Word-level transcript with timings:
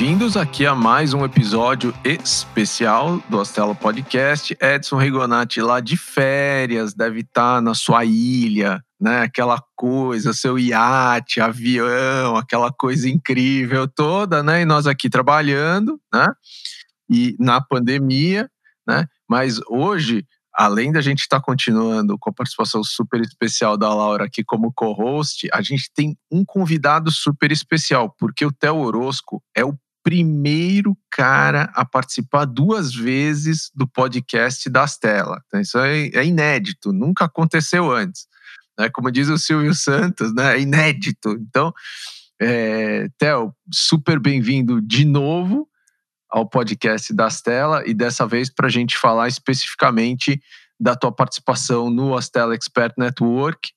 Bem-vindos 0.00 0.34
aqui 0.34 0.64
a 0.64 0.74
mais 0.74 1.12
um 1.12 1.26
episódio 1.26 1.92
especial 2.02 3.22
do 3.28 3.38
Astela 3.38 3.74
Podcast. 3.74 4.56
Edson 4.58 4.96
Rigonati 4.96 5.60
lá 5.60 5.78
de 5.78 5.94
férias, 5.94 6.94
deve 6.94 7.20
estar 7.20 7.60
na 7.60 7.74
sua 7.74 8.02
ilha, 8.06 8.82
né? 8.98 9.20
Aquela 9.20 9.62
coisa, 9.76 10.32
seu 10.32 10.58
iate, 10.58 11.38
avião, 11.38 12.34
aquela 12.34 12.72
coisa 12.72 13.10
incrível 13.10 13.86
toda, 13.86 14.42
né? 14.42 14.62
E 14.62 14.64
nós 14.64 14.86
aqui 14.86 15.10
trabalhando, 15.10 16.00
né? 16.10 16.28
E 17.06 17.36
na 17.38 17.60
pandemia, 17.60 18.50
né? 18.88 19.04
Mas 19.28 19.60
hoje 19.68 20.24
além 20.54 20.90
da 20.90 21.02
gente 21.02 21.20
estar 21.20 21.40
tá 21.40 21.44
continuando 21.44 22.18
com 22.18 22.30
a 22.30 22.32
participação 22.32 22.82
super 22.82 23.20
especial 23.20 23.76
da 23.76 23.94
Laura 23.94 24.24
aqui 24.24 24.42
como 24.42 24.72
co-host, 24.72 25.46
a 25.52 25.60
gente 25.62 25.90
tem 25.94 26.16
um 26.30 26.44
convidado 26.44 27.10
super 27.10 27.52
especial, 27.52 28.14
porque 28.18 28.44
o 28.44 28.52
Theo 28.52 28.78
Orosco 28.78 29.42
é 29.54 29.64
o 29.64 29.78
primeiro 30.02 30.96
cara 31.10 31.70
a 31.74 31.84
participar 31.84 32.44
duas 32.44 32.94
vezes 32.94 33.70
do 33.74 33.86
podcast 33.86 34.68
das 34.70 34.96
telas. 34.96 35.40
Então, 35.46 35.60
isso 35.60 35.78
é, 35.78 36.08
é 36.08 36.24
inédito, 36.24 36.92
nunca 36.92 37.26
aconteceu 37.26 37.90
antes. 37.90 38.26
Né? 38.78 38.88
Como 38.88 39.10
diz 39.10 39.28
o 39.28 39.38
Silvio 39.38 39.74
Santos, 39.74 40.34
né? 40.34 40.56
é 40.56 40.60
inédito. 40.60 41.30
Então, 41.32 41.72
é, 42.40 43.08
Theo, 43.18 43.54
super 43.72 44.18
bem-vindo 44.18 44.80
de 44.80 45.04
novo 45.04 45.68
ao 46.30 46.48
podcast 46.48 47.12
da 47.12 47.26
Astela 47.26 47.82
e 47.86 47.92
dessa 47.92 48.26
vez 48.26 48.48
para 48.48 48.68
a 48.68 48.70
gente 48.70 48.96
falar 48.96 49.28
especificamente 49.28 50.40
da 50.78 50.96
tua 50.96 51.12
participação 51.12 51.90
no 51.90 52.16
Astela 52.16 52.54
Expert 52.54 52.94
Network, 52.96 53.72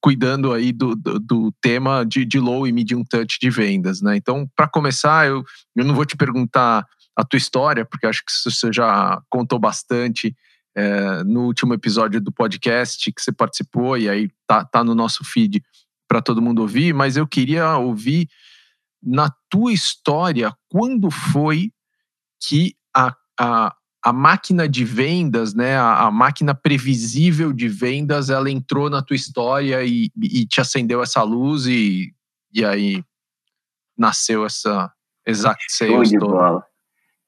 cuidando 0.00 0.52
aí 0.52 0.72
do, 0.72 0.96
do, 0.96 1.18
do 1.18 1.52
tema 1.60 2.04
de, 2.04 2.24
de, 2.24 2.40
low 2.40 2.66
e 2.66 2.72
medium 2.72 3.04
touch 3.04 3.38
de 3.38 3.50
vendas, 3.50 4.00
né? 4.00 4.16
Então, 4.16 4.48
para 4.56 4.68
começar, 4.68 5.26
eu, 5.26 5.44
eu 5.76 5.84
não 5.84 5.94
vou 5.94 6.06
te 6.06 6.16
perguntar 6.16 6.86
a 7.14 7.24
tua 7.24 7.36
história, 7.36 7.84
porque 7.84 8.06
acho 8.06 8.24
que 8.24 8.32
você 8.32 8.72
já 8.72 9.20
contou 9.28 9.58
bastante 9.58 10.34
é, 10.76 11.24
no 11.24 11.46
último 11.46 11.74
episódio 11.74 12.20
do 12.20 12.32
podcast 12.32 13.12
que 13.12 13.20
você 13.20 13.32
participou 13.32 13.98
e 13.98 14.08
aí 14.08 14.30
tá, 14.46 14.64
tá 14.64 14.84
no 14.84 14.94
nosso 14.94 15.24
feed 15.24 15.62
para 16.06 16.22
todo 16.22 16.40
mundo 16.40 16.62
ouvir, 16.62 16.94
mas 16.94 17.16
eu 17.16 17.26
queria 17.26 17.76
ouvir 17.76 18.28
na 19.02 19.30
tua 19.50 19.72
história, 19.72 20.52
quando 20.68 21.10
foi 21.10 21.72
que 22.40 22.74
a, 22.96 23.14
a, 23.38 23.76
a 24.04 24.12
máquina 24.12 24.68
de 24.68 24.84
vendas, 24.84 25.54
né, 25.54 25.76
a, 25.76 26.06
a, 26.06 26.10
máquina 26.10 26.54
previsível 26.54 27.52
de 27.52 27.68
vendas, 27.68 28.30
ela 28.30 28.50
entrou 28.50 28.88
na 28.88 29.02
tua 29.02 29.16
história 29.16 29.82
e, 29.84 30.10
e 30.16 30.46
te 30.46 30.60
acendeu 30.60 31.02
essa 31.02 31.22
luz 31.22 31.66
e, 31.66 32.12
e 32.52 32.64
aí 32.64 33.02
nasceu 33.96 34.46
essa 34.46 34.90
Exact 35.26 35.64
Sales 35.68 36.10
de 36.10 36.18
bola. 36.18 36.64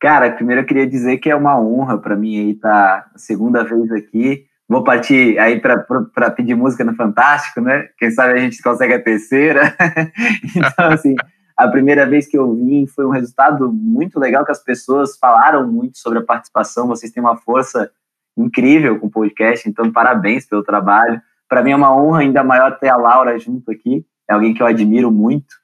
Cara, 0.01 0.33
primeiro 0.33 0.63
eu 0.63 0.67
queria 0.67 0.87
dizer 0.87 1.19
que 1.19 1.29
é 1.29 1.37
uma 1.37 1.61
honra 1.61 1.99
para 1.99 2.17
mim 2.17 2.39
aí 2.39 2.51
estar 2.53 3.03
tá 3.03 3.11
segunda 3.17 3.63
vez 3.63 3.93
aqui. 3.93 4.47
Vou 4.67 4.85
partir 4.85 5.39
aí 5.39 5.61
para 5.61 6.31
pedir 6.31 6.55
música 6.55 6.85
no 6.85 6.95
Fantástico, 6.95 7.61
né? 7.61 7.89
Quem 7.99 8.11
sabe 8.11 8.35
a 8.35 8.39
gente 8.39 8.63
consegue 8.63 8.95
a 8.95 9.03
terceira. 9.03 9.77
então, 10.57 10.87
assim, 10.93 11.15
a 11.61 11.69
primeira 11.69 12.07
vez 12.07 12.27
que 12.27 12.39
eu 12.39 12.55
vim 12.55 12.87
foi 12.87 13.05
um 13.05 13.11
resultado 13.11 13.71
muito 13.71 14.19
legal, 14.19 14.45
que 14.45 14.51
as 14.51 14.63
pessoas 14.65 15.19
falaram 15.19 15.67
muito 15.67 15.99
sobre 15.99 16.19
a 16.19 16.25
participação. 16.25 16.89
Vocês 16.89 17.13
têm 17.13 17.23
uma 17.23 17.37
força 17.37 17.91
incrível 18.37 18.99
com 18.99 19.09
o 19.09 19.11
podcast, 19.11 19.69
então 19.69 19.93
parabéns 19.93 20.47
pelo 20.47 20.63
trabalho. 20.63 21.21
Para 21.47 21.63
mim 21.63 21.73
é 21.73 21.77
uma 21.77 21.95
honra 21.95 22.21
ainda 22.21 22.43
maior 22.43 22.79
ter 22.79 22.89
a 22.89 22.97
Laura 22.97 23.39
junto 23.39 23.71
aqui, 23.71 24.07
é 24.29 24.33
alguém 24.33 24.55
que 24.55 24.63
eu 24.63 24.67
admiro 24.67 25.11
muito 25.11 25.55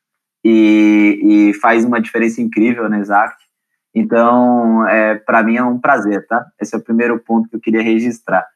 e, 0.44 1.20
e 1.50 1.54
faz 1.54 1.84
uma 1.84 2.00
diferença 2.00 2.42
incrível 2.42 2.88
na 2.90 2.98
Exact. 2.98 3.36
Então, 3.94 4.86
é, 4.86 5.14
para 5.14 5.42
mim 5.42 5.56
é 5.56 5.62
um 5.62 5.78
prazer, 5.78 6.26
tá? 6.26 6.44
Esse 6.60 6.74
é 6.74 6.78
o 6.78 6.84
primeiro 6.84 7.18
ponto 7.20 7.48
que 7.48 7.56
eu 7.56 7.60
queria 7.60 7.82
registrar. 7.82 8.46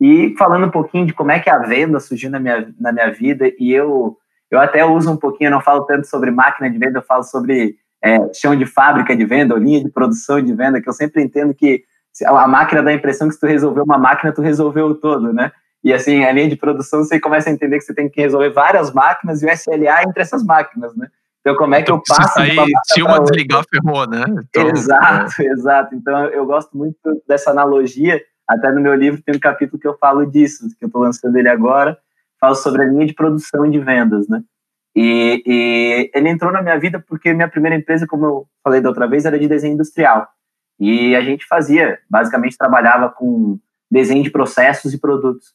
E 0.00 0.34
falando 0.36 0.66
um 0.66 0.70
pouquinho 0.70 1.06
de 1.06 1.12
como 1.12 1.30
é 1.30 1.38
que 1.38 1.48
a 1.48 1.58
venda 1.58 2.00
surgiu 2.00 2.30
na 2.30 2.40
minha, 2.40 2.74
na 2.80 2.90
minha 2.90 3.12
vida, 3.12 3.52
e 3.60 3.72
eu 3.72 4.16
eu 4.50 4.58
até 4.58 4.84
uso 4.84 5.12
um 5.12 5.16
pouquinho, 5.16 5.48
eu 5.48 5.52
não 5.52 5.60
falo 5.60 5.84
tanto 5.84 6.06
sobre 6.06 6.30
máquina 6.30 6.68
de 6.68 6.78
venda, 6.78 6.98
eu 6.98 7.02
falo 7.02 7.22
sobre 7.22 7.76
é, 8.02 8.18
chão 8.34 8.56
de 8.56 8.66
fábrica 8.66 9.16
de 9.16 9.24
venda, 9.24 9.54
ou 9.54 9.60
linha 9.60 9.82
de 9.82 9.90
produção 9.90 10.40
de 10.40 10.52
venda, 10.52 10.80
que 10.80 10.88
eu 10.88 10.92
sempre 10.92 11.22
entendo 11.22 11.54
que 11.54 11.84
a 12.24 12.48
máquina 12.48 12.82
dá 12.82 12.90
a 12.90 12.94
impressão 12.94 13.28
que 13.28 13.34
se 13.34 13.40
tu 13.40 13.46
resolveu 13.46 13.84
uma 13.84 13.98
máquina, 13.98 14.32
tu 14.32 14.42
resolveu 14.42 14.86
o 14.86 14.94
todo, 14.94 15.32
né? 15.32 15.52
E 15.82 15.92
assim, 15.92 16.24
a 16.24 16.32
linha 16.32 16.48
de 16.48 16.56
produção, 16.56 17.04
você 17.04 17.18
começa 17.18 17.48
a 17.48 17.52
entender 17.52 17.78
que 17.78 17.84
você 17.84 17.94
tem 17.94 18.08
que 18.08 18.20
resolver 18.20 18.50
várias 18.50 18.92
máquinas 18.92 19.42
e 19.42 19.46
o 19.46 19.50
SLA 19.50 20.02
entre 20.02 20.20
essas 20.20 20.44
máquinas, 20.44 20.94
né? 20.96 21.08
Então, 21.40 21.56
como 21.56 21.74
é 21.74 21.82
que 21.82 21.90
eu 21.90 22.02
passo... 22.06 22.38
Aí, 22.38 22.54
se 22.84 23.02
uma 23.02 23.18
desligar, 23.20 23.64
ferrou, 23.70 24.06
né? 24.06 24.24
Então, 24.28 24.68
exato, 24.68 25.40
é. 25.40 25.46
exato. 25.46 25.94
Então, 25.94 26.26
eu 26.26 26.44
gosto 26.44 26.76
muito 26.76 26.98
dessa 27.26 27.50
analogia. 27.50 28.20
Até 28.46 28.70
no 28.70 28.80
meu 28.80 28.94
livro 28.94 29.22
tem 29.22 29.34
um 29.34 29.40
capítulo 29.40 29.80
que 29.80 29.88
eu 29.88 29.96
falo 29.96 30.26
disso, 30.26 30.68
que 30.78 30.84
eu 30.84 30.88
estou 30.88 31.00
lançando 31.00 31.36
ele 31.36 31.48
agora, 31.48 31.96
falo 32.40 32.54
sobre 32.54 32.82
a 32.82 32.86
linha 32.86 33.06
de 33.06 33.14
produção 33.14 33.66
e 33.66 33.70
de 33.70 33.78
vendas, 33.78 34.28
né? 34.28 34.42
E, 34.96 35.42
e, 35.46 36.10
ele 36.14 36.28
entrou 36.28 36.50
na 36.50 36.62
minha 36.62 36.78
vida 36.78 37.02
porque 37.06 37.32
minha 37.32 37.48
primeira 37.48 37.76
empresa, 37.76 38.06
como 38.06 38.24
eu 38.24 38.46
falei 38.64 38.80
da 38.80 38.88
outra 38.88 39.06
vez, 39.06 39.24
era 39.24 39.38
de 39.38 39.46
desenho 39.46 39.74
industrial. 39.74 40.26
E 40.78 41.14
a 41.14 41.20
gente 41.20 41.46
fazia, 41.46 41.98
basicamente 42.08 42.56
trabalhava 42.56 43.10
com 43.10 43.58
desenho 43.90 44.22
de 44.22 44.30
processos 44.30 44.94
e 44.94 44.98
produtos. 44.98 45.52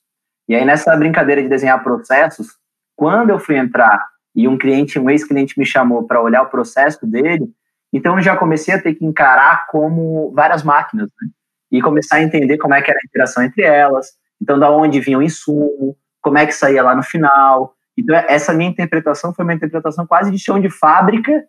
E 0.48 0.56
aí 0.56 0.64
nessa 0.64 0.96
brincadeira 0.96 1.42
de 1.42 1.50
desenhar 1.50 1.84
processos, 1.84 2.58
quando 2.96 3.32
eu 3.32 3.40
fui 3.40 3.58
entrar 3.58 4.08
e 4.36 4.48
um 4.48 4.58
cliente, 4.58 5.00
um 5.00 5.10
ex-cliente 5.10 5.58
me 5.58 5.66
chamou 5.66 6.06
para 6.06 6.22
olhar 6.22 6.44
o 6.44 6.50
processo 6.50 7.06
dele, 7.08 7.48
então 7.92 8.18
eu 8.18 8.22
já 8.22 8.36
comecei 8.36 8.74
a 8.74 8.82
ter 8.82 8.94
que 8.94 9.06
encarar 9.06 9.68
como 9.68 10.32
várias 10.34 10.64
máquinas, 10.64 11.10
né? 11.20 11.30
E 11.72 11.82
começar 11.82 12.18
a 12.18 12.22
entender 12.22 12.58
como 12.58 12.74
é 12.74 12.82
que 12.82 12.92
era 12.92 13.00
a 13.00 13.08
interação 13.08 13.44
entre 13.44 13.64
elas, 13.64 14.12
então 14.42 14.60
da 14.60 14.70
onde 14.70 15.00
vinha 15.00 15.18
o 15.18 15.24
insumo, 15.24 15.98
como 16.26 16.40
é 16.40 16.46
que 16.48 16.54
saía 16.54 16.82
lá 16.82 16.96
no 16.96 17.04
final. 17.04 17.76
Então, 17.96 18.16
essa 18.28 18.52
minha 18.52 18.68
interpretação 18.68 19.32
foi 19.32 19.46
uma 19.46 19.54
interpretação 19.54 20.08
quase 20.08 20.32
de 20.32 20.40
chão 20.40 20.60
de 20.60 20.72
fábrica, 20.72 21.46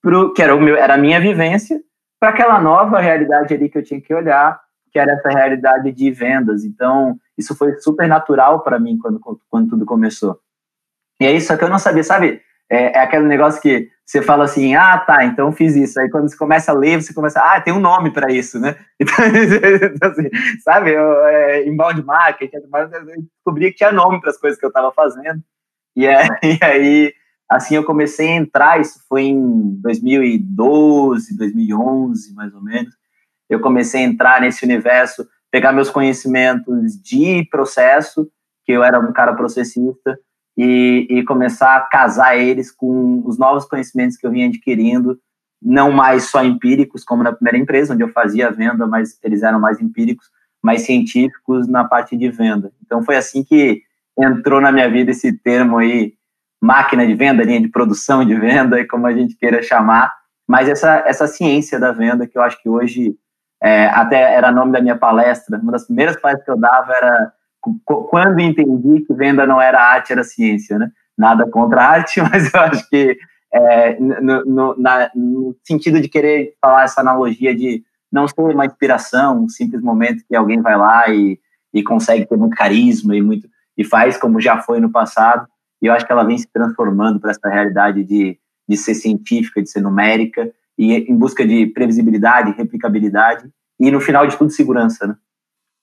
pro, 0.00 0.32
que 0.32 0.40
era, 0.40 0.54
o 0.54 0.60
meu, 0.60 0.76
era 0.76 0.94
a 0.94 0.96
minha 0.96 1.20
vivência, 1.20 1.82
para 2.20 2.28
aquela 2.28 2.60
nova 2.60 3.00
realidade 3.00 3.52
ali 3.52 3.68
que 3.68 3.76
eu 3.76 3.82
tinha 3.82 4.00
que 4.00 4.14
olhar, 4.14 4.60
que 4.92 5.00
era 5.00 5.14
essa 5.14 5.30
realidade 5.30 5.90
de 5.90 6.12
vendas. 6.12 6.64
Então, 6.64 7.18
isso 7.36 7.56
foi 7.56 7.76
super 7.80 8.06
natural 8.06 8.62
para 8.62 8.78
mim 8.78 8.96
quando, 8.98 9.20
quando 9.50 9.70
tudo 9.70 9.84
começou. 9.84 10.38
E 11.20 11.26
é 11.26 11.32
isso 11.32 11.56
que 11.58 11.64
eu 11.64 11.68
não 11.68 11.78
sabia, 11.78 12.04
sabe? 12.04 12.40
É, 12.70 12.96
é, 12.96 13.00
aquele 13.00 13.26
negócio 13.26 13.60
que 13.60 13.88
você 14.06 14.22
fala 14.22 14.44
assim, 14.44 14.76
ah, 14.76 14.96
tá, 14.96 15.24
então 15.24 15.50
fiz 15.50 15.74
isso. 15.74 15.98
Aí 15.98 16.08
quando 16.08 16.28
você 16.28 16.36
começa 16.36 16.70
a 16.70 16.74
ler, 16.74 17.02
você 17.02 17.12
começa, 17.12 17.40
ah, 17.40 17.60
tem 17.60 17.74
um 17.74 17.80
nome 17.80 18.12
para 18.12 18.32
isso, 18.32 18.60
né? 18.60 18.76
Então, 19.00 20.10
assim, 20.10 20.28
sabe, 20.62 20.92
eu, 20.92 21.26
é, 21.26 21.66
inbound 21.66 22.02
marketing, 22.04 22.56
eu 22.56 23.22
descobri 23.22 23.70
que 23.70 23.78
tinha 23.78 23.90
nome 23.90 24.20
para 24.20 24.30
as 24.30 24.38
coisas 24.38 24.58
que 24.58 24.64
eu 24.64 24.68
estava 24.68 24.92
fazendo. 24.92 25.42
E, 25.96 26.06
é, 26.06 26.26
e 26.44 26.64
aí, 26.64 27.14
assim, 27.48 27.74
eu 27.74 27.84
comecei 27.84 28.28
a 28.28 28.36
entrar, 28.36 28.80
isso 28.80 29.00
foi 29.08 29.22
em 29.24 29.80
2012, 29.80 31.36
2011, 31.36 32.34
mais 32.34 32.54
ou 32.54 32.62
menos. 32.62 32.94
Eu 33.48 33.58
comecei 33.60 34.04
a 34.04 34.06
entrar 34.06 34.40
nesse 34.40 34.64
universo, 34.64 35.26
pegar 35.50 35.72
meus 35.72 35.90
conhecimentos 35.90 37.00
de 37.02 37.44
processo, 37.50 38.30
que 38.64 38.70
eu 38.70 38.84
era 38.84 39.00
um 39.00 39.12
cara 39.12 39.34
processista, 39.34 40.16
e, 40.56 41.06
e, 41.08 41.24
começar 41.24 41.76
a 41.76 41.80
casar 41.80 42.36
eles 42.36 42.70
com 42.70 43.22
os 43.24 43.38
novos 43.38 43.64
conhecimentos 43.64 44.16
que 44.16 44.26
eu 44.26 44.30
vinha 44.30 44.46
adquirindo, 44.46 45.18
não 45.62 45.90
mais 45.90 46.24
só 46.24 46.42
empíricos, 46.44 47.04
como 47.04 47.22
na 47.22 47.32
primeira 47.32 47.58
empresa, 47.58 47.94
onde 47.94 48.02
eu 48.02 48.08
fazia 48.08 48.48
a 48.48 48.50
venda, 48.50 48.86
mas 48.86 49.18
eles 49.22 49.42
eram 49.42 49.60
mais 49.60 49.80
empíricos, 49.80 50.26
mais 50.62 50.82
científicos 50.82 51.68
na 51.68 51.84
parte 51.84 52.16
de 52.16 52.30
venda. 52.30 52.72
Então 52.84 53.02
foi 53.02 53.16
assim 53.16 53.42
que 53.42 53.82
entrou 54.18 54.60
na 54.60 54.72
minha 54.72 54.90
vida 54.90 55.10
esse 55.10 55.32
termo 55.32 55.78
aí, 55.78 56.14
máquina 56.60 57.06
de 57.06 57.14
venda, 57.14 57.42
linha 57.42 57.60
de 57.60 57.68
produção 57.68 58.24
de 58.24 58.34
venda, 58.34 58.84
como 58.88 59.06
a 59.06 59.12
gente 59.12 59.36
queira 59.36 59.62
chamar, 59.62 60.12
mas 60.46 60.68
essa, 60.68 61.04
essa 61.06 61.26
ciência 61.26 61.78
da 61.78 61.92
venda 61.92 62.26
que 62.26 62.36
eu 62.36 62.42
acho 62.42 62.60
que 62.62 62.68
hoje, 62.68 63.16
é, 63.62 63.86
até 63.86 64.34
era 64.34 64.50
nome 64.50 64.72
da 64.72 64.80
minha 64.80 64.96
palestra, 64.96 65.58
uma 65.58 65.72
das 65.72 65.86
primeiras 65.86 66.16
palestras 66.20 66.44
que 66.44 66.50
eu 66.50 66.58
dava 66.58 66.92
era 66.92 67.32
quando 67.84 68.40
entendi 68.40 69.02
que 69.02 69.14
venda 69.14 69.46
não 69.46 69.60
era 69.60 69.80
arte, 69.80 70.12
era 70.12 70.24
ciência, 70.24 70.78
né? 70.78 70.90
Nada 71.16 71.48
contra 71.48 71.82
arte, 71.82 72.20
mas 72.30 72.52
eu 72.52 72.60
acho 72.60 72.88
que 72.88 73.18
é, 73.52 73.98
no, 73.98 74.44
no, 74.44 74.76
na, 74.78 75.10
no, 75.14 75.56
sentido 75.64 76.00
de 76.00 76.08
querer 76.08 76.54
falar 76.60 76.84
essa 76.84 77.00
analogia 77.00 77.54
de 77.54 77.82
não 78.10 78.26
ser 78.26 78.40
uma 78.40 78.66
inspiração, 78.66 79.44
um 79.44 79.48
simples 79.48 79.82
momento 79.82 80.24
que 80.26 80.34
alguém 80.34 80.60
vai 80.60 80.76
lá 80.76 81.08
e, 81.08 81.38
e 81.74 81.82
consegue 81.82 82.26
ter 82.26 82.36
muito 82.36 82.56
carisma 82.56 83.14
e 83.14 83.22
muito 83.22 83.48
e 83.76 83.84
faz 83.84 84.16
como 84.16 84.40
já 84.40 84.60
foi 84.60 84.80
no 84.80 84.90
passado. 84.90 85.46
E 85.82 85.86
eu 85.86 85.92
acho 85.92 86.06
que 86.06 86.12
ela 86.12 86.24
vem 86.24 86.36
se 86.36 86.46
transformando 86.52 87.18
para 87.18 87.30
essa 87.30 87.48
realidade 87.48 88.04
de, 88.04 88.38
de 88.68 88.76
ser 88.76 88.94
científica, 88.94 89.62
de 89.62 89.70
ser 89.70 89.80
numérica 89.80 90.50
e 90.76 90.94
em 90.94 91.16
busca 91.16 91.46
de 91.46 91.66
previsibilidade, 91.66 92.54
replicabilidade 92.56 93.48
e 93.78 93.90
no 93.90 94.00
final 94.00 94.26
de 94.26 94.36
tudo 94.36 94.50
segurança, 94.50 95.06
né? 95.06 95.16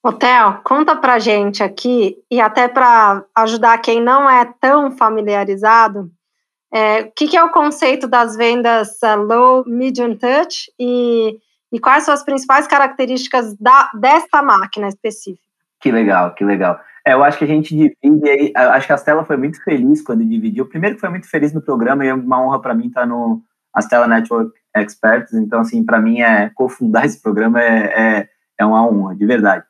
Hotel, 0.03 0.61
conta 0.63 0.95
pra 0.95 1.19
gente 1.19 1.61
aqui, 1.63 2.17
e 2.29 2.39
até 2.39 2.67
para 2.67 3.23
ajudar 3.35 3.77
quem 3.79 4.01
não 4.01 4.29
é 4.29 4.45
tão 4.59 4.91
familiarizado, 4.91 6.11
É, 6.73 7.01
o 7.01 7.11
que, 7.15 7.29
que, 7.29 7.37
é 7.37 7.43
o 7.43 7.49
conceito 7.49 8.09
das 8.09 8.35
vendas 8.35 8.89
uh, 9.01 9.15
low, 9.15 9.63
medium 9.65 10.17
touch 10.17 10.69
e, 10.77 11.39
e 11.71 11.79
quais 11.79 12.03
são 12.03 12.13
as 12.13 12.23
principais 12.23 12.67
características 12.67 13.55
da, 13.57 13.89
desta 13.93 14.43
máquina 14.43 14.89
específica? 14.89 15.47
Que 15.79 15.91
legal, 15.91 16.33
que 16.33 16.43
legal. 16.43 16.77
É, 17.05 17.13
eu 17.13 17.23
acho 17.23 17.37
que 17.37 17.45
a 17.45 17.47
gente 17.47 17.73
divide 17.73 18.29
aí. 18.29 18.51
Acho 18.53 18.87
que 18.87 18.91
a 18.91 18.97
Stella 18.97 19.23
foi 19.23 19.37
muito 19.37 19.63
feliz 19.63 20.01
quando 20.01 20.25
dividiu. 20.25 20.65
Primeiro 20.65 20.95
que 20.95 20.99
foi 20.99 21.09
muito 21.09 21.29
feliz 21.29 21.53
no 21.53 21.61
programa 21.61 22.03
e 22.03 22.09
é 22.09 22.13
uma 22.13 22.41
honra 22.41 22.61
para 22.61 22.73
mim 22.73 22.87
estar 22.87 23.05
no 23.05 23.41
Stella 23.79 24.07
Network 24.07 24.51
Experts. 24.75 25.33
Então, 25.33 25.61
assim, 25.61 25.85
para 25.85 26.01
mim 26.01 26.19
é 26.19 26.51
cofundar 26.53 27.05
esse 27.07 27.21
programa 27.21 27.61
é, 27.61 27.93
é, 27.95 28.29
é, 28.59 28.65
uma 28.65 28.85
honra, 28.85 29.15
de 29.15 29.25
verdade. 29.25 29.63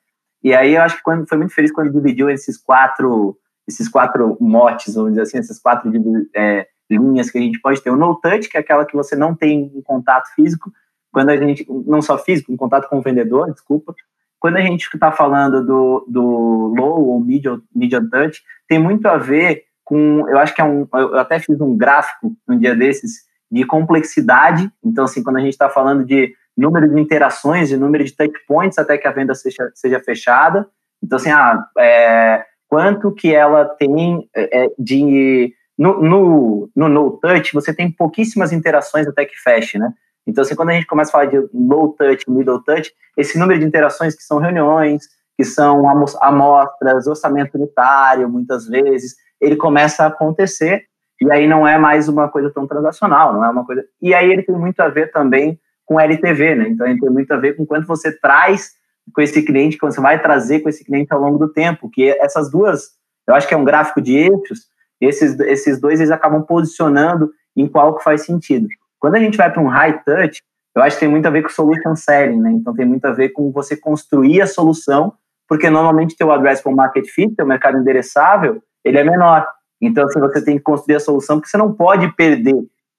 E 0.48 0.56
aí 0.56 0.76
eu 0.76 0.82
acho 0.82 0.96
que 0.96 1.04
quando 1.04 1.28
foi 1.28 1.38
muito 1.38 1.54
feliz 1.54 1.74
quando 1.74 1.92
dividiu 1.92 2.30
esses 2.30 2.58
quatro 2.58 3.38
esses 3.68 3.90
quatro 3.90 4.38
motes, 4.40 4.96
vamos 4.96 5.12
dizer 5.12 5.24
assim, 5.24 5.38
essas 5.40 5.60
quatro 5.60 5.92
é, 6.34 6.66
linhas 6.90 7.30
que 7.30 7.38
a 7.38 7.42
gente 7.42 7.60
pode 7.60 7.82
ter. 7.82 7.90
O 7.90 7.98
no 7.98 8.16
touch, 8.16 8.48
que 8.48 8.56
é 8.56 8.62
aquela 8.62 8.86
que 8.86 8.96
você 8.96 9.14
não 9.14 9.36
tem 9.36 9.70
um 9.76 9.82
contato 9.82 10.34
físico, 10.34 10.72
quando 11.12 11.32
a 11.32 11.36
gente 11.36 11.68
não 11.86 12.02
só 12.02 12.18
físico, 12.18 12.54
um 12.54 12.56
contato 12.56 12.88
com 12.88 13.00
o 13.00 13.02
vendedor, 13.02 13.52
desculpa, 13.52 13.94
quando 14.40 14.56
a 14.56 14.62
gente 14.62 14.84
está 14.84 15.12
falando 15.12 15.66
do, 15.66 16.06
do 16.08 16.74
low 16.78 17.08
ou 17.10 17.20
medium, 17.20 17.62
medium 17.76 18.10
touch, 18.10 18.42
tem 18.70 18.80
muito 18.80 19.06
a 19.06 19.18
ver 19.18 19.66
com, 19.84 20.30
eu 20.30 20.38
acho 20.38 20.56
que 20.56 20.62
é 20.62 20.64
um, 20.64 20.88
eu 20.94 21.20
até 21.20 21.40
fiz 21.40 21.60
um 21.60 21.76
gráfico 21.76 22.34
um 22.48 22.58
dia 22.58 22.74
desses 22.74 23.28
de 23.52 23.66
complexidade. 23.66 24.72
Então, 24.82 25.04
assim, 25.04 25.22
quando 25.22 25.38
a 25.38 25.42
gente 25.42 25.52
está 25.52 25.68
falando 25.68 26.06
de 26.06 26.34
número 26.58 26.90
de 26.90 27.00
interações, 27.00 27.70
de 27.70 27.78
número 27.78 28.04
de 28.04 28.16
touch 28.16 28.34
points 28.48 28.78
até 28.78 28.98
que 28.98 29.08
a 29.08 29.12
venda 29.12 29.36
seja, 29.36 29.72
seja 29.76 30.00
fechada. 30.00 30.68
Então, 31.04 31.18
assim, 31.18 31.30
ah, 31.30 31.64
é, 31.78 32.44
quanto 32.68 33.14
que 33.14 33.34
ela 33.34 33.66
tem 33.66 34.28
é, 34.36 34.66
é 34.66 34.70
de 34.78 35.54
no, 35.78 36.02
no, 36.02 36.70
no 36.76 36.90
no 36.90 37.12
touch, 37.12 37.54
você 37.54 37.74
tem 37.74 37.92
pouquíssimas 37.92 38.52
interações 38.52 39.08
até 39.08 39.26
que 39.26 39.36
feche, 39.40 39.78
né? 39.78 39.94
Então, 40.26 40.42
assim, 40.42 40.56
quando 40.56 40.70
a 40.70 40.74
gente 40.74 40.88
começa 40.88 41.12
a 41.12 41.14
falar 41.14 41.26
de 41.26 41.38
low 41.54 41.94
touch, 41.94 42.30
middle 42.30 42.62
touch, 42.64 42.92
esse 43.16 43.38
número 43.38 43.60
de 43.60 43.66
interações 43.66 44.16
que 44.16 44.24
são 44.24 44.40
reuniões, 44.40 45.04
que 45.38 45.46
são 45.46 45.84
amostras, 46.22 47.08
orçamento 47.08 47.58
unitário, 47.58 48.28
muitas 48.28 48.68
vezes, 48.68 49.16
ele 49.40 49.56
começa 49.56 50.04
a 50.04 50.08
acontecer, 50.08 50.84
e 51.22 51.32
aí 51.32 51.48
não 51.48 51.66
é 51.66 51.78
mais 51.78 52.10
uma 52.10 52.28
coisa 52.28 52.52
tão 52.52 52.68
transacional, 52.68 53.34
não 53.34 53.46
é 53.46 53.50
uma 53.50 53.66
coisa... 53.66 53.86
E 54.02 54.14
aí 54.14 54.30
ele 54.30 54.44
tem 54.44 54.56
muito 54.56 54.80
a 54.82 54.90
ver 54.90 55.12
também 55.12 55.58
com 55.88 56.00
LTV, 56.00 56.56
né? 56.56 56.68
Então, 56.70 56.86
tem 56.86 57.10
muito 57.10 57.32
a 57.32 57.38
ver 57.38 57.56
com 57.56 57.66
quanto 57.66 57.88
você 57.88 58.12
traz 58.12 58.72
com 59.14 59.22
esse 59.22 59.42
cliente, 59.42 59.78
quando 59.78 59.94
você 59.94 60.02
vai 60.02 60.22
trazer 60.22 60.60
com 60.60 60.70
esse 60.70 60.84
cliente 60.84 61.14
ao 61.14 61.20
longo 61.20 61.38
do 61.40 61.48
tempo, 61.52 61.90
que 61.90 62.10
essas 62.20 62.52
duas, 62.52 62.90
eu 63.26 63.34
acho 63.34 63.48
que 63.48 63.54
é 63.54 63.58
um 63.58 63.64
gráfico 63.64 64.02
de 64.02 64.18
eixos, 64.18 64.68
esses, 65.00 65.40
esses 65.40 65.80
dois 65.80 66.00
eles 66.00 66.12
acabam 66.12 66.44
posicionando 66.44 67.32
em 67.56 67.68
qual 67.68 67.96
que 67.98 68.04
faz 68.04 68.26
sentido. 68.26 68.68
Quando 69.00 69.16
a 69.16 69.20
gente 69.20 69.38
vai 69.38 69.52
para 69.52 69.62
um 69.62 69.68
high 69.68 70.04
touch, 70.04 70.42
eu 70.76 70.82
acho 70.82 70.98
que 70.98 71.00
tem 71.02 71.10
muito 71.10 71.26
a 71.26 71.30
ver 71.32 71.42
com 71.42 71.50
solution 71.50 71.96
selling, 71.96 72.42
né? 72.42 72.52
Então 72.52 72.74
tem 72.74 72.86
muito 72.86 73.06
a 73.06 73.12
ver 73.12 73.30
com 73.30 73.52
você 73.52 73.76
construir 73.76 74.42
a 74.42 74.48
solução, 74.48 75.14
porque 75.48 75.70
normalmente 75.70 76.18
teu 76.18 76.32
addressable 76.32 76.76
market 76.76 77.08
fit, 77.08 77.34
teu 77.36 77.46
mercado 77.46 77.78
endereçável, 77.78 78.62
ele 78.84 78.98
é 78.98 79.04
menor. 79.04 79.48
Então 79.82 80.06
você 80.08 80.44
tem 80.44 80.58
que 80.58 80.64
construir 80.64 80.96
a 80.96 81.00
solução, 81.00 81.38
porque 81.38 81.50
você 81.50 81.58
não 81.58 81.74
pode 81.74 82.14
perder 82.16 82.56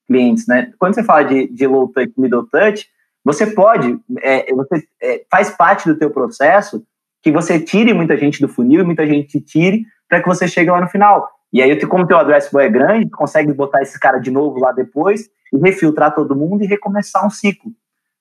clientes, 0.08 0.46
né? 0.46 0.72
Quando 0.78 0.94
você 0.94 1.05
fala 1.05 1.22
de, 1.22 1.46
de 1.49 1.66
low 1.66 1.88
touch, 1.88 2.12
middle 2.16 2.49
touch, 2.50 2.88
você 3.25 3.46
pode, 3.46 3.99
é, 4.22 4.52
você 4.55 4.82
é, 5.02 5.22
faz 5.31 5.50
parte 5.50 5.87
do 5.87 5.96
teu 5.96 6.10
processo 6.10 6.82
que 7.22 7.31
você 7.31 7.60
tire 7.60 7.93
muita 7.93 8.16
gente 8.16 8.40
do 8.40 8.49
funil 8.49 8.81
e 8.81 8.84
muita 8.84 9.06
gente 9.06 9.40
tire 9.40 9.84
para 10.08 10.22
que 10.22 10.28
você 10.28 10.49
chegue 10.49 10.70
lá 10.70 10.81
no 10.81 10.88
final. 10.88 11.28
E 11.52 11.62
aí, 11.62 11.78
como 11.87 12.06
teu 12.06 12.19
addressable 12.19 12.64
é 12.64 12.69
grande, 12.69 13.10
consegue 13.10 13.52
botar 13.52 13.82
esse 13.82 13.99
cara 14.00 14.19
de 14.19 14.31
novo 14.31 14.58
lá 14.58 14.72
depois 14.72 15.28
e 15.52 15.58
refiltrar 15.58 16.14
todo 16.14 16.37
mundo 16.37 16.64
e 16.64 16.66
recomeçar 16.66 17.26
um 17.26 17.31
ciclo. 17.31 17.70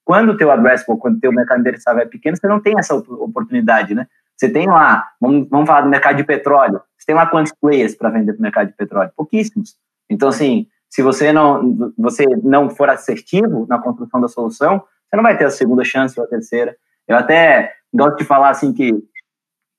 Quando 0.04 0.30
o 0.30 0.38
teu 0.38 0.52
addressable, 0.52 1.00
quando 1.00 1.18
o 1.18 1.20
teu 1.20 1.32
mercado 1.32 1.60
endereçável 1.60 2.02
é 2.02 2.06
pequeno, 2.06 2.38
você 2.38 2.48
não 2.48 2.60
tem 2.60 2.76
essa 2.78 2.96
oportunidade, 2.96 3.94
né? 3.94 4.08
Você 4.36 4.50
tem 4.50 4.68
lá, 4.68 5.10
vamos, 5.20 5.48
vamos 5.50 5.68
falar 5.68 5.82
do 5.82 5.90
mercado 5.90 6.16
de 6.16 6.24
petróleo, 6.24 6.80
você 6.98 7.08
tem 7.08 7.16
lá 7.16 7.26
quantos 7.26 7.52
players 7.60 7.96
para 7.96 8.10
vender 8.10 8.34
para 8.34 8.40
o 8.40 8.42
mercado 8.42 8.68
de 8.68 8.74
petróleo? 8.74 9.12
Pouquíssimos. 9.16 9.76
Então, 10.10 10.30
assim, 10.30 10.68
se 10.90 11.02
você 11.02 11.32
não, 11.32 11.94
você 11.98 12.26
não 12.44 12.70
for 12.70 12.90
assertivo 12.90 13.66
na 13.70 13.80
construção 13.80 14.22
da 14.22 14.28
solução, 14.28 14.84
você 15.10 15.16
não 15.16 15.24
vai 15.24 15.38
ter 15.38 15.46
a 15.46 15.52
segunda 15.52 15.84
chance 15.84 16.20
ou 16.20 16.26
a 16.26 16.30
terceira. 16.30 16.76
Eu 17.08 17.16
até 17.16 17.74
gosto 17.94 18.18
de 18.18 18.26
falar 18.26 18.50
assim 18.50 18.74
que 18.74 18.94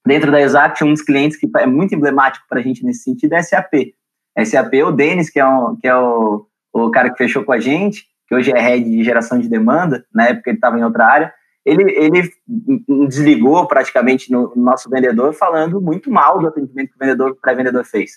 dentro 0.06 0.30
da 0.30 0.40
Exact, 0.40 0.82
um 0.82 0.92
dos 0.92 1.02
clientes 1.02 1.38
que 1.38 1.48
é 1.56 1.66
muito 1.66 1.94
emblemático 1.94 2.46
para 2.48 2.60
a 2.60 2.62
gente 2.62 2.84
nesse 2.84 3.02
sentido 3.02 3.34
é 3.34 3.42
SAP. 3.42 3.94
SAP, 4.44 4.74
o 4.86 4.92
Denis, 4.92 5.28
que 5.28 5.38
é, 5.38 5.46
um, 5.46 5.76
que 5.76 5.86
é 5.86 5.94
o, 5.94 6.46
o 6.72 6.90
cara 6.90 7.10
que 7.10 7.18
fechou 7.18 7.44
com 7.44 7.52
a 7.52 7.58
gente, 7.58 8.06
que 8.26 8.34
hoje 8.34 8.50
é 8.50 8.60
head 8.60 8.84
de 8.84 9.02
geração 9.02 9.38
de 9.38 9.48
demanda, 9.48 10.04
na 10.14 10.28
época 10.28 10.50
ele 10.50 10.58
estava 10.58 10.78
em 10.78 10.84
outra 10.84 11.06
área, 11.06 11.34
ele, 11.64 11.90
ele 11.92 12.30
desligou 13.08 13.66
praticamente 13.66 14.32
no, 14.32 14.54
no, 14.54 14.62
nosso 14.62 14.88
vendedor 14.88 15.34
falando 15.34 15.80
muito 15.80 16.10
mal 16.10 16.38
do 16.38 16.46
atendimento 16.46 16.90
que 16.90 16.96
o 16.96 16.98
vendedor 16.98 17.36
pré-vendedor 17.40 17.84
fez. 17.84 18.12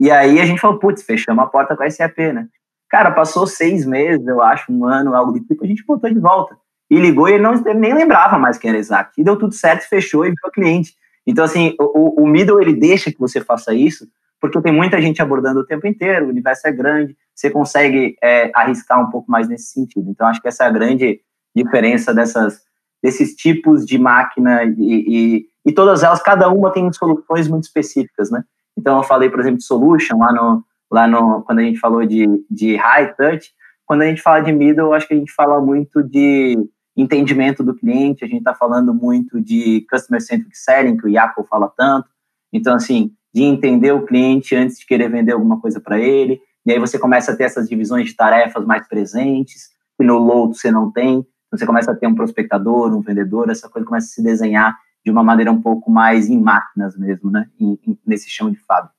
E 0.00 0.10
aí 0.10 0.40
a 0.40 0.44
gente 0.44 0.60
falou, 0.60 0.78
putz, 0.78 1.02
fechamos 1.02 1.44
a 1.44 1.46
porta 1.46 1.76
com 1.76 1.82
a 1.82 1.90
SAP, 1.90 2.18
né? 2.18 2.48
Cara, 2.88 3.10
passou 3.10 3.46
seis 3.46 3.86
meses, 3.86 4.26
eu 4.26 4.42
acho, 4.42 4.70
um 4.70 4.84
ano, 4.84 5.14
algo 5.14 5.32
do 5.32 5.40
tipo, 5.40 5.64
a 5.64 5.66
gente 5.66 5.84
botou 5.84 6.10
de 6.10 6.18
volta. 6.18 6.56
E 6.90 6.98
ligou 6.98 7.26
e 7.28 7.32
ele 7.32 7.42
não 7.42 7.54
ele 7.54 7.78
nem 7.78 7.94
lembrava 7.94 8.38
mais 8.38 8.58
quem 8.58 8.68
era 8.68 8.78
Exact. 8.78 9.18
E 9.18 9.24
deu 9.24 9.38
tudo 9.38 9.54
certo, 9.54 9.88
fechou 9.88 10.26
e 10.26 10.30
virou 10.30 10.52
cliente. 10.52 10.94
Então, 11.26 11.44
assim, 11.44 11.74
o, 11.80 12.22
o 12.22 12.26
middle, 12.26 12.60
ele 12.60 12.74
deixa 12.74 13.10
que 13.10 13.18
você 13.18 13.40
faça 13.40 13.72
isso, 13.72 14.06
porque 14.40 14.60
tem 14.60 14.72
muita 14.72 15.00
gente 15.00 15.22
abordando 15.22 15.60
o 15.60 15.66
tempo 15.66 15.86
inteiro, 15.86 16.26
o 16.26 16.28
universo 16.28 16.66
é 16.66 16.72
grande, 16.72 17.16
você 17.34 17.48
consegue 17.48 18.16
é, 18.22 18.50
arriscar 18.54 19.00
um 19.00 19.08
pouco 19.10 19.30
mais 19.30 19.48
nesse 19.48 19.72
sentido. 19.72 20.10
Então, 20.10 20.26
acho 20.26 20.42
que 20.42 20.48
essa 20.48 20.64
é 20.64 20.66
a 20.66 20.70
grande 20.70 21.20
diferença 21.56 22.12
dessas, 22.12 22.60
desses 23.02 23.34
tipos 23.34 23.86
de 23.86 23.98
máquina 23.98 24.64
e, 24.64 24.74
e, 24.78 25.46
e 25.64 25.72
todas 25.72 26.02
elas, 26.02 26.22
cada 26.22 26.50
uma 26.50 26.70
tem 26.70 26.92
soluções 26.92 27.48
muito 27.48 27.64
específicas, 27.64 28.30
né? 28.30 28.42
Então, 28.76 28.98
eu 28.98 29.02
falei, 29.02 29.28
por 29.30 29.40
exemplo, 29.40 29.58
de 29.58 29.64
solution 29.64 30.18
lá 30.18 30.32
no, 30.32 30.64
lá 30.90 31.06
no, 31.06 31.42
quando 31.42 31.60
a 31.60 31.62
gente 31.62 31.78
falou 31.78 32.04
de, 32.04 32.26
de 32.50 32.76
high 32.76 33.14
touch, 33.14 33.50
quando 33.86 34.02
a 34.02 34.06
gente 34.06 34.22
fala 34.22 34.40
de 34.40 34.52
middle, 34.52 34.92
acho 34.92 35.06
que 35.06 35.14
a 35.14 35.16
gente 35.16 35.32
fala 35.32 35.60
muito 35.60 36.02
de 36.02 36.56
entendimento 36.96 37.62
do 37.62 37.74
cliente, 37.74 38.24
a 38.24 38.28
gente 38.28 38.38
está 38.38 38.54
falando 38.54 38.94
muito 38.94 39.40
de 39.40 39.86
customer 39.90 40.20
centric 40.20 40.56
selling, 40.56 40.96
que 40.96 41.06
o 41.06 41.08
Iaco 41.08 41.44
fala 41.44 41.72
tanto. 41.76 42.08
Então, 42.52 42.74
assim, 42.74 43.12
de 43.34 43.42
entender 43.42 43.92
o 43.92 44.04
cliente 44.04 44.54
antes 44.54 44.78
de 44.78 44.86
querer 44.86 45.10
vender 45.10 45.32
alguma 45.32 45.60
coisa 45.60 45.80
para 45.80 45.98
ele. 45.98 46.40
E 46.66 46.72
aí 46.72 46.78
você 46.78 46.98
começa 46.98 47.32
a 47.32 47.36
ter 47.36 47.44
essas 47.44 47.68
divisões 47.68 48.06
de 48.06 48.14
tarefas 48.14 48.64
mais 48.64 48.86
presentes, 48.86 49.70
que 49.98 50.06
no 50.06 50.18
load 50.18 50.56
você 50.56 50.70
não 50.70 50.90
tem. 50.90 51.14
Então, 51.14 51.58
você 51.58 51.66
começa 51.66 51.90
a 51.90 51.94
ter 51.94 52.06
um 52.06 52.14
prospectador, 52.14 52.94
um 52.94 53.00
vendedor, 53.00 53.50
essa 53.50 53.68
coisa 53.68 53.86
começa 53.86 54.06
a 54.06 54.10
se 54.10 54.22
desenhar 54.22 54.78
de 55.04 55.10
uma 55.10 55.22
maneira 55.22 55.50
um 55.50 55.60
pouco 55.60 55.90
mais 55.90 56.28
em 56.28 56.40
máquinas 56.40 56.96
mesmo, 56.96 57.30
né? 57.30 57.48
Em, 57.58 57.78
em, 57.86 57.98
nesse 58.06 58.30
chão 58.30 58.50
de 58.50 58.58
fábrica. 58.58 58.94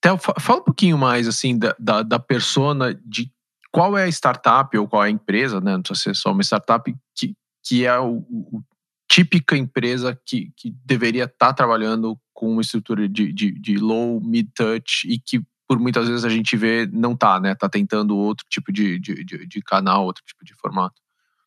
Theo, 0.00 0.18
fala 0.18 0.60
um 0.60 0.64
pouquinho 0.64 0.98
mais 0.98 1.26
assim 1.26 1.58
da, 1.58 1.74
da, 1.78 2.02
da, 2.02 2.18
persona 2.18 2.94
de 3.04 3.30
qual 3.72 3.96
é 3.96 4.04
a 4.04 4.08
startup 4.08 4.76
ou 4.76 4.86
qual 4.86 5.04
é 5.04 5.08
a 5.08 5.10
empresa, 5.10 5.60
né? 5.60 5.72
Não 5.72 5.82
precisa 5.82 6.14
ser 6.14 6.14
só 6.14 6.32
uma 6.32 6.42
startup 6.42 6.94
que, 7.14 7.34
que 7.64 7.86
é 7.86 7.98
o, 7.98 8.18
o 8.28 8.62
típica 9.10 9.56
empresa 9.56 10.18
que, 10.26 10.52
que 10.56 10.74
deveria 10.84 11.24
estar 11.24 11.48
tá 11.48 11.52
trabalhando 11.52 12.18
com 12.32 12.50
uma 12.50 12.60
estrutura 12.60 13.08
de, 13.08 13.32
de, 13.32 13.50
de, 13.52 13.78
low, 13.78 14.20
mid 14.20 14.48
touch 14.54 15.08
e 15.08 15.18
que 15.18 15.42
por 15.66 15.78
muitas 15.78 16.06
vezes 16.06 16.24
a 16.24 16.28
gente 16.28 16.56
vê 16.56 16.86
não 16.92 17.16
tá, 17.16 17.40
né? 17.40 17.54
Tá 17.54 17.68
tentando 17.68 18.16
outro 18.16 18.46
tipo 18.48 18.70
de, 18.70 18.98
de, 19.00 19.24
de, 19.24 19.46
de 19.46 19.62
canal, 19.62 20.04
outro 20.04 20.22
tipo 20.24 20.44
de 20.44 20.54
formato. 20.54 20.94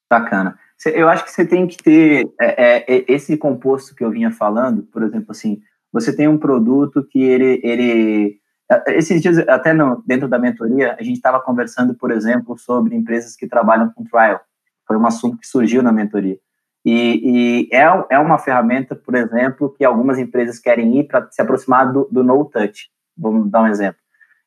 Bacana. 0.09 0.57
Eu 0.85 1.09
acho 1.09 1.25
que 1.25 1.31
você 1.31 1.45
tem 1.45 1.67
que 1.67 1.77
ter 1.77 2.29
é, 2.39 2.95
é, 2.95 3.05
esse 3.07 3.35
composto 3.37 3.93
que 3.93 4.03
eu 4.03 4.11
vinha 4.11 4.31
falando, 4.31 4.83
por 4.83 5.03
exemplo, 5.03 5.31
assim, 5.31 5.61
você 5.91 6.15
tem 6.15 6.27
um 6.27 6.37
produto 6.37 7.05
que 7.09 7.21
ele, 7.21 7.59
ele 7.63 8.39
esses 8.87 9.21
dias, 9.21 9.37
até 9.47 9.73
no, 9.73 10.03
dentro 10.05 10.27
da 10.27 10.37
mentoria, 10.37 10.95
a 10.99 11.03
gente 11.03 11.15
estava 11.15 11.39
conversando, 11.41 11.95
por 11.95 12.11
exemplo, 12.11 12.57
sobre 12.57 12.95
empresas 12.95 13.35
que 13.35 13.47
trabalham 13.47 13.91
com 13.93 14.03
trial. 14.03 14.39
Foi 14.87 14.95
um 14.95 15.05
assunto 15.05 15.37
que 15.37 15.47
surgiu 15.47 15.81
na 15.81 15.91
mentoria. 15.91 16.37
E, 16.85 17.67
e 17.71 17.75
é, 17.75 17.83
é 18.11 18.19
uma 18.19 18.37
ferramenta, 18.37 18.95
por 18.95 19.15
exemplo, 19.15 19.73
que 19.75 19.83
algumas 19.83 20.17
empresas 20.17 20.59
querem 20.59 20.99
ir 20.99 21.05
para 21.05 21.27
se 21.31 21.41
aproximar 21.41 21.91
do, 21.91 22.07
do 22.11 22.23
no-touch. 22.23 22.89
Vamos 23.17 23.49
dar 23.49 23.63
um 23.63 23.67
exemplo. 23.67 23.99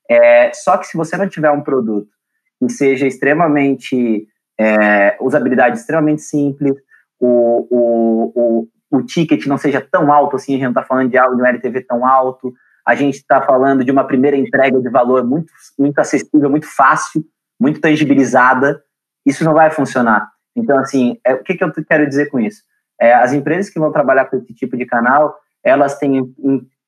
É, 0.08 0.52
só 0.54 0.76
que 0.78 0.86
se 0.86 0.96
você 0.96 1.16
não 1.16 1.28
tiver 1.28 1.50
um 1.50 1.62
produto 1.62 2.08
que 2.58 2.68
seja 2.68 3.06
extremamente, 3.06 4.26
é, 4.58 5.16
usabilidade 5.20 5.78
extremamente 5.78 6.22
simples, 6.22 6.74
o, 7.20 7.66
o, 7.70 8.32
o, 8.34 8.98
o 8.98 9.02
ticket 9.02 9.46
não 9.46 9.56
seja 9.56 9.80
tão 9.80 10.12
alto 10.12 10.36
assim, 10.36 10.52
a 10.52 10.56
gente 10.56 10.64
não 10.64 10.70
está 10.70 10.82
falando 10.82 11.10
de 11.10 11.18
algo 11.18 11.36
de 11.36 11.42
um 11.42 11.46
LTV 11.46 11.82
tão 11.82 12.06
alto, 12.06 12.52
a 12.86 12.94
gente 12.94 13.14
está 13.14 13.40
falando 13.40 13.84
de 13.84 13.90
uma 13.90 14.04
primeira 14.04 14.36
entrega 14.36 14.80
de 14.80 14.90
valor 14.90 15.24
muito, 15.24 15.52
muito 15.78 15.98
acessível, 15.98 16.50
muito 16.50 16.66
fácil, 16.66 17.24
muito 17.60 17.80
tangibilizada. 17.80 18.82
Isso 19.24 19.44
não 19.44 19.54
vai 19.54 19.70
funcionar. 19.70 20.28
Então, 20.54 20.78
assim, 20.78 21.16
é, 21.24 21.34
o 21.34 21.42
que, 21.42 21.54
que 21.54 21.62
eu 21.62 21.72
quero 21.88 22.08
dizer 22.08 22.26
com 22.26 22.40
isso? 22.40 22.62
É, 23.00 23.14
as 23.14 23.32
empresas 23.32 23.70
que 23.72 23.78
vão 23.78 23.92
trabalhar 23.92 24.26
com 24.26 24.36
esse 24.36 24.52
tipo 24.52 24.76
de 24.76 24.84
canal, 24.84 25.36
elas 25.64 25.96
têm 25.96 26.34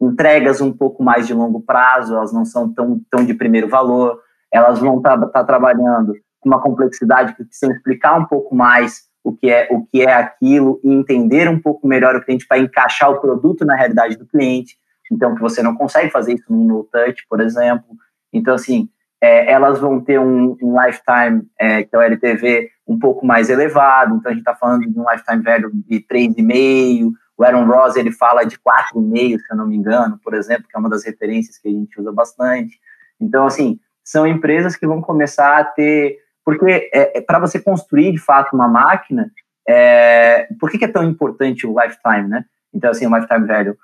entregas 0.01 0.61
um 0.61 0.73
pouco 0.73 1.03
mais 1.03 1.27
de 1.27 1.33
longo 1.33 1.61
prazo, 1.61 2.17
elas 2.17 2.33
não 2.33 2.45
são 2.45 2.73
tão, 2.73 3.01
tão 3.09 3.25
de 3.25 3.35
primeiro 3.35 3.69
valor, 3.69 4.21
elas 4.53 4.81
vão 4.81 4.99
estar 4.99 5.17
tá, 5.19 5.27
tá 5.27 5.45
trabalhando 5.45 6.13
uma 6.47 6.61
complexidade 6.61 7.35
que 7.35 7.45
precisam 7.45 7.75
explicar 7.75 8.19
um 8.19 8.25
pouco 8.25 8.55
mais 8.55 9.05
o 9.23 9.33
que 9.33 9.51
é 9.51 9.69
o 9.71 9.85
que 9.87 10.03
é 10.03 10.13
aquilo 10.13 10.81
e 10.85 10.93
entender 10.93 11.49
um 11.49 11.59
pouco 11.59 11.89
melhor 11.89 12.15
o 12.15 12.23
cliente 12.23 12.47
para 12.47 12.59
encaixar 12.59 13.11
o 13.11 13.21
produto 13.21 13.65
na 13.65 13.75
realidade 13.75 14.17
do 14.17 14.27
cliente. 14.27 14.77
Então, 15.11 15.35
que 15.35 15.41
você 15.41 15.63
não 15.63 15.75
consegue 15.75 16.11
fazer 16.11 16.35
isso 16.35 16.45
no 16.51 16.65
no 16.65 16.85
touch, 16.85 17.27
por 17.29 17.41
exemplo. 17.41 17.89
Então, 18.33 18.55
assim, 18.55 18.89
é, 19.21 19.51
elas 19.51 19.79
vão 19.79 20.01
ter 20.01 20.19
um, 20.19 20.57
um 20.63 20.81
lifetime, 20.81 21.49
é, 21.59 21.83
que 21.83 21.95
é 21.95 21.99
o 21.99 22.03
LTV, 22.03 22.71
um 22.87 22.99
pouco 22.99 23.25
mais 23.25 23.49
elevado. 23.49 24.17
Então, 24.17 24.31
a 24.31 24.35
gente 24.35 24.43
está 24.43 24.55
falando 24.55 24.87
de 24.87 24.99
um 24.99 25.11
lifetime 25.11 25.43
velho 25.43 25.71
de 25.73 26.01
3,5. 26.01 27.11
O 27.37 27.43
Aaron 27.43 27.67
Ross, 27.67 27.97
ele 27.97 28.13
fala 28.13 28.45
de 28.45 28.59
4,5, 28.59 29.39
se 29.39 29.51
eu 29.51 29.57
não 29.57 29.67
me 29.67 29.77
engano, 29.77 30.21
por 30.23 30.35
exemplo, 30.35 30.67
que 30.69 30.77
é 30.77 30.79
uma 30.79 30.91
das 30.91 31.05
referências 31.05 31.59
que 31.59 31.69
a 31.69 31.71
gente 31.71 31.99
usa 31.99 32.13
bastante. 32.13 32.79
Então, 33.21 33.47
assim, 33.47 33.81
são 34.05 34.27
empresas 34.27 34.77
que 34.77 34.87
vão 34.87 35.01
começar 35.01 35.59
a 35.59 35.65
ter 35.65 36.19
porque 36.45 36.91
é, 36.93 37.19
é 37.19 37.21
para 37.21 37.39
você 37.39 37.59
construir, 37.59 38.13
de 38.13 38.19
fato, 38.19 38.55
uma 38.55 38.69
máquina, 38.69 39.31
é, 39.67 40.47
por 40.61 40.71
que, 40.71 40.79
que, 40.79 40.85
é 40.85 40.89
tão 40.89 41.05
importante 41.05 41.67
o 41.67 41.75
lifetime, 41.81 42.29
né? 42.29 42.45
Então, 42.73 42.91
assim, 42.91 43.07
o 43.07 43.15
lifetime 43.15 43.47
value. 43.47 43.77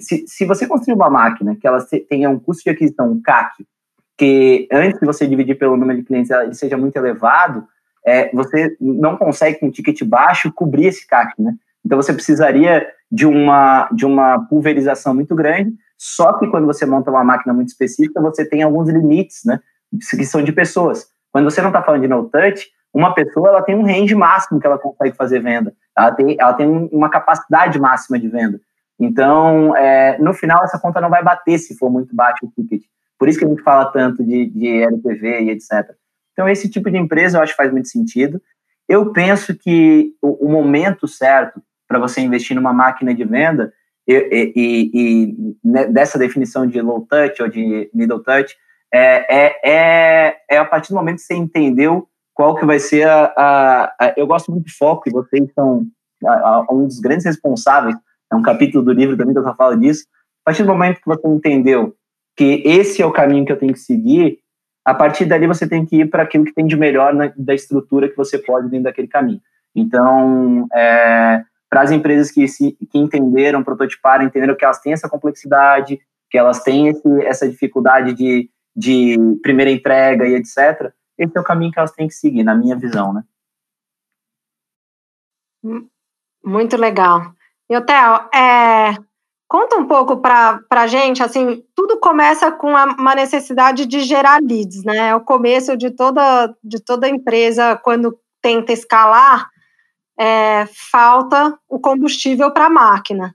Se, 0.00 0.26
se 0.26 0.44
você 0.44 0.66
construir 0.66 0.94
uma 0.94 1.08
máquina 1.08 1.56
que 1.56 1.66
ela 1.66 1.78
tenha 2.08 2.28
um 2.28 2.38
custo 2.38 2.64
de 2.64 2.70
aquisição, 2.70 3.10
um 3.10 3.22
CAC, 3.22 3.64
que 4.18 4.68
antes 4.70 4.98
de 4.98 5.06
você 5.06 5.26
dividir 5.26 5.56
pelo 5.56 5.76
número 5.76 6.00
de 6.00 6.04
clientes 6.04 6.30
ele 6.30 6.54
seja 6.54 6.76
muito 6.76 6.96
elevado, 6.96 7.66
é, 8.04 8.30
você 8.34 8.76
não 8.80 9.16
consegue 9.16 9.60
com 9.60 9.66
um 9.66 9.70
ticket 9.70 10.02
baixo 10.02 10.52
cobrir 10.52 10.86
esse 10.86 11.06
CAC, 11.06 11.40
né? 11.40 11.54
Então 11.84 11.96
você 11.96 12.12
precisaria 12.12 12.86
de 13.10 13.26
uma 13.26 13.88
de 13.92 14.04
uma 14.04 14.40
pulverização 14.46 15.14
muito 15.14 15.34
grande. 15.34 15.72
Só 15.96 16.32
que 16.38 16.46
quando 16.48 16.66
você 16.66 16.84
monta 16.84 17.10
uma 17.10 17.24
máquina 17.24 17.54
muito 17.54 17.68
específica, 17.68 18.20
você 18.20 18.44
tem 18.44 18.62
alguns 18.62 18.88
limites, 18.88 19.44
né? 19.44 19.60
Que 20.16 20.24
são 20.24 20.42
de 20.42 20.52
pessoas. 20.52 21.08
Quando 21.32 21.50
você 21.50 21.60
não 21.60 21.68
está 21.68 21.82
falando 21.82 22.02
de 22.02 22.08
no 22.08 22.28
touch, 22.28 22.66
uma 22.92 23.14
pessoa 23.14 23.48
ela 23.48 23.62
tem 23.62 23.74
um 23.74 23.84
range 23.84 24.14
máximo 24.14 24.60
que 24.60 24.66
ela 24.66 24.78
consegue 24.78 25.16
fazer 25.16 25.40
venda. 25.40 25.72
Ela 25.96 26.12
tem, 26.12 26.36
ela 26.38 26.52
tem 26.54 26.66
uma 26.92 27.10
capacidade 27.10 27.78
máxima 27.78 28.18
de 28.18 28.28
venda. 28.28 28.60
Então, 28.98 29.76
é, 29.76 30.18
no 30.18 30.34
final, 30.34 30.64
essa 30.64 30.78
conta 30.78 31.00
não 31.00 31.10
vai 31.10 31.22
bater 31.22 31.58
se 31.58 31.76
for 31.76 31.90
muito 31.90 32.14
baixo 32.14 32.46
o 32.46 32.50
ticket. 32.50 32.82
Por 33.18 33.28
isso 33.28 33.38
que 33.38 33.44
a 33.44 33.48
gente 33.48 33.62
fala 33.62 33.86
tanto 33.86 34.24
de, 34.24 34.46
de 34.46 34.66
e 34.66 35.50
etc. 35.50 35.94
Então, 36.32 36.48
esse 36.48 36.68
tipo 36.68 36.90
de 36.90 36.96
empresa 36.96 37.38
eu 37.38 37.42
acho 37.42 37.52
que 37.52 37.56
faz 37.56 37.70
muito 37.70 37.88
sentido. 37.88 38.40
Eu 38.88 39.12
penso 39.12 39.54
que 39.56 40.12
o, 40.22 40.46
o 40.46 40.50
momento 40.50 41.06
certo 41.06 41.60
para 41.86 41.98
você 41.98 42.20
investir 42.20 42.54
numa 42.54 42.72
máquina 42.72 43.14
de 43.14 43.24
venda 43.24 43.72
e, 44.06 44.14
e, 44.14 44.52
e, 44.56 44.90
e, 44.94 45.56
né, 45.64 45.86
dessa 45.86 46.18
definição 46.18 46.66
de 46.66 46.80
low 46.80 47.06
touch 47.08 47.42
ou 47.42 47.48
de 47.48 47.90
middle 47.92 48.22
touch 48.22 48.56
é, 48.92 49.26
é, 49.28 49.60
é, 49.64 50.36
é 50.50 50.58
a 50.58 50.64
partir 50.64 50.90
do 50.90 50.96
momento 50.96 51.16
que 51.16 51.22
você 51.22 51.34
entendeu 51.34 52.08
qual 52.34 52.54
que 52.54 52.64
vai 52.64 52.78
ser 52.78 53.06
a, 53.06 53.32
a, 53.36 53.84
a 54.00 54.14
eu 54.16 54.26
gosto 54.26 54.50
muito 54.50 54.66
de 54.66 54.72
foco 54.72 55.08
e 55.08 55.12
vocês 55.12 55.50
são 55.54 55.86
a, 56.24 56.66
um 56.70 56.86
dos 56.86 57.00
grandes 57.00 57.26
responsáveis 57.26 57.96
é 58.32 58.36
um 58.36 58.42
capítulo 58.42 58.84
do 58.84 58.92
livro 58.92 59.16
também 59.16 59.32
que 59.32 59.38
eu 59.38 59.44
só 59.44 59.54
falo 59.54 59.76
disso. 59.76 60.04
A 60.44 60.50
partir 60.50 60.62
do 60.62 60.68
momento 60.68 61.00
que 61.00 61.06
você 61.06 61.26
entendeu 61.26 61.94
que 62.36 62.62
esse 62.64 63.02
é 63.02 63.06
o 63.06 63.12
caminho 63.12 63.44
que 63.44 63.52
eu 63.52 63.58
tenho 63.58 63.72
que 63.72 63.80
seguir 63.80 64.38
a 64.84 64.94
partir 64.94 65.26
dali 65.26 65.46
você 65.46 65.68
tem 65.68 65.84
que 65.84 65.96
ir 65.96 66.10
para 66.10 66.22
aquilo 66.22 66.44
que 66.44 66.54
tem 66.54 66.66
de 66.66 66.76
melhor 66.76 67.12
na, 67.12 67.32
da 67.36 67.54
estrutura 67.54 68.08
que 68.08 68.16
você 68.16 68.38
pode 68.38 68.68
dentro 68.68 68.84
daquele 68.84 69.08
caminho. 69.08 69.40
Então 69.74 70.66
é, 70.72 71.42
para 71.68 71.82
as 71.82 71.90
empresas 71.90 72.30
que, 72.30 72.48
se, 72.48 72.72
que 72.90 72.98
entenderam, 72.98 73.62
prototiparam, 73.62 74.24
entenderam 74.24 74.54
que 74.54 74.64
elas 74.64 74.80
têm 74.80 74.92
essa 74.92 75.08
complexidade, 75.08 76.00
que 76.30 76.38
elas 76.38 76.62
têm 76.62 76.88
esse, 76.88 77.22
essa 77.24 77.48
dificuldade 77.48 78.14
de 78.14 78.48
de 78.78 79.16
primeira 79.42 79.72
entrega 79.72 80.24
e 80.24 80.34
etc. 80.36 80.92
Esse 81.18 81.36
é 81.36 81.40
o 81.40 81.44
caminho 81.44 81.72
que 81.72 81.80
elas 81.80 81.90
têm 81.90 82.06
que 82.06 82.14
seguir, 82.14 82.44
na 82.44 82.54
minha 82.54 82.76
visão, 82.76 83.12
né? 83.12 83.24
Muito 86.44 86.76
legal. 86.76 87.34
E, 87.68 87.80
Theo, 87.80 88.30
é, 88.32 88.94
conta 89.48 89.76
um 89.76 89.88
pouco 89.88 90.18
para 90.18 90.62
a 90.70 90.86
gente, 90.86 91.20
assim, 91.20 91.64
tudo 91.74 91.98
começa 91.98 92.52
com 92.52 92.68
uma 92.68 93.16
necessidade 93.16 93.84
de 93.84 94.00
gerar 94.00 94.40
leads, 94.40 94.84
né? 94.84 95.08
É 95.08 95.14
o 95.14 95.24
começo 95.24 95.76
de 95.76 95.90
toda, 95.90 96.54
de 96.62 96.78
toda 96.78 97.08
empresa, 97.08 97.76
quando 97.82 98.16
tenta 98.40 98.72
escalar, 98.72 99.50
é, 100.16 100.66
falta 100.92 101.58
o 101.68 101.80
combustível 101.80 102.52
para 102.52 102.66
a 102.66 102.70
máquina. 102.70 103.34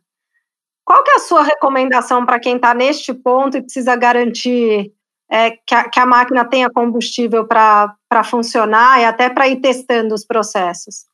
Qual 0.86 1.04
que 1.04 1.12
é 1.12 1.16
a 1.16 1.20
sua 1.20 1.44
recomendação 1.44 2.26
para 2.26 2.40
quem 2.40 2.56
está 2.56 2.74
neste 2.74 3.14
ponto 3.14 3.58
e 3.58 3.62
precisa 3.62 3.94
garantir 3.98 4.94
é, 5.30 5.52
que, 5.52 5.74
a, 5.74 5.90
que, 5.90 6.00
a, 6.00 6.06
máquina 6.06 6.46
tenha 6.46 6.70
combustível 6.70 7.48
para 7.48 8.24
funcionar 8.24 9.00
e 9.00 9.06
até 9.06 9.30
para 9.30 9.48
ir 9.48 9.62
testando 9.62 10.14
os 10.14 10.26
processos. 10.26 11.06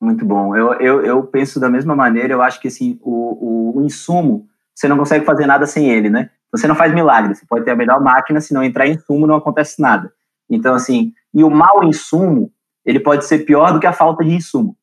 Muito 0.00 0.24
bom. 0.24 0.54
Eu, 0.54 0.74
eu, 0.74 1.04
eu, 1.04 1.22
penso 1.24 1.58
da 1.58 1.68
mesma 1.68 1.96
maneira, 1.96 2.32
eu 2.32 2.42
acho 2.42 2.60
que 2.60 2.68
assim, 2.68 2.98
o, 3.02 3.72
o, 3.72 3.78
o, 3.78 3.84
insumo, 3.84 4.46
você 4.74 4.86
não 4.86 4.98
consegue 4.98 5.24
fazer 5.24 5.46
nada 5.46 5.66
sem 5.66 5.90
ele, 5.90 6.10
né? 6.10 6.30
Você 6.52 6.68
não 6.68 6.74
faz 6.74 6.92
milagre, 6.92 7.34
você 7.34 7.44
pode 7.46 7.64
ter 7.64 7.72
a 7.72 7.76
melhor 7.76 8.00
máquina, 8.00 8.40
se 8.40 8.54
não 8.54 8.62
entrar 8.62 8.86
insumo, 8.86 9.26
não 9.26 9.36
acontece 9.36 9.80
nada. 9.80 10.12
Então, 10.48 10.74
assim, 10.74 11.12
e 11.32 11.42
o 11.42 11.50
mau 11.50 11.82
insumo, 11.82 12.52
ele 12.84 13.00
pode 13.00 13.24
ser 13.24 13.40
pior 13.40 13.72
do 13.72 13.80
que 13.80 13.86
a 13.86 13.92
falta 13.92 14.24
de 14.24 14.34
insumo, 14.34 14.76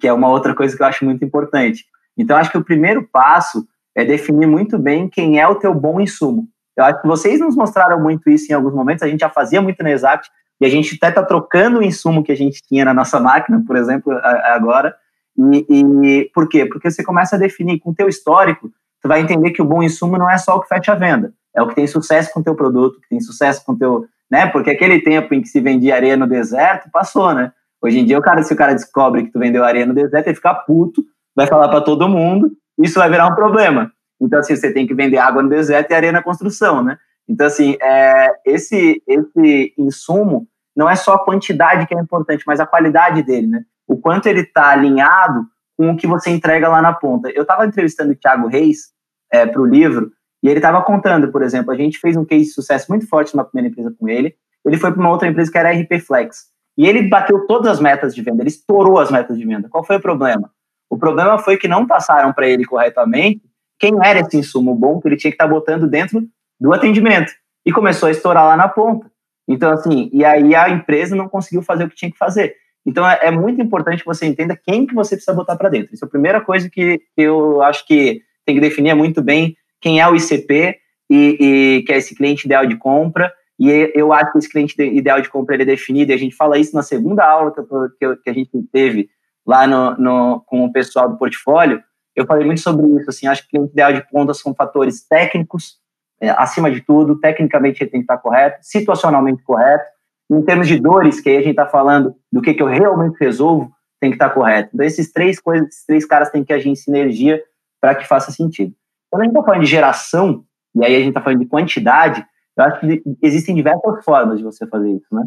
que 0.00 0.08
é 0.08 0.12
uma 0.12 0.28
outra 0.28 0.54
coisa 0.54 0.76
que 0.76 0.82
eu 0.82 0.86
acho 0.86 1.04
muito 1.04 1.24
importante. 1.24 1.84
Então, 2.16 2.36
acho 2.36 2.50
que 2.50 2.58
o 2.58 2.64
primeiro 2.64 3.06
passo 3.12 3.66
é 3.94 4.04
definir 4.04 4.46
muito 4.46 4.78
bem 4.78 5.08
quem 5.08 5.38
é 5.38 5.46
o 5.46 5.56
teu 5.56 5.74
bom 5.74 6.00
insumo. 6.00 6.48
Eu 6.76 6.84
acho 6.84 7.02
que 7.02 7.06
vocês 7.06 7.40
nos 7.40 7.54
mostraram 7.54 8.00
muito 8.00 8.28
isso 8.30 8.50
em 8.50 8.54
alguns 8.54 8.74
momentos, 8.74 9.02
a 9.02 9.08
gente 9.08 9.20
já 9.20 9.28
fazia 9.28 9.60
muito 9.60 9.82
na 9.82 9.90
Exact, 9.90 10.30
e 10.60 10.64
a 10.64 10.68
gente 10.68 10.94
até 10.94 11.08
está 11.08 11.22
trocando 11.22 11.80
o 11.80 11.82
insumo 11.82 12.22
que 12.22 12.30
a 12.30 12.36
gente 12.36 12.62
tinha 12.62 12.84
na 12.84 12.94
nossa 12.94 13.18
máquina, 13.18 13.62
por 13.66 13.76
exemplo, 13.76 14.12
agora. 14.44 14.94
E, 15.36 15.66
e 15.68 16.30
por 16.32 16.48
quê? 16.48 16.66
Porque 16.66 16.90
você 16.90 17.02
começa 17.02 17.36
a 17.36 17.38
definir 17.38 17.80
com 17.80 17.90
o 17.90 17.94
teu 17.94 18.08
histórico, 18.08 18.70
você 19.00 19.08
vai 19.08 19.20
entender 19.20 19.50
que 19.50 19.60
o 19.60 19.64
bom 19.64 19.82
insumo 19.82 20.16
não 20.16 20.30
é 20.30 20.38
só 20.38 20.56
o 20.56 20.60
que 20.60 20.68
fecha 20.68 20.92
a 20.92 20.94
venda, 20.94 21.32
é 21.54 21.60
o 21.60 21.66
que 21.66 21.74
tem 21.74 21.86
sucesso 21.86 22.32
com 22.32 22.40
o 22.40 22.44
teu 22.44 22.54
produto, 22.54 23.00
que 23.00 23.08
tem 23.08 23.20
sucesso 23.20 23.64
com 23.64 23.72
o 23.72 23.78
teu, 23.78 24.06
né? 24.30 24.46
Porque 24.46 24.70
aquele 24.70 25.00
tempo 25.00 25.34
em 25.34 25.42
que 25.42 25.48
se 25.48 25.60
vendia 25.60 25.96
areia 25.96 26.16
no 26.16 26.28
deserto 26.28 26.88
passou, 26.92 27.34
né? 27.34 27.52
Hoje 27.82 27.98
em 27.98 28.04
dia, 28.04 28.16
o 28.16 28.22
cara, 28.22 28.42
se 28.44 28.54
o 28.54 28.56
cara 28.56 28.72
descobre 28.72 29.24
que 29.24 29.32
tu 29.32 29.40
vendeu 29.40 29.64
areia 29.64 29.84
no 29.84 29.92
deserto, 29.92 30.28
ele 30.28 30.36
fica 30.36 30.54
puto, 30.54 31.02
vai 31.34 31.48
falar 31.48 31.68
para 31.68 31.80
todo 31.80 32.08
mundo, 32.08 32.52
isso 32.78 33.00
vai 33.00 33.10
virar 33.10 33.26
um 33.26 33.34
problema. 33.34 33.90
Então, 34.22 34.38
assim, 34.38 34.54
você 34.54 34.72
tem 34.72 34.86
que 34.86 34.94
vender 34.94 35.18
água 35.18 35.42
no 35.42 35.48
deserto 35.48 35.90
e 35.90 35.94
areia 35.94 36.12
na 36.12 36.22
construção, 36.22 36.82
né? 36.82 36.96
Então, 37.28 37.46
assim, 37.46 37.76
é, 37.80 38.32
esse, 38.44 39.02
esse 39.06 39.74
insumo 39.76 40.46
não 40.76 40.88
é 40.88 40.94
só 40.94 41.14
a 41.14 41.24
quantidade 41.24 41.86
que 41.86 41.94
é 41.94 42.00
importante, 42.00 42.44
mas 42.46 42.60
a 42.60 42.66
qualidade 42.66 43.22
dele, 43.22 43.48
né? 43.48 43.64
O 43.86 43.96
quanto 43.96 44.26
ele 44.26 44.40
está 44.40 44.70
alinhado 44.70 45.44
com 45.76 45.90
o 45.90 45.96
que 45.96 46.06
você 46.06 46.30
entrega 46.30 46.68
lá 46.68 46.80
na 46.80 46.92
ponta. 46.92 47.30
Eu 47.30 47.42
estava 47.42 47.66
entrevistando 47.66 48.12
o 48.12 48.16
Thiago 48.16 48.46
Reis 48.46 48.92
é, 49.32 49.44
para 49.44 49.60
o 49.60 49.66
livro, 49.66 50.12
e 50.42 50.48
ele 50.48 50.58
estava 50.58 50.82
contando, 50.82 51.30
por 51.30 51.42
exemplo, 51.42 51.72
a 51.72 51.76
gente 51.76 51.98
fez 51.98 52.16
um 52.16 52.24
case 52.24 52.44
de 52.44 52.52
sucesso 52.52 52.86
muito 52.88 53.08
forte 53.08 53.34
numa 53.34 53.44
primeira 53.44 53.70
empresa 53.70 53.94
com 53.98 54.08
ele, 54.08 54.34
ele 54.64 54.78
foi 54.78 54.92
para 54.92 55.00
uma 55.00 55.10
outra 55.10 55.28
empresa 55.28 55.50
que 55.50 55.58
era 55.58 55.70
a 55.70 55.72
RP 55.72 56.00
Flex, 56.00 56.46
e 56.76 56.86
ele 56.86 57.08
bateu 57.08 57.46
todas 57.46 57.72
as 57.72 57.80
metas 57.80 58.14
de 58.14 58.22
venda, 58.22 58.42
ele 58.42 58.48
estourou 58.48 58.98
as 58.98 59.10
metas 59.10 59.36
de 59.36 59.44
venda. 59.44 59.68
Qual 59.68 59.84
foi 59.84 59.96
o 59.96 60.00
problema? 60.00 60.50
O 60.88 60.98
problema 60.98 61.38
foi 61.38 61.56
que 61.56 61.68
não 61.68 61.86
passaram 61.86 62.32
para 62.32 62.46
ele 62.46 62.64
corretamente 62.64 63.51
quem 63.82 63.94
era 64.00 64.20
esse 64.20 64.36
insumo 64.36 64.76
bom 64.76 65.00
que 65.00 65.08
ele 65.08 65.16
tinha 65.16 65.32
que 65.32 65.34
estar 65.34 65.48
tá 65.48 65.50
botando 65.50 65.88
dentro 65.88 66.22
do 66.60 66.72
atendimento. 66.72 67.32
E 67.66 67.72
começou 67.72 68.06
a 68.06 68.12
estourar 68.12 68.44
lá 68.44 68.56
na 68.56 68.68
ponta. 68.68 69.10
Então, 69.48 69.72
assim, 69.72 70.08
e 70.12 70.24
aí 70.24 70.54
a 70.54 70.70
empresa 70.70 71.16
não 71.16 71.28
conseguiu 71.28 71.62
fazer 71.62 71.84
o 71.84 71.88
que 71.88 71.96
tinha 71.96 72.10
que 72.10 72.16
fazer. 72.16 72.54
Então, 72.86 73.08
é, 73.08 73.18
é 73.22 73.30
muito 73.32 73.60
importante 73.60 73.98
que 73.98 74.06
você 74.06 74.24
entenda 74.24 74.56
quem 74.56 74.86
que 74.86 74.94
você 74.94 75.16
precisa 75.16 75.34
botar 75.34 75.56
para 75.56 75.68
dentro. 75.68 75.92
Isso 75.92 76.04
é 76.04 76.06
a 76.06 76.10
primeira 76.10 76.40
coisa 76.40 76.70
que 76.70 77.02
eu 77.16 77.60
acho 77.60 77.84
que 77.84 78.22
tem 78.46 78.54
que 78.54 78.60
definir 78.60 78.94
muito 78.94 79.20
bem 79.20 79.56
quem 79.80 80.00
é 80.00 80.08
o 80.08 80.14
ICP 80.14 80.76
e, 81.10 81.36
e 81.40 81.82
que 81.82 81.92
é 81.92 81.96
esse 81.96 82.14
cliente 82.14 82.46
ideal 82.46 82.64
de 82.64 82.76
compra. 82.76 83.32
E 83.58 83.90
eu 83.96 84.12
acho 84.12 84.30
que 84.30 84.38
esse 84.38 84.48
cliente 84.48 84.80
ideal 84.80 85.20
de 85.20 85.28
compra 85.28 85.56
ele 85.56 85.64
é 85.64 85.66
definido, 85.66 86.12
e 86.12 86.14
a 86.14 86.18
gente 86.18 86.36
fala 86.36 86.58
isso 86.58 86.74
na 86.74 86.82
segunda 86.82 87.24
aula 87.24 87.52
que, 87.52 87.60
eu, 88.04 88.16
que 88.16 88.30
a 88.30 88.32
gente 88.32 88.50
teve 88.72 89.08
lá 89.44 89.66
no, 89.66 89.96
no, 89.96 90.40
com 90.46 90.64
o 90.64 90.72
pessoal 90.72 91.08
do 91.08 91.16
portfólio, 91.16 91.82
eu 92.14 92.26
falei 92.26 92.44
muito 92.44 92.60
sobre 92.60 92.86
isso, 92.98 93.10
assim, 93.10 93.26
acho 93.26 93.48
que 93.48 93.58
o 93.58 93.64
ideal 93.66 93.92
de 93.92 94.06
ponta 94.08 94.34
são 94.34 94.54
fatores 94.54 95.06
técnicos, 95.06 95.78
é, 96.20 96.30
acima 96.30 96.70
de 96.70 96.80
tudo, 96.80 97.18
tecnicamente 97.18 97.82
ele 97.82 97.90
tem 97.90 98.00
que 98.00 98.04
estar 98.04 98.18
correto, 98.18 98.58
situacionalmente 98.62 99.42
correto, 99.42 99.84
em 100.30 100.42
termos 100.42 100.68
de 100.68 100.78
dores, 100.78 101.20
que 101.20 101.28
aí 101.28 101.36
a 101.36 101.40
gente 101.40 101.50
está 101.50 101.66
falando 101.66 102.14
do 102.30 102.40
que, 102.40 102.54
que 102.54 102.62
eu 102.62 102.66
realmente 102.66 103.16
resolvo, 103.18 103.70
tem 104.00 104.10
que 104.10 104.16
estar 104.16 104.30
correto. 104.30 104.70
Então, 104.72 104.86
esses 104.86 105.12
três 105.12 105.40
coisas, 105.40 105.68
esses 105.68 105.84
três 105.84 106.04
caras 106.04 106.30
têm 106.30 106.44
que 106.44 106.52
agir 106.52 106.68
em 106.68 106.74
sinergia 106.74 107.42
para 107.80 107.94
que 107.94 108.06
faça 108.06 108.30
sentido. 108.30 108.74
Quando 109.10 109.22
a 109.22 109.24
gente 109.24 109.32
está 109.32 109.44
falando 109.44 109.60
de 109.60 109.70
geração, 109.70 110.44
e 110.74 110.84
aí 110.84 110.94
a 110.94 110.98
gente 110.98 111.08
está 111.08 111.20
falando 111.20 111.40
de 111.40 111.46
quantidade, 111.46 112.24
eu 112.56 112.64
acho 112.64 112.80
que 112.80 113.02
existem 113.22 113.54
diversas 113.54 114.04
formas 114.04 114.38
de 114.38 114.44
você 114.44 114.66
fazer 114.66 114.90
isso, 114.90 115.14
né? 115.14 115.26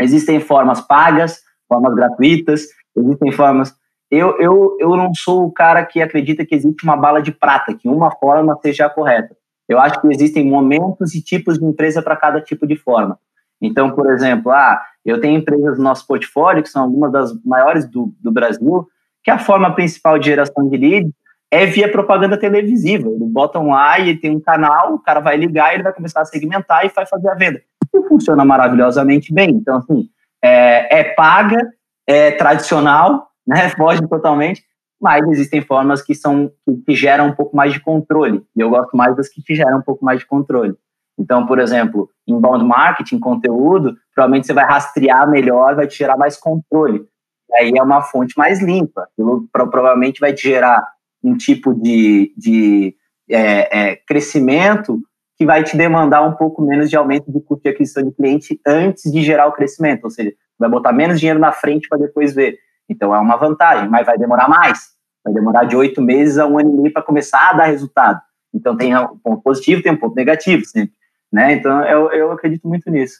Existem 0.00 0.40
formas 0.40 0.80
pagas, 0.80 1.40
formas 1.68 1.94
gratuitas, 1.94 2.66
existem 2.96 3.32
formas 3.32 3.74
eu, 4.10 4.40
eu, 4.40 4.76
eu 4.80 4.96
não 4.96 5.12
sou 5.14 5.44
o 5.44 5.52
cara 5.52 5.84
que 5.84 6.00
acredita 6.00 6.44
que 6.44 6.54
existe 6.54 6.84
uma 6.84 6.96
bala 6.96 7.20
de 7.20 7.32
prata, 7.32 7.74
que 7.74 7.88
uma 7.88 8.10
forma 8.10 8.58
seja 8.62 8.86
a 8.86 8.90
correta. 8.90 9.36
Eu 9.68 9.78
acho 9.78 10.00
que 10.00 10.08
existem 10.08 10.46
momentos 10.46 11.14
e 11.14 11.22
tipos 11.22 11.58
de 11.58 11.64
empresa 11.64 12.00
para 12.00 12.16
cada 12.16 12.40
tipo 12.40 12.66
de 12.66 12.74
forma. 12.74 13.18
Então, 13.60 13.90
por 13.90 14.10
exemplo, 14.10 14.50
ah, 14.50 14.80
eu 15.04 15.20
tenho 15.20 15.38
empresas 15.38 15.76
no 15.76 15.84
nosso 15.84 16.06
portfólio, 16.06 16.62
que 16.62 16.70
são 16.70 16.84
algumas 16.84 17.12
das 17.12 17.32
maiores 17.44 17.86
do, 17.86 18.14
do 18.20 18.32
Brasil, 18.32 18.86
que 19.22 19.30
a 19.30 19.38
forma 19.38 19.74
principal 19.74 20.18
de 20.18 20.26
geração 20.26 20.68
de 20.68 20.76
leads 20.76 21.12
é 21.50 21.66
via 21.66 21.90
propaganda 21.90 22.38
televisiva. 22.38 23.08
Eles 23.08 23.28
botam 23.28 23.68
lá 23.68 23.98
e 23.98 24.16
tem 24.16 24.30
um 24.30 24.40
canal, 24.40 24.94
o 24.94 24.98
cara 24.98 25.20
vai 25.20 25.36
ligar, 25.36 25.74
ele 25.74 25.82
vai 25.82 25.92
começar 25.92 26.20
a 26.20 26.24
segmentar 26.24 26.86
e 26.86 26.88
vai 26.88 27.04
fazer 27.04 27.28
a 27.28 27.34
venda. 27.34 27.60
E 27.94 28.08
funciona 28.08 28.44
maravilhosamente 28.44 29.32
bem. 29.34 29.50
Então, 29.50 29.78
assim, 29.78 30.08
é, 30.42 31.00
é 31.00 31.04
paga, 31.04 31.60
é 32.06 32.30
tradicional, 32.32 33.27
né? 33.48 33.70
Foge 33.76 34.06
totalmente, 34.06 34.62
mas 35.00 35.26
existem 35.28 35.62
formas 35.62 36.02
que 36.02 36.14
são 36.14 36.52
que, 36.86 36.94
geram 36.94 37.28
um 37.28 37.32
pouco 37.32 37.56
mais 37.56 37.72
de 37.72 37.80
controle. 37.80 38.44
E 38.54 38.60
eu 38.60 38.68
gosto 38.68 38.96
mais 38.96 39.16
das 39.16 39.28
que 39.28 39.42
geram 39.54 39.78
um 39.78 39.82
pouco 39.82 40.04
mais 40.04 40.20
de 40.20 40.26
controle. 40.26 40.76
Então, 41.18 41.46
por 41.46 41.58
exemplo, 41.58 42.08
inbound 42.26 42.64
marketing, 42.64 43.18
conteúdo, 43.18 43.96
provavelmente 44.14 44.46
você 44.46 44.52
vai 44.52 44.64
rastrear 44.64 45.28
melhor, 45.28 45.74
vai 45.74 45.86
te 45.86 45.96
gerar 45.96 46.16
mais 46.16 46.36
controle. 46.36 47.04
E 47.50 47.56
aí 47.56 47.72
é 47.76 47.82
uma 47.82 48.02
fonte 48.02 48.36
mais 48.36 48.62
limpa. 48.62 49.08
Provavelmente 49.50 50.20
vai 50.20 50.32
te 50.32 50.42
gerar 50.42 50.86
um 51.24 51.36
tipo 51.36 51.74
de, 51.74 52.32
de 52.36 52.94
é, 53.28 53.90
é, 53.90 53.96
crescimento 53.96 55.00
que 55.36 55.46
vai 55.46 55.62
te 55.64 55.76
demandar 55.76 56.22
um 56.22 56.32
pouco 56.32 56.62
menos 56.62 56.90
de 56.90 56.96
aumento 56.96 57.32
de 57.32 57.40
custo 57.40 57.62
de 57.62 57.70
aquisição 57.70 58.02
de 58.02 58.12
cliente 58.12 58.60
antes 58.66 59.10
de 59.10 59.22
gerar 59.22 59.46
o 59.46 59.52
crescimento. 59.52 60.04
Ou 60.04 60.10
seja, 60.10 60.32
vai 60.58 60.68
botar 60.68 60.92
menos 60.92 61.18
dinheiro 61.18 61.38
na 61.38 61.52
frente 61.52 61.88
para 61.88 61.98
depois 61.98 62.34
ver. 62.34 62.58
Então 62.88 63.14
é 63.14 63.18
uma 63.18 63.36
vantagem, 63.36 63.88
mas 63.88 64.06
vai 64.06 64.16
demorar 64.16 64.48
mais. 64.48 64.88
Vai 65.24 65.34
demorar 65.34 65.64
de 65.64 65.76
oito 65.76 66.00
meses 66.00 66.38
a 66.38 66.46
um 66.46 66.58
ano 66.58 66.70
e 66.70 66.82
meio 66.82 66.92
para 66.92 67.02
começar 67.02 67.50
a 67.50 67.52
dar 67.52 67.64
resultado. 67.66 68.20
Então 68.54 68.76
tem 68.76 68.96
um 68.96 69.18
ponto 69.18 69.42
positivo, 69.42 69.82
tem 69.82 69.92
um 69.92 69.96
ponto 69.96 70.14
negativo 70.14 70.64
sempre. 70.64 70.94
Né? 71.32 71.54
Então 71.54 71.84
eu, 71.84 72.10
eu 72.12 72.32
acredito 72.32 72.66
muito 72.66 72.90
nisso. 72.90 73.18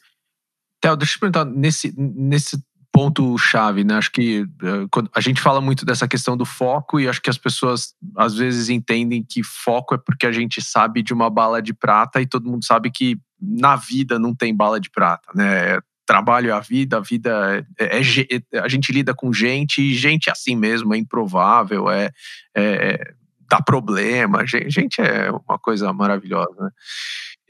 Theo, 0.80 0.96
deixa 0.96 1.16
eu 1.16 1.20
perguntar, 1.20 1.44
nesse, 1.44 1.92
nesse 1.96 2.56
ponto-chave, 2.92 3.84
né? 3.84 3.94
Acho 3.94 4.10
que 4.10 4.42
uh, 4.42 5.08
a 5.14 5.20
gente 5.20 5.40
fala 5.40 5.60
muito 5.60 5.84
dessa 5.84 6.08
questão 6.08 6.36
do 6.36 6.44
foco 6.44 6.98
e 6.98 7.08
acho 7.08 7.20
que 7.20 7.30
as 7.30 7.38
pessoas 7.38 7.94
às 8.16 8.34
vezes 8.34 8.68
entendem 8.68 9.22
que 9.22 9.42
foco 9.42 9.94
é 9.94 9.98
porque 9.98 10.26
a 10.26 10.32
gente 10.32 10.62
sabe 10.62 11.02
de 11.02 11.12
uma 11.12 11.28
bala 11.28 11.60
de 11.60 11.74
prata 11.74 12.20
e 12.20 12.26
todo 12.26 12.48
mundo 12.48 12.64
sabe 12.64 12.90
que 12.90 13.16
na 13.40 13.76
vida 13.76 14.18
não 14.18 14.34
tem 14.34 14.54
bala 14.54 14.80
de 14.80 14.90
prata, 14.90 15.28
né? 15.34 15.78
Trabalho 16.08 16.48
é 16.48 16.54
a 16.54 16.60
vida, 16.60 16.96
a 16.96 17.00
vida 17.00 17.66
é, 17.78 17.98
é, 17.98 18.00
é, 18.00 18.58
a 18.58 18.66
gente 18.66 18.90
lida 18.90 19.14
com 19.14 19.30
gente 19.30 19.82
e 19.82 19.94
gente 19.94 20.30
assim 20.30 20.56
mesmo, 20.56 20.94
é 20.94 20.96
improvável, 20.96 21.90
é, 21.90 22.10
é 22.56 23.14
dá 23.46 23.60
problema, 23.62 24.46
gente 24.46 25.00
é 25.00 25.30
uma 25.30 25.58
coisa 25.58 25.92
maravilhosa, 25.92 26.54
né? 26.58 26.70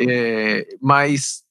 É, 0.01 0.67
mas 0.81 1.43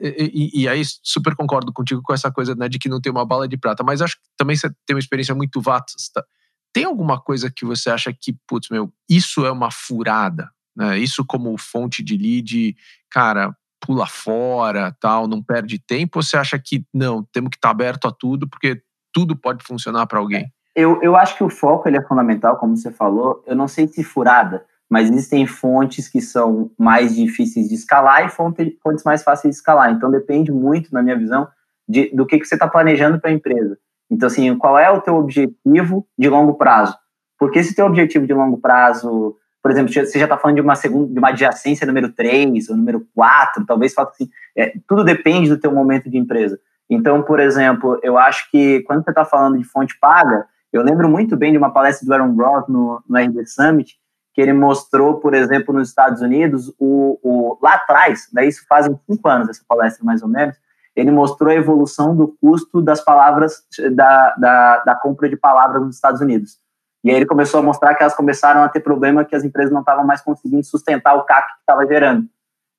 e, 0.00 0.62
e, 0.62 0.68
aí 0.68 0.82
super 1.02 1.34
concordo 1.36 1.72
contigo 1.72 2.02
com 2.02 2.12
essa 2.12 2.30
coisa 2.30 2.54
né, 2.56 2.68
de 2.68 2.78
que 2.78 2.88
não 2.88 3.00
tem 3.00 3.10
uma 3.10 3.24
bala 3.24 3.46
de 3.46 3.56
prata, 3.56 3.84
mas 3.84 4.02
acho 4.02 4.16
que 4.16 4.22
também 4.36 4.56
você 4.56 4.68
tem 4.84 4.94
uma 4.94 5.00
experiência 5.00 5.34
muito 5.34 5.60
vasta. 5.60 6.24
Tem 6.72 6.84
alguma 6.84 7.20
coisa 7.20 7.50
que 7.50 7.64
você 7.64 7.90
acha 7.90 8.12
que, 8.12 8.36
putz, 8.48 8.68
meu, 8.68 8.92
isso 9.08 9.46
é 9.46 9.50
uma 9.50 9.70
furada, 9.70 10.50
né? 10.76 10.98
Isso 10.98 11.24
como 11.24 11.56
fonte 11.56 12.02
de 12.02 12.16
lead, 12.16 12.76
cara, 13.08 13.56
pula 13.84 14.06
fora, 14.06 14.94
tal, 15.00 15.26
não 15.26 15.42
perde 15.42 15.78
tempo? 15.78 16.18
Ou 16.18 16.22
você 16.22 16.36
acha 16.36 16.58
que 16.58 16.84
não, 16.92 17.22
temos 17.32 17.50
que 17.50 17.56
estar 17.56 17.70
aberto 17.70 18.08
a 18.08 18.12
tudo 18.12 18.48
porque 18.48 18.82
tudo 19.12 19.36
pode 19.36 19.64
funcionar 19.64 20.06
para 20.06 20.18
alguém? 20.18 20.52
Eu, 20.74 21.00
eu 21.02 21.16
acho 21.16 21.36
que 21.36 21.44
o 21.44 21.50
foco 21.50 21.88
ele 21.88 21.96
é 21.96 22.02
fundamental, 22.02 22.56
como 22.56 22.76
você 22.76 22.90
falou. 22.90 23.42
Eu 23.46 23.54
não 23.54 23.68
sei 23.68 23.86
se 23.86 24.02
furada, 24.02 24.64
mas 24.90 25.08
existem 25.08 25.46
fontes 25.46 26.08
que 26.08 26.20
são 26.20 26.70
mais 26.78 27.14
difíceis 27.14 27.68
de 27.68 27.74
escalar 27.74 28.26
e 28.26 28.28
fontes, 28.28 29.04
mais 29.04 29.22
fáceis 29.22 29.54
de 29.54 29.58
escalar. 29.58 29.90
Então 29.90 30.10
depende 30.10 30.50
muito, 30.50 30.92
na 30.92 31.02
minha 31.02 31.16
visão, 31.16 31.46
de, 31.88 32.10
do 32.14 32.26
que, 32.26 32.38
que 32.38 32.44
você 32.44 32.54
está 32.54 32.66
planejando 32.66 33.20
para 33.20 33.30
a 33.30 33.32
empresa. 33.32 33.78
Então, 34.10 34.26
assim, 34.26 34.56
qual 34.56 34.78
é 34.78 34.90
o 34.90 35.00
teu 35.00 35.16
objetivo 35.16 36.06
de 36.18 36.28
longo 36.28 36.54
prazo? 36.54 36.96
Porque 37.38 37.62
se 37.62 37.74
teu 37.74 37.86
objetivo 37.86 38.26
de 38.26 38.34
longo 38.34 38.58
prazo 38.58 39.36
por 39.64 39.70
exemplo, 39.70 39.90
você 39.90 40.18
já 40.18 40.26
está 40.26 40.36
falando 40.36 40.56
de 40.56 40.60
uma 40.60 40.74
segunda, 40.74 41.10
de 41.10 41.18
uma 41.18 41.30
adjacência 41.30 41.86
número 41.86 42.12
3 42.12 42.68
ou 42.68 42.76
número 42.76 43.08
4, 43.14 43.64
talvez 43.64 43.94
faça 43.94 44.10
assim, 44.10 44.28
é, 44.54 44.74
tudo 44.86 45.02
depende 45.02 45.48
do 45.48 45.58
teu 45.58 45.72
momento 45.72 46.10
de 46.10 46.18
empresa. 46.18 46.60
Então, 46.88 47.22
por 47.22 47.40
exemplo, 47.40 47.98
eu 48.02 48.18
acho 48.18 48.50
que 48.50 48.82
quando 48.82 49.02
você 49.02 49.10
está 49.10 49.24
falando 49.24 49.56
de 49.56 49.64
fonte 49.64 49.98
paga, 49.98 50.44
eu 50.70 50.82
lembro 50.82 51.08
muito 51.08 51.34
bem 51.34 51.50
de 51.50 51.56
uma 51.56 51.72
palestra 51.72 52.06
do 52.06 52.12
Aaron 52.12 52.36
Roth 52.36 52.68
no, 52.68 53.02
no 53.08 53.18
RD 53.18 53.46
Summit, 53.46 53.96
que 54.34 54.42
ele 54.42 54.52
mostrou, 54.52 55.18
por 55.18 55.32
exemplo, 55.32 55.72
nos 55.72 55.88
Estados 55.88 56.20
Unidos, 56.20 56.68
o, 56.78 57.18
o, 57.22 57.58
lá 57.62 57.76
atrás, 57.76 58.28
daí 58.34 58.48
isso 58.48 58.66
fazem 58.68 58.94
cinco 59.08 59.26
anos 59.30 59.48
essa 59.48 59.64
palestra 59.66 60.04
mais 60.04 60.22
ou 60.22 60.28
menos, 60.28 60.58
ele 60.94 61.10
mostrou 61.10 61.50
a 61.50 61.54
evolução 61.54 62.14
do 62.14 62.36
custo 62.38 62.82
das 62.82 63.02
palavras, 63.02 63.62
da, 63.94 64.34
da, 64.36 64.84
da 64.84 64.94
compra 64.94 65.26
de 65.26 65.38
palavras 65.38 65.80
nos 65.80 65.94
Estados 65.94 66.20
Unidos. 66.20 66.62
E 67.04 67.10
aí 67.10 67.16
ele 67.16 67.26
começou 67.26 67.60
a 67.60 67.62
mostrar 67.62 67.94
que 67.94 68.02
elas 68.02 68.16
começaram 68.16 68.62
a 68.62 68.68
ter 68.68 68.80
problema 68.80 69.24
que 69.24 69.36
as 69.36 69.44
empresas 69.44 69.70
não 69.70 69.80
estavam 69.80 70.06
mais 70.06 70.22
conseguindo 70.22 70.64
sustentar 70.64 71.14
o 71.14 71.24
CAC 71.24 71.46
que 71.46 71.60
estava 71.60 71.86
gerando. 71.86 72.26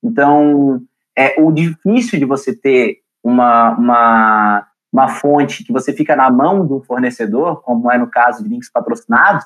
Então, 0.03 0.81
é 1.15 1.39
o 1.39 1.51
difícil 1.51 2.17
de 2.17 2.25
você 2.25 2.53
ter 2.55 3.01
uma, 3.23 3.69
uma, 3.77 4.67
uma 4.91 5.07
fonte 5.09 5.63
que 5.63 5.71
você 5.71 5.93
fica 5.93 6.15
na 6.15 6.31
mão 6.31 6.65
do 6.65 6.81
fornecedor, 6.81 7.61
como 7.61 7.91
é 7.91 7.97
no 7.99 8.07
caso 8.07 8.43
de 8.43 8.49
links 8.49 8.71
patrocinados, 8.71 9.45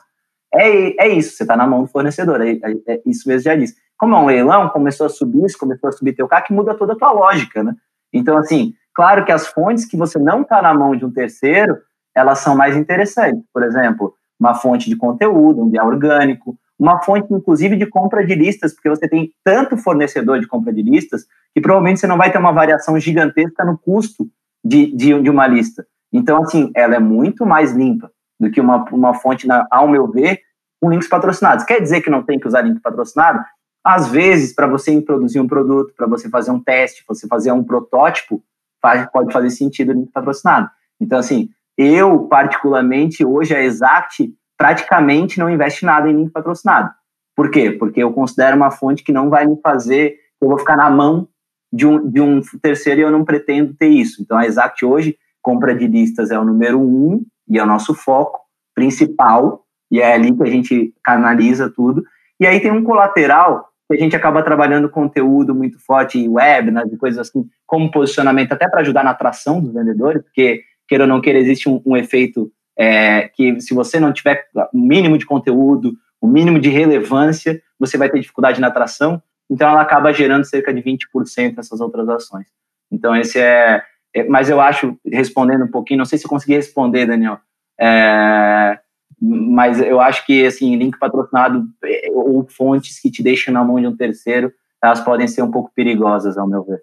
é, 0.54 1.06
é 1.06 1.08
isso, 1.10 1.36
você 1.36 1.44
está 1.44 1.56
na 1.56 1.68
mão 1.68 1.84
do 1.84 1.88
fornecedor, 1.88 2.42
é, 2.42 2.52
é, 2.52 2.76
é, 2.88 3.02
isso 3.06 3.28
mesmo 3.28 3.44
já 3.44 3.56
disse. 3.56 3.76
Como 3.98 4.16
é 4.16 4.20
um 4.20 4.26
leilão, 4.26 4.70
começou 4.70 5.06
a 5.06 5.10
subir 5.10 5.46
isso, 5.46 5.58
começou 5.58 5.90
a 5.90 5.92
subir 5.92 6.14
teu 6.14 6.28
CAC, 6.28 6.54
muda 6.54 6.74
toda 6.74 6.94
a 6.94 6.96
tua 6.96 7.12
lógica, 7.12 7.62
né? 7.62 7.76
Então, 8.14 8.38
assim, 8.38 8.74
claro 8.94 9.26
que 9.26 9.32
as 9.32 9.48
fontes 9.48 9.86
que 9.86 9.98
você 9.98 10.18
não 10.18 10.42
está 10.42 10.62
na 10.62 10.74
mão 10.74 10.96
de 10.96 11.06
um 11.06 11.12
terceiro, 11.12 11.78
elas 12.16 12.40
são 12.40 12.56
mais 12.56 12.76
interessantes. 12.76 13.44
Por 13.54 13.62
exemplo, 13.62 14.16
uma 14.40 14.56
fonte 14.56 14.90
de 14.90 14.96
conteúdo, 14.96 15.64
um 15.64 15.70
via 15.70 15.84
orgânico, 15.84 16.58
uma 16.80 17.02
fonte, 17.02 17.34
inclusive, 17.34 17.76
de 17.76 17.86
compra 17.86 18.26
de 18.26 18.34
listas, 18.34 18.74
porque 18.74 18.90
você 18.90 19.08
tem 19.08 19.34
tanto 19.44 19.76
fornecedor 19.76 20.40
de 20.40 20.48
compra 20.48 20.72
de 20.72 20.82
listas 20.82 21.26
que 21.54 21.60
provavelmente 21.60 22.00
você 22.00 22.08
não 22.08 22.18
vai 22.18 22.32
ter 22.32 22.38
uma 22.38 22.54
variação 22.54 22.98
gigantesca 22.98 23.66
no 23.66 23.78
custo 23.78 24.30
de, 24.64 24.96
de, 24.96 25.22
de 25.22 25.30
uma 25.30 25.46
lista. 25.46 25.86
Então, 26.12 26.42
assim, 26.42 26.72
ela 26.74 26.96
é 26.96 27.00
muito 27.00 27.46
mais 27.46 27.74
limpa 27.74 28.10
do 28.40 28.50
que 28.50 28.62
uma, 28.62 28.86
uma 28.92 29.14
fonte, 29.14 29.46
na, 29.46 29.68
ao 29.70 29.88
meu 29.90 30.08
ver, 30.08 30.40
com 30.80 30.90
links 30.90 31.10
patrocinados. 31.10 31.66
Quer 31.66 31.82
dizer 31.82 32.02
que 32.02 32.10
não 32.10 32.24
tem 32.24 32.40
que 32.40 32.48
usar 32.48 32.62
link 32.62 32.80
patrocinado? 32.80 33.44
Às 33.84 34.08
vezes, 34.08 34.54
para 34.54 34.68
você 34.68 34.92
introduzir 34.92 35.42
um 35.42 35.48
produto, 35.48 35.94
para 35.96 36.08
você 36.08 36.30
fazer 36.30 36.52
um 36.52 36.62
teste, 36.62 37.04
você 37.08 37.28
fazer 37.28 37.52
um 37.52 37.64
protótipo, 37.64 38.42
faz, 38.82 39.06
pode 39.12 39.34
fazer 39.34 39.50
sentido 39.50 39.90
o 39.90 39.94
link 39.94 40.12
patrocinado. 40.12 40.70
Então, 41.00 41.20
assim, 41.20 41.50
eu, 41.82 42.28
particularmente, 42.28 43.26
hoje 43.26 43.56
a 43.56 43.64
Exact 43.64 44.30
praticamente 44.58 45.40
não 45.40 45.50
investe 45.50 45.86
nada 45.86 46.10
em 46.10 46.14
link 46.14 46.32
patrocinado. 46.32 46.90
Por 47.34 47.50
quê? 47.50 47.72
Porque 47.72 48.04
eu 48.04 48.12
considero 48.12 48.58
uma 48.58 48.70
fonte 48.70 49.02
que 49.02 49.14
não 49.14 49.30
vai 49.30 49.48
me 49.48 49.58
fazer, 49.62 50.18
eu 50.42 50.50
vou 50.50 50.60
ficar 50.60 50.76
na 50.76 50.90
mão 50.90 51.30
de 51.72 51.88
um, 51.88 52.12
de 52.12 52.20
um 52.20 52.42
terceiro 52.62 53.00
e 53.00 53.04
eu 53.04 53.12
não 53.12 53.24
pretendo 53.24 53.74
ter 53.74 53.88
isso. 53.88 54.22
Então, 54.22 54.38
a 54.38 54.46
Exact 54.46 54.86
hoje, 54.86 55.18
compra 55.42 55.74
de 55.74 55.88
listas 55.88 56.32
é 56.32 56.38
o 56.38 56.44
número 56.44 56.82
um 56.82 57.24
e 57.48 57.58
é 57.58 57.64
o 57.64 57.66
nosso 57.66 57.94
foco 57.96 58.42
principal, 58.76 59.64
e 59.90 60.02
é 60.02 60.14
ali 60.14 60.36
que 60.36 60.44
a 60.44 60.48
gente 60.48 60.94
canaliza 61.02 61.72
tudo. 61.74 62.04
E 62.40 62.46
aí 62.46 62.60
tem 62.60 62.72
um 62.72 62.84
colateral 62.84 63.70
que 63.90 63.98
a 63.98 64.00
gente 64.00 64.16
acaba 64.16 64.44
trabalhando 64.44 64.90
conteúdo 64.90 65.56
muito 65.56 65.80
forte, 65.80 66.28
webinars 66.28 66.92
e 66.92 66.98
coisas 66.98 67.28
assim, 67.28 67.46
como 67.66 67.90
posicionamento, 67.90 68.52
até 68.52 68.68
para 68.68 68.82
ajudar 68.82 69.04
na 69.04 69.12
atração 69.12 69.62
dos 69.62 69.74
vendedores, 69.74 70.22
porque 70.22 70.62
queira 70.90 71.04
ou 71.06 71.08
não 71.08 71.22
queira, 71.22 71.40
existe 71.40 71.70
um, 71.70 71.82
um 71.86 71.96
efeito 71.96 72.52
é, 72.78 73.30
que 73.30 73.62
se 73.62 73.74
você 73.74 74.00
não 74.00 74.12
tiver 74.12 74.48
o 74.74 74.78
mínimo 74.78 75.18
de 75.18 75.26
conteúdo, 75.26 75.94
o 76.20 76.28
mínimo 76.28 76.60
de 76.60 76.70
relevância, 76.70 77.62
você 77.80 77.98
vai 77.98 78.10
ter 78.10 78.20
dificuldade 78.20 78.60
na 78.60 78.68
atração. 78.68 79.22
Então, 79.50 79.70
ela 79.70 79.82
acaba 79.82 80.12
gerando 80.12 80.46
cerca 80.46 80.74
de 80.74 80.82
20% 80.82 81.58
essas 81.58 81.80
outras 81.80 82.10
ações. 82.10 82.48
Então, 82.92 83.16
esse 83.16 83.40
é, 83.40 83.82
é, 84.14 84.24
Mas 84.24 84.50
eu 84.50 84.60
acho, 84.60 84.98
respondendo 85.06 85.66
um 85.66 85.72
pouquinho, 85.72 86.00
não 86.00 86.06
sei 86.06 86.18
se 86.18 86.26
eu 86.26 86.30
consegui 86.30 86.54
responder, 86.54 87.06
Daniel, 87.06 87.40
é, 87.80 88.80
mas 89.22 89.80
eu 89.80 90.00
acho 90.00 90.26
que, 90.26 90.46
assim, 90.46 90.76
link 90.76 90.98
patrocinado 90.98 91.66
é, 91.84 92.10
ou 92.12 92.48
fontes 92.50 93.00
que 93.00 93.12
te 93.12 93.22
deixam 93.22 93.54
na 93.54 93.64
mão 93.64 93.80
de 93.80 93.88
um 93.88 93.96
terceiro, 93.96 94.52
elas 94.82 95.02
podem 95.02 95.28
ser 95.28 95.42
um 95.42 95.52
pouco 95.52 95.72
perigosas, 95.76 96.38
ao 96.38 96.48
meu 96.48 96.64
ver. 96.64 96.82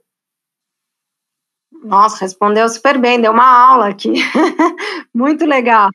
Nossa, 1.85 2.19
respondeu 2.21 2.69
super 2.69 2.99
bem, 2.99 3.21
deu 3.21 3.33
uma 3.33 3.47
aula 3.47 3.89
aqui. 3.89 4.12
Muito 5.15 5.45
legal. 5.45 5.91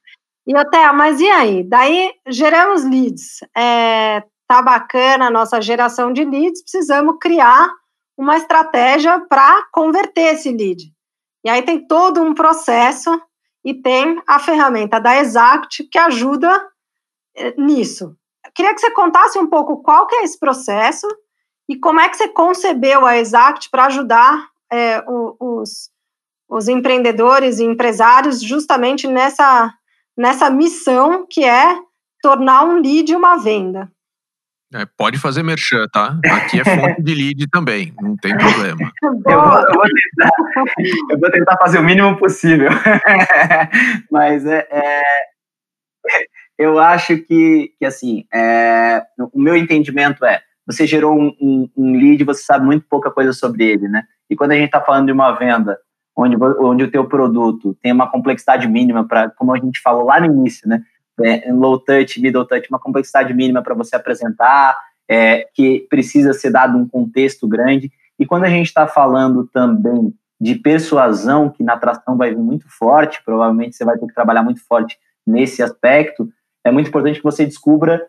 E 0.47 0.55
até, 0.55 0.91
mas 0.91 1.19
e 1.19 1.29
aí? 1.29 1.63
Daí 1.63 2.13
geramos 2.27 2.83
leads. 2.83 3.39
É, 3.55 4.23
tá 4.47 4.61
bacana 4.61 5.27
a 5.27 5.31
nossa 5.31 5.61
geração 5.61 6.11
de 6.11 6.25
leads, 6.25 6.61
precisamos 6.61 7.15
criar 7.21 7.69
uma 8.17 8.37
estratégia 8.37 9.19
para 9.21 9.65
converter 9.71 10.33
esse 10.33 10.51
lead. 10.51 10.91
E 11.43 11.49
aí 11.49 11.61
tem 11.61 11.87
todo 11.87 12.21
um 12.21 12.33
processo 12.33 13.09
e 13.63 13.73
tem 13.73 14.21
a 14.27 14.39
ferramenta 14.39 14.99
da 14.99 15.17
Exact 15.17 15.83
que 15.85 15.97
ajuda 15.97 16.67
é, 17.35 17.53
nisso. 17.57 18.15
Eu 18.45 18.51
queria 18.53 18.73
que 18.73 18.81
você 18.81 18.91
contasse 18.91 19.39
um 19.39 19.47
pouco 19.47 19.81
qual 19.81 20.05
que 20.05 20.15
é 20.15 20.23
esse 20.23 20.37
processo 20.37 21.07
e 21.69 21.79
como 21.79 21.99
é 21.99 22.09
que 22.09 22.17
você 22.17 22.27
concebeu 22.27 23.05
a 23.05 23.17
Exact 23.17 23.69
para 23.69 23.85
ajudar 23.85 24.50
é, 24.71 25.03
os, 25.07 25.89
os 26.49 26.67
empreendedores 26.67 27.59
e 27.59 27.63
empresários 27.63 28.41
justamente 28.41 29.07
nessa, 29.07 29.73
nessa 30.17 30.49
missão 30.49 31.25
que 31.29 31.43
é 31.43 31.77
tornar 32.21 32.63
um 32.63 32.79
lead 32.79 33.15
uma 33.15 33.37
venda. 33.37 33.91
É, 34.73 34.85
pode 34.85 35.19
fazer 35.19 35.43
merchan, 35.43 35.85
tá? 35.91 36.17
Aqui 36.25 36.61
é 36.61 36.63
fonte 36.63 37.03
de 37.03 37.13
lead 37.13 37.49
também, 37.49 37.93
não 37.99 38.15
tem 38.15 38.37
problema. 38.37 38.89
eu, 39.03 39.19
vou, 39.19 39.59
eu, 39.59 39.73
vou 39.73 39.83
tentar, 39.83 40.31
eu, 41.09 41.19
vou, 41.19 41.31
tentar, 41.31 41.57
fazer 41.57 41.79
o 41.79 41.83
mínimo 41.83 42.17
possível. 42.17 42.69
Mas 44.09 44.45
é, 44.45 44.65
é, 44.71 45.01
eu 46.57 46.79
acho 46.79 47.17
que, 47.17 47.73
que 47.77 47.85
assim, 47.85 48.25
é, 48.33 49.03
o 49.33 49.41
meu 49.41 49.57
entendimento 49.57 50.23
é, 50.23 50.41
você 50.65 50.87
gerou 50.87 51.19
um, 51.19 51.35
um, 51.41 51.69
um, 51.75 51.91
lead, 51.97 52.23
você 52.23 52.43
sabe 52.43 52.65
muito 52.65 52.85
pouca 52.89 53.11
coisa 53.11 53.33
sobre 53.33 53.65
ele, 53.65 53.89
né? 53.89 54.03
E 54.31 54.35
quando 54.35 54.53
a 54.53 54.55
gente 54.55 54.65
está 54.65 54.81
falando 54.81 55.07
de 55.07 55.11
uma 55.11 55.33
venda 55.33 55.77
onde, 56.15 56.35
onde 56.59 56.85
o 56.85 56.91
teu 56.91 57.05
produto 57.05 57.77
tem 57.83 57.91
uma 57.91 58.09
complexidade 58.09 58.67
mínima 58.67 59.07
para, 59.07 59.29
como 59.31 59.53
a 59.53 59.59
gente 59.59 59.79
falou 59.81 60.05
lá 60.05 60.19
no 60.19 60.25
início, 60.25 60.67
né? 60.67 60.81
é, 61.23 61.51
low 61.51 61.79
touch, 61.79 62.19
middle 62.19 62.45
touch, 62.45 62.67
uma 62.69 62.79
complexidade 62.79 63.33
mínima 63.33 63.61
para 63.61 63.75
você 63.75 63.95
apresentar, 63.95 64.77
é, 65.07 65.47
que 65.53 65.85
precisa 65.89 66.33
ser 66.33 66.51
dado 66.51 66.77
um 66.77 66.87
contexto 66.87 67.47
grande. 67.47 67.91
E 68.17 68.25
quando 68.25 68.45
a 68.45 68.49
gente 68.49 68.67
está 68.67 68.87
falando 68.87 69.47
também 69.47 70.13
de 70.39 70.55
persuasão, 70.55 71.49
que 71.49 71.63
na 71.63 71.73
atração 71.73 72.17
vai 72.17 72.29
vir 72.29 72.39
muito 72.39 72.65
forte, 72.67 73.21
provavelmente 73.23 73.75
você 73.75 73.85
vai 73.85 73.97
ter 73.97 74.07
que 74.07 74.13
trabalhar 74.13 74.43
muito 74.43 74.65
forte 74.65 74.97
nesse 75.25 75.61
aspecto, 75.61 76.27
é 76.63 76.71
muito 76.71 76.87
importante 76.87 77.17
que 77.17 77.23
você 77.23 77.45
descubra 77.45 78.01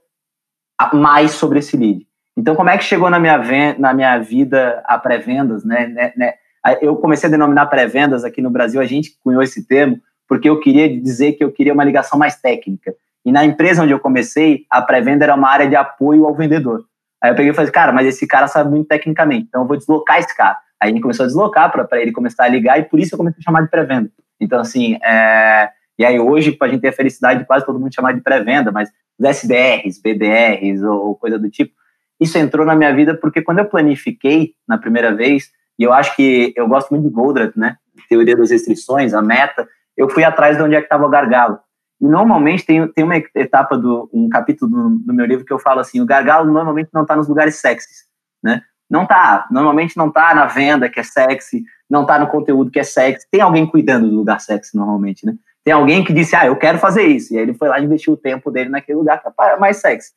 mais 0.93 1.33
sobre 1.33 1.59
esse 1.59 1.77
lead. 1.77 2.07
Então, 2.37 2.55
como 2.55 2.71
é 2.71 2.79
que 2.79 2.85
chegou 2.85 3.11
na 3.11 3.19
minha, 3.19 3.39
na 3.79 3.93
minha 3.93 4.19
vida 4.19 4.83
a 4.87 4.99
pré-vendas? 4.99 5.65
Né, 5.65 5.87
né, 5.87 6.13
né? 6.17 6.35
Eu 6.81 6.97
comecei 6.97 7.29
a 7.29 7.31
denominar 7.31 7.67
pré-vendas 7.67 8.25
aqui 8.25 8.41
no 8.41 8.51
Brasil, 8.51 8.81
a 8.81 8.87
gente 8.87 9.19
cunhou 9.23 9.43
esse 9.43 9.67
termo, 9.67 10.01
porque 10.29 10.49
eu 10.49 10.61
queria 10.61 10.89
dizer 10.89 11.33
que 11.33 11.45
eu 11.45 11.53
queria 11.53 11.75
uma 11.75 11.85
ligação 11.85 12.19
mais 12.19 12.37
técnica. 12.37 12.95
E 13.25 13.31
na 13.31 13.45
empresa 13.45 13.83
onde 13.83 13.93
eu 13.93 14.01
comecei, 14.01 14.65
a 14.71 14.81
pré-venda 14.81 15.25
era 15.25 15.35
uma 15.35 15.49
área 15.49 15.69
de 15.69 15.77
apoio 15.77 16.25
ao 16.25 16.35
vendedor. 16.35 16.85
Aí 17.23 17.31
eu 17.31 17.37
peguei 17.37 17.53
e 17.53 17.55
falei, 17.55 17.71
cara, 17.71 17.93
mas 17.93 18.07
esse 18.07 18.27
cara 18.27 18.49
sabe 18.49 18.71
muito 18.71 18.89
tecnicamente, 18.89 19.47
então 19.49 19.63
eu 19.63 19.69
vou 19.69 19.77
deslocar 19.77 20.19
esse 20.19 20.37
cara. 20.37 20.59
Aí 20.81 20.89
a 20.89 20.93
gente 20.93 21.03
começou 21.03 21.23
a 21.23 21.27
deslocar 21.27 21.71
para 21.71 22.01
ele 22.01 22.11
começar 22.11 22.45
a 22.45 22.49
ligar 22.49 22.81
e 22.81 22.83
por 22.83 22.99
isso 22.99 23.15
eu 23.15 23.19
comecei 23.19 23.39
a 23.41 23.45
chamar 23.45 23.63
de 23.63 23.71
pré-venda. 23.71 24.11
Então, 24.41 24.59
assim, 24.59 24.99
é... 25.05 25.71
e 25.97 26.05
aí 26.05 26.19
hoje 26.19 26.57
a 26.61 26.69
gente 26.69 26.81
tem 26.81 26.91
a 26.91 26.93
felicidade 26.93 27.41
de 27.41 27.47
quase 27.47 27.65
todo 27.65 27.79
mundo 27.79 27.95
chamar 27.95 28.13
de 28.13 28.21
pré-venda, 28.21 28.73
mas 28.73 28.91
os 29.17 29.25
SDRs, 29.25 30.01
BDRs 30.03 30.83
ou 30.83 31.15
coisa 31.15 31.39
do 31.39 31.49
tipo, 31.49 31.73
isso 32.21 32.39
entrou 32.39 32.65
na 32.65 32.75
minha 32.75 32.95
vida 32.95 33.17
porque 33.17 33.43
quando 33.43 33.59
eu 33.59 33.65
planifiquei 33.65 34.55
na 34.67 34.79
primeira 34.79 35.15
vez, 35.15 35.51
e 35.79 35.83
eu 35.83 35.93
acho 35.93 36.15
que 36.15 36.53
eu 36.57 36.69
gosto 36.69 36.91
muito 36.91 37.09
de 37.09 37.11
Goldratt, 37.11 37.59
né? 37.59 37.77
Teoria 38.09 38.37
das 38.37 38.51
restrições, 38.51 39.15
a 39.15 39.23
meta, 39.23 39.69
eu 39.97 40.09
fui 40.09 40.25
atrás 40.25 40.57
de 40.57 40.63
onde 40.63 40.75
é 40.75 40.79
que 40.79 40.87
estava 40.87 41.07
o 41.07 41.11
gargalo. 41.11 41.59
E 42.01 42.07
normalmente 42.07 42.65
tem, 42.65 42.87
tem 42.89 43.05
uma 43.05 43.17
etapa 43.17 43.77
do 43.77 44.09
um 44.13 44.29
capítulo 44.29 44.71
do, 44.71 44.99
do 45.07 45.15
meu 45.15 45.25
livro 45.25 45.45
que 45.45 45.53
eu 45.53 45.59
falo 45.59 45.81
assim, 45.81 46.01
o 46.01 46.07
gargalo 46.07 46.53
normalmente 46.53 46.91
não 46.93 47.03
está 47.03 47.17
nos 47.17 47.29
lugares 47.29 47.57
sexys, 47.57 48.05
né? 48.43 48.63
Não 48.91 49.07
tá, 49.07 49.47
normalmente 49.51 49.97
não 49.97 50.11
tá 50.11 50.35
na 50.35 50.47
venda 50.47 50.89
que 50.89 51.01
é 51.01 51.03
sexy, 51.03 51.65
não 51.89 52.05
tá 52.05 52.19
no 52.19 52.27
conteúdo 52.27 52.71
que 52.71 52.79
é 52.79 52.83
sexy. 52.85 53.27
Tem 53.31 53.41
alguém 53.41 53.67
cuidando 53.67 54.09
do 54.09 54.17
lugar 54.17 54.41
sexy 54.41 54.77
normalmente, 54.77 55.25
né? 55.25 55.35
Tem 55.65 55.73
alguém 55.73 56.05
que 56.05 56.13
disse, 56.13 56.35
ah, 56.35 56.47
eu 56.47 56.57
quero 56.57 56.79
fazer 56.79 57.05
isso. 57.05 57.33
E 57.33 57.39
aí 57.39 57.45
ele 57.45 57.55
foi 57.55 57.69
lá 57.69 57.79
e 57.79 57.85
investiu 57.85 58.15
o 58.15 58.17
tempo 58.17 58.51
dele 58.51 58.69
naquele 58.69 58.99
lugar 58.99 59.23
que 59.23 59.29
é 59.29 59.57
mais 59.57 59.79
sexy. 59.79 60.11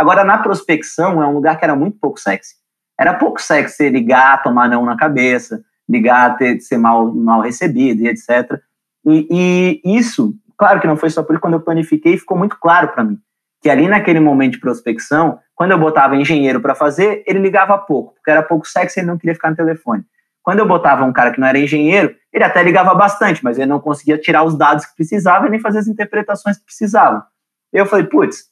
Agora, 0.00 0.24
na 0.24 0.38
prospecção, 0.38 1.22
é 1.22 1.26
um 1.26 1.34
lugar 1.34 1.58
que 1.58 1.64
era 1.64 1.76
muito 1.76 1.98
pouco 1.98 2.18
sexy. 2.18 2.54
Era 2.98 3.12
pouco 3.12 3.38
sexy 3.38 3.90
ligar, 3.90 4.42
tomar 4.42 4.66
não 4.66 4.82
na 4.82 4.96
cabeça, 4.96 5.62
ligar, 5.86 6.38
ter, 6.38 6.58
ser 6.60 6.78
mal, 6.78 7.14
mal 7.14 7.42
recebido 7.42 8.00
e 8.00 8.08
etc. 8.08 8.58
E, 9.04 9.82
e 9.84 9.98
isso, 9.98 10.34
claro 10.56 10.80
que 10.80 10.86
não 10.86 10.96
foi 10.96 11.10
só 11.10 11.22
por 11.22 11.34
isso, 11.34 11.40
quando 11.42 11.52
eu 11.52 11.60
planifiquei, 11.60 12.16
ficou 12.16 12.38
muito 12.38 12.56
claro 12.58 12.88
para 12.88 13.04
mim 13.04 13.20
que 13.60 13.68
ali 13.68 13.88
naquele 13.88 14.20
momento 14.20 14.52
de 14.52 14.60
prospecção, 14.60 15.38
quando 15.54 15.72
eu 15.72 15.78
botava 15.78 16.16
engenheiro 16.16 16.62
para 16.62 16.74
fazer, 16.74 17.22
ele 17.26 17.38
ligava 17.38 17.76
pouco, 17.76 18.14
porque 18.14 18.30
era 18.30 18.42
pouco 18.42 18.66
sexy 18.66 18.98
e 18.98 19.02
ele 19.02 19.08
não 19.08 19.18
queria 19.18 19.34
ficar 19.34 19.50
no 19.50 19.56
telefone. 19.56 20.02
Quando 20.42 20.60
eu 20.60 20.66
botava 20.66 21.04
um 21.04 21.12
cara 21.12 21.30
que 21.30 21.38
não 21.38 21.46
era 21.46 21.58
engenheiro, 21.58 22.16
ele 22.32 22.42
até 22.42 22.62
ligava 22.62 22.94
bastante, 22.94 23.44
mas 23.44 23.58
ele 23.58 23.66
não 23.66 23.80
conseguia 23.80 24.16
tirar 24.16 24.44
os 24.44 24.56
dados 24.56 24.86
que 24.86 24.96
precisava 24.96 25.46
e 25.46 25.50
nem 25.50 25.60
fazer 25.60 25.80
as 25.80 25.88
interpretações 25.88 26.56
que 26.56 26.64
precisava. 26.64 27.26
Eu 27.70 27.84
falei, 27.84 28.06
putz, 28.06 28.49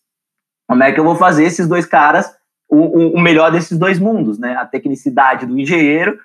como 0.68 0.82
é 0.82 0.92
que 0.92 1.00
eu 1.00 1.04
vou 1.04 1.16
fazer 1.16 1.44
esses 1.44 1.66
dois 1.66 1.86
caras, 1.86 2.30
o, 2.68 3.16
o 3.16 3.20
melhor 3.20 3.50
desses 3.50 3.78
dois 3.78 3.98
mundos, 3.98 4.38
né? 4.38 4.54
A 4.56 4.66
tecnicidade 4.66 5.46
do 5.46 5.58
engenheiro 5.58 6.18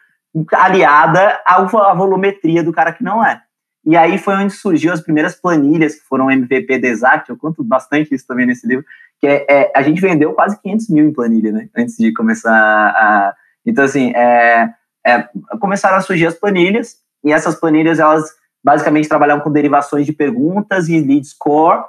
aliada 0.52 1.40
à, 1.46 1.64
volumetria 1.94 2.64
do 2.64 2.74
cara 2.74 2.92
que 2.92 3.04
não 3.04 3.26
é. 3.26 3.42
E 3.86 3.96
aí 3.96 4.18
foi 4.18 4.36
onde 4.36 4.54
surgiu 4.54 4.92
as 4.92 5.02
primeiras 5.02 5.36
planilhas, 5.36 5.96
que 5.96 6.08
foram 6.08 6.32
MVP 6.32 6.80
de 6.80 6.88
Exact, 6.88 7.30
eu 7.30 7.38
conto 7.38 7.64
bastante 7.64 8.14
isso 8.14 8.26
também 8.26 8.46
nesse 8.46 8.68
livro, 8.68 8.84
que 9.20 9.28
é, 9.28 9.46
é, 9.50 9.72
a 9.76 9.82
gente 9.82 10.02
vendeu 10.02 10.34
quase 10.34 10.60
500 10.62 10.90
mil 10.90 11.06
em 11.06 11.14
planilha, 11.14 11.52
né, 11.52 11.70
antes 11.76 11.96
de 11.98 12.14
começar 12.14 12.52
a... 12.52 13.36
Então, 13.66 13.84
assim, 13.84 14.12
é, 14.16 14.70
é, 15.06 15.28
começaram 15.60 15.98
a 15.98 16.02
surgir 16.02 16.28
as 16.28 16.36
planilhas, 16.36 16.98
e 17.24 17.32
essas 17.32 17.56
planilhas, 17.56 18.00
elas 18.00 18.30
basicamente 18.64 19.10
trabalhavam 19.10 19.44
com 19.44 19.52
derivações 19.52 20.06
de 20.06 20.14
perguntas 20.14 20.88
e 20.88 21.00
lead 21.00 21.26
score, 21.28 21.84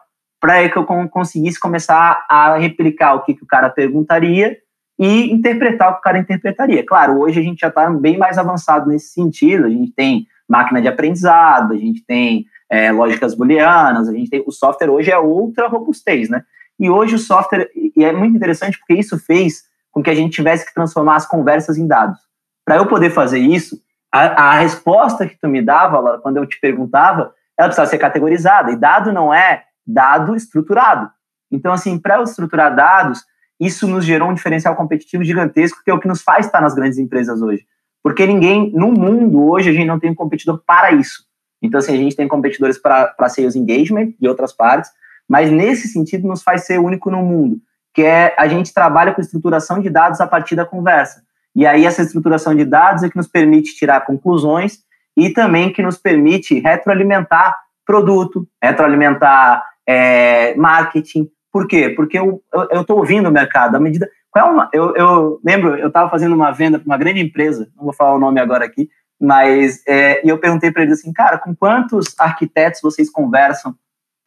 para 0.45 0.69
que 0.69 0.77
eu 0.77 0.85
conseguisse 0.85 1.59
começar 1.59 2.27
a 2.29 2.59
replicar 2.59 3.15
o 3.15 3.23
que, 3.23 3.33
que 3.33 3.43
o 3.43 3.47
cara 3.47 3.71
perguntaria 3.71 4.59
e 4.99 5.33
interpretar 5.33 5.89
o 5.89 5.93
que 5.95 6.01
o 6.01 6.03
cara 6.03 6.19
interpretaria. 6.19 6.85
Claro, 6.85 7.19
hoje 7.19 7.41
a 7.41 7.43
gente 7.43 7.61
já 7.61 7.69
está 7.69 7.89
bem 7.89 8.19
mais 8.19 8.37
avançado 8.37 8.91
nesse 8.91 9.09
sentido, 9.09 9.65
a 9.65 9.71
gente 9.71 9.93
tem 9.93 10.27
máquina 10.47 10.83
de 10.83 10.89
aprendizado, 10.89 11.73
a 11.73 11.79
gente 11.79 12.05
tem 12.05 12.45
é, 12.69 12.93
lógicas 12.93 13.35
booleanas, 13.35 14.07
a 14.07 14.13
gente 14.13 14.29
tem 14.29 14.45
o 14.47 14.53
software 14.53 14.91
hoje 14.91 15.11
é 15.11 15.17
outra 15.17 15.67
robustez, 15.67 16.29
né? 16.29 16.43
E 16.79 16.91
hoje 16.91 17.15
o 17.15 17.19
software 17.19 17.71
e 17.75 18.05
é 18.05 18.13
muito 18.13 18.37
interessante 18.37 18.79
porque 18.79 19.01
isso 19.01 19.19
fez 19.19 19.63
com 19.91 20.03
que 20.03 20.11
a 20.11 20.15
gente 20.15 20.35
tivesse 20.35 20.67
que 20.67 20.75
transformar 20.75 21.17
as 21.17 21.27
conversas 21.27 21.79
em 21.79 21.87
dados. 21.87 22.19
Para 22.67 22.77
eu 22.77 22.85
poder 22.85 23.09
fazer 23.09 23.39
isso, 23.39 23.81
a, 24.13 24.51
a, 24.51 24.59
resposta 24.59 25.27
que 25.27 25.39
tu 25.41 25.49
me 25.49 25.63
dava, 25.63 26.19
quando 26.19 26.37
eu 26.37 26.45
te 26.45 26.61
perguntava, 26.61 27.33
ela 27.57 27.69
precisava 27.69 27.89
ser 27.89 27.97
categorizada. 27.97 28.73
E 28.73 28.77
dado 28.77 29.11
não 29.11 29.33
é 29.33 29.65
dado 29.87 30.35
estruturado. 30.35 31.11
Então, 31.51 31.73
assim, 31.73 31.99
para 31.99 32.23
estruturar 32.23 32.75
dados, 32.75 33.25
isso 33.61 33.87
nos 33.87 34.05
gerou 34.05 34.31
um 34.31 34.35
diferencial 34.35 34.75
competitivo 34.75 35.25
gigantesco, 35.25 35.83
que 35.85 35.91
é 35.91 35.95
o 35.95 36.01
que 36.01 36.09
nos 36.09 36.23
faz 36.23 36.47
estar 36.47 36.61
nas 36.61 36.75
grandes 36.75 36.99
empresas 36.99 37.41
hoje. 37.41 37.65
Porque 38.03 38.27
ninguém, 38.27 38.71
no 38.73 38.93
mundo 38.93 39.43
hoje, 39.45 39.71
a 39.71 39.73
gente 39.73 39.87
não 39.87 39.99
tem 39.99 40.11
um 40.11 40.15
competidor 40.15 40.63
para 40.67 40.93
isso. 40.93 41.25
Então, 41.63 41.79
assim, 41.79 41.95
a 41.95 41.97
gente 41.97 42.17
tem 42.17 42.29
competidores 42.29 42.79
para 42.79 43.29
sales 43.29 43.57
engagement 43.57 44.13
de 44.21 44.29
outras 44.29 44.53
partes, 44.53 44.91
mas 45.29 45.51
nesse 45.51 45.89
sentido 45.89 46.29
nos 46.29 46.43
faz 46.43 46.67
ser 46.67 46.79
único 46.79 47.11
no 47.11 47.23
mundo, 47.23 47.57
que 47.95 48.03
é 48.03 48.35
a 48.39 48.47
gente 48.47 48.75
trabalha 48.75 49.15
com 49.15 49.21
estruturação 49.21 49.81
de 49.81 49.89
dados 49.89 50.21
a 50.21 50.27
partir 50.27 50.55
da 50.55 50.67
conversa. 50.67 51.23
E 51.57 51.67
aí 51.67 51.87
essa 51.87 52.03
estruturação 52.03 52.55
de 52.55 52.65
dados 52.65 53.03
é 53.03 53.09
que 53.09 53.17
nos 53.17 53.29
permite 53.29 53.75
tirar 53.75 54.05
conclusões 54.05 54.81
e 55.17 55.31
também 55.31 55.73
que 55.73 55.83
nos 55.83 55.97
permite 55.97 56.59
retroalimentar 56.59 57.57
produto, 57.87 58.47
retroalimentar 58.63 59.65
é, 59.87 60.55
marketing. 60.55 61.29
Por 61.53 61.67
quê? 61.67 61.91
Porque 61.91 62.19
eu 62.19 62.43
estou 62.73 62.99
ouvindo 62.99 63.29
o 63.29 63.33
mercado. 63.33 63.77
À 63.77 63.81
medida, 63.81 64.09
qual 64.31 64.49
é 64.49 64.51
uma, 64.51 64.69
eu, 64.73 64.95
eu 64.97 65.41
lembro, 65.45 65.77
eu 65.77 65.89
estava 65.89 66.11
fazendo 66.11 66.35
uma 66.35 66.51
venda 66.51 66.79
para 66.79 66.87
uma 66.87 66.99
grande 66.99 67.21
empresa, 67.21 67.71
não 67.77 67.85
vou 67.85 67.93
falar 67.93 68.15
o 68.15 68.19
nome 68.19 68.41
agora 68.41 68.65
aqui, 68.65 68.89
mas 69.21 69.81
é, 69.87 70.27
e 70.27 70.29
eu 70.29 70.39
perguntei 70.39 70.73
para 70.73 70.83
eles 70.83 70.99
assim, 70.99 71.13
cara, 71.13 71.39
com 71.39 71.55
quantos 71.55 72.15
arquitetos 72.19 72.81
vocês 72.83 73.09
conversam? 73.09 73.75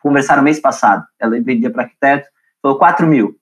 Conversaram 0.01 0.43
mês 0.43 0.59
passado. 0.59 1.05
Ela 1.19 1.41
vendia 1.41 1.69
para 1.69 1.83
arquiteto, 1.83 2.27
falou 2.61 2.77
4 2.77 3.05
mil. 3.05 3.35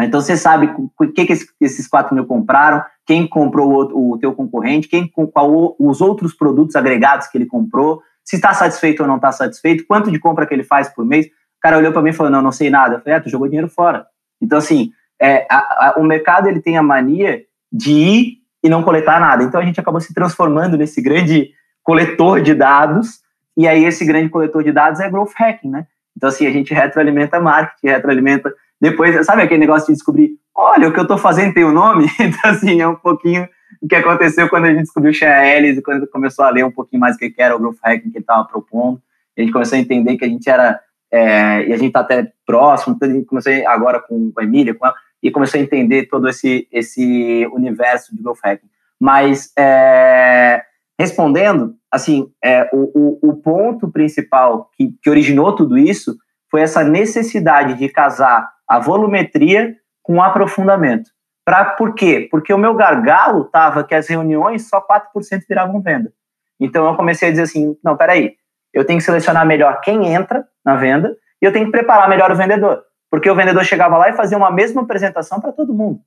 Então 0.00 0.20
você 0.20 0.36
sabe 0.36 0.72
o 0.76 1.12
que, 1.12 1.26
que 1.26 1.32
esses 1.60 1.88
4 1.88 2.14
mil 2.14 2.26
compraram, 2.26 2.84
quem 3.06 3.26
comprou 3.26 3.92
o, 3.92 4.12
o 4.12 4.18
teu 4.18 4.32
concorrente, 4.32 4.88
quem 4.88 5.08
qual 5.08 5.76
os 5.78 6.00
outros 6.00 6.34
produtos 6.34 6.76
agregados 6.76 7.26
que 7.26 7.38
ele 7.38 7.46
comprou, 7.46 8.02
se 8.28 8.36
está 8.36 8.52
satisfeito 8.52 9.00
ou 9.00 9.08
não 9.08 9.16
está 9.16 9.32
satisfeito, 9.32 9.86
quanto 9.86 10.10
de 10.10 10.18
compra 10.18 10.44
que 10.44 10.52
ele 10.52 10.62
faz 10.62 10.86
por 10.90 11.02
mês. 11.02 11.24
O 11.24 11.30
cara 11.62 11.78
olhou 11.78 11.90
para 11.90 12.02
mim 12.02 12.10
e 12.10 12.12
falou: 12.12 12.30
Não, 12.30 12.42
não 12.42 12.52
sei 12.52 12.68
nada. 12.68 12.96
Eu 12.96 13.00
falei: 13.00 13.14
É, 13.14 13.20
tu 13.20 13.30
jogou 13.30 13.48
dinheiro 13.48 13.70
fora. 13.70 14.06
Então, 14.38 14.58
assim, 14.58 14.92
é, 15.18 15.46
a, 15.50 15.56
a, 15.56 15.94
o 15.96 16.04
mercado 16.04 16.46
ele 16.46 16.60
tem 16.60 16.76
a 16.76 16.82
mania 16.82 17.42
de 17.72 17.90
ir 17.90 18.38
e 18.62 18.68
não 18.68 18.82
coletar 18.82 19.18
nada. 19.18 19.42
Então 19.42 19.58
a 19.58 19.64
gente 19.64 19.80
acabou 19.80 19.98
se 19.98 20.12
transformando 20.12 20.76
nesse 20.76 21.00
grande 21.00 21.52
coletor 21.82 22.42
de 22.42 22.54
dados, 22.54 23.20
e 23.56 23.66
aí 23.66 23.86
esse 23.86 24.04
grande 24.04 24.28
coletor 24.28 24.62
de 24.62 24.72
dados 24.72 25.00
é 25.00 25.08
growth 25.08 25.32
hacking, 25.34 25.70
né? 25.70 25.86
Então 26.14 26.28
assim, 26.28 26.46
a 26.46 26.50
gente 26.50 26.74
retroalimenta 26.74 27.40
marketing, 27.40 27.86
retroalimenta 27.86 28.52
depois, 28.78 29.24
sabe 29.24 29.40
aquele 29.40 29.60
negócio 29.60 29.86
de 29.86 29.94
descobrir, 29.94 30.32
olha, 30.54 30.86
o 30.86 30.92
que 30.92 30.98
eu 30.98 31.04
estou 31.04 31.16
fazendo 31.16 31.54
tem 31.54 31.64
o 31.64 31.68
um 31.68 31.72
nome? 31.72 32.06
Então 32.20 32.50
assim, 32.50 32.78
é 32.78 32.86
um 32.86 32.94
pouquinho 32.94 33.48
o 33.82 33.88
que 33.88 33.94
aconteceu 33.94 34.48
quando 34.48 34.66
a 34.66 34.68
gente 34.68 34.82
descobriu 34.82 35.10
o 35.10 35.14
Share 35.14 35.66
e 35.66 35.82
quando 35.82 36.06
começou 36.08 36.44
a 36.44 36.50
ler 36.50 36.64
um 36.64 36.70
pouquinho 36.70 37.00
mais 37.00 37.16
o 37.16 37.18
que 37.18 37.34
era 37.38 37.54
o 37.54 37.58
growth 37.58 37.78
hacking 37.82 38.10
que 38.10 38.18
ele 38.18 38.22
estava 38.22 38.44
propondo, 38.44 39.00
a 39.36 39.40
gente 39.40 39.52
começou 39.52 39.76
a 39.76 39.80
entender 39.80 40.16
que 40.16 40.24
a 40.24 40.28
gente 40.28 40.48
era 40.48 40.80
é, 41.10 41.66
e 41.66 41.72
a 41.72 41.76
gente 41.76 41.88
está 41.88 42.00
até 42.00 42.32
próximo, 42.46 42.94
então 42.94 43.08
a 43.08 43.12
gente 43.12 43.26
começou 43.26 43.52
agora 43.66 44.00
com 44.00 44.32
a 44.38 44.42
Emília, 44.42 44.74
com 44.74 44.86
ela, 44.86 44.94
e 45.22 45.30
começou 45.30 45.58
a 45.58 45.62
entender 45.62 46.06
todo 46.06 46.28
esse, 46.28 46.68
esse 46.70 47.46
universo 47.52 48.14
de 48.14 48.22
growth 48.22 48.38
hacking. 48.44 48.68
Mas, 49.00 49.52
é, 49.58 50.62
respondendo, 50.98 51.74
assim, 51.90 52.30
é, 52.44 52.68
o, 52.72 53.18
o, 53.22 53.30
o, 53.30 53.36
ponto 53.36 53.90
principal 53.90 54.70
que, 54.76 54.92
que 55.02 55.08
originou 55.10 55.54
tudo 55.54 55.78
isso 55.78 56.16
foi 56.50 56.60
essa 56.62 56.84
necessidade 56.84 57.74
de 57.74 57.88
casar 57.88 58.48
a 58.66 58.78
volumetria 58.78 59.76
com 60.02 60.16
o 60.16 60.22
aprofundamento. 60.22 61.10
Pra, 61.48 61.64
por 61.64 61.94
quê? 61.94 62.28
Porque 62.30 62.52
o 62.52 62.58
meu 62.58 62.74
gargalo 62.74 63.46
estava 63.46 63.82
que 63.82 63.94
as 63.94 64.06
reuniões 64.06 64.68
só 64.68 64.82
4% 64.82 65.44
viravam 65.48 65.80
venda. 65.80 66.12
Então 66.60 66.86
eu 66.86 66.94
comecei 66.94 67.28
a 67.28 67.30
dizer 67.30 67.44
assim, 67.44 67.74
não, 67.82 67.96
peraí, 67.96 68.34
eu 68.70 68.84
tenho 68.84 68.98
que 68.98 69.04
selecionar 69.06 69.46
melhor 69.46 69.80
quem 69.80 70.12
entra 70.12 70.46
na 70.62 70.76
venda 70.76 71.16
e 71.40 71.46
eu 71.46 71.50
tenho 71.50 71.64
que 71.64 71.72
preparar 71.72 72.06
melhor 72.06 72.30
o 72.30 72.36
vendedor. 72.36 72.82
Porque 73.10 73.30
o 73.30 73.34
vendedor 73.34 73.64
chegava 73.64 73.96
lá 73.96 74.10
e 74.10 74.12
fazia 74.12 74.36
uma 74.36 74.50
mesma 74.50 74.82
apresentação 74.82 75.40
para 75.40 75.50
todo 75.50 75.72
mundo. 75.72 76.00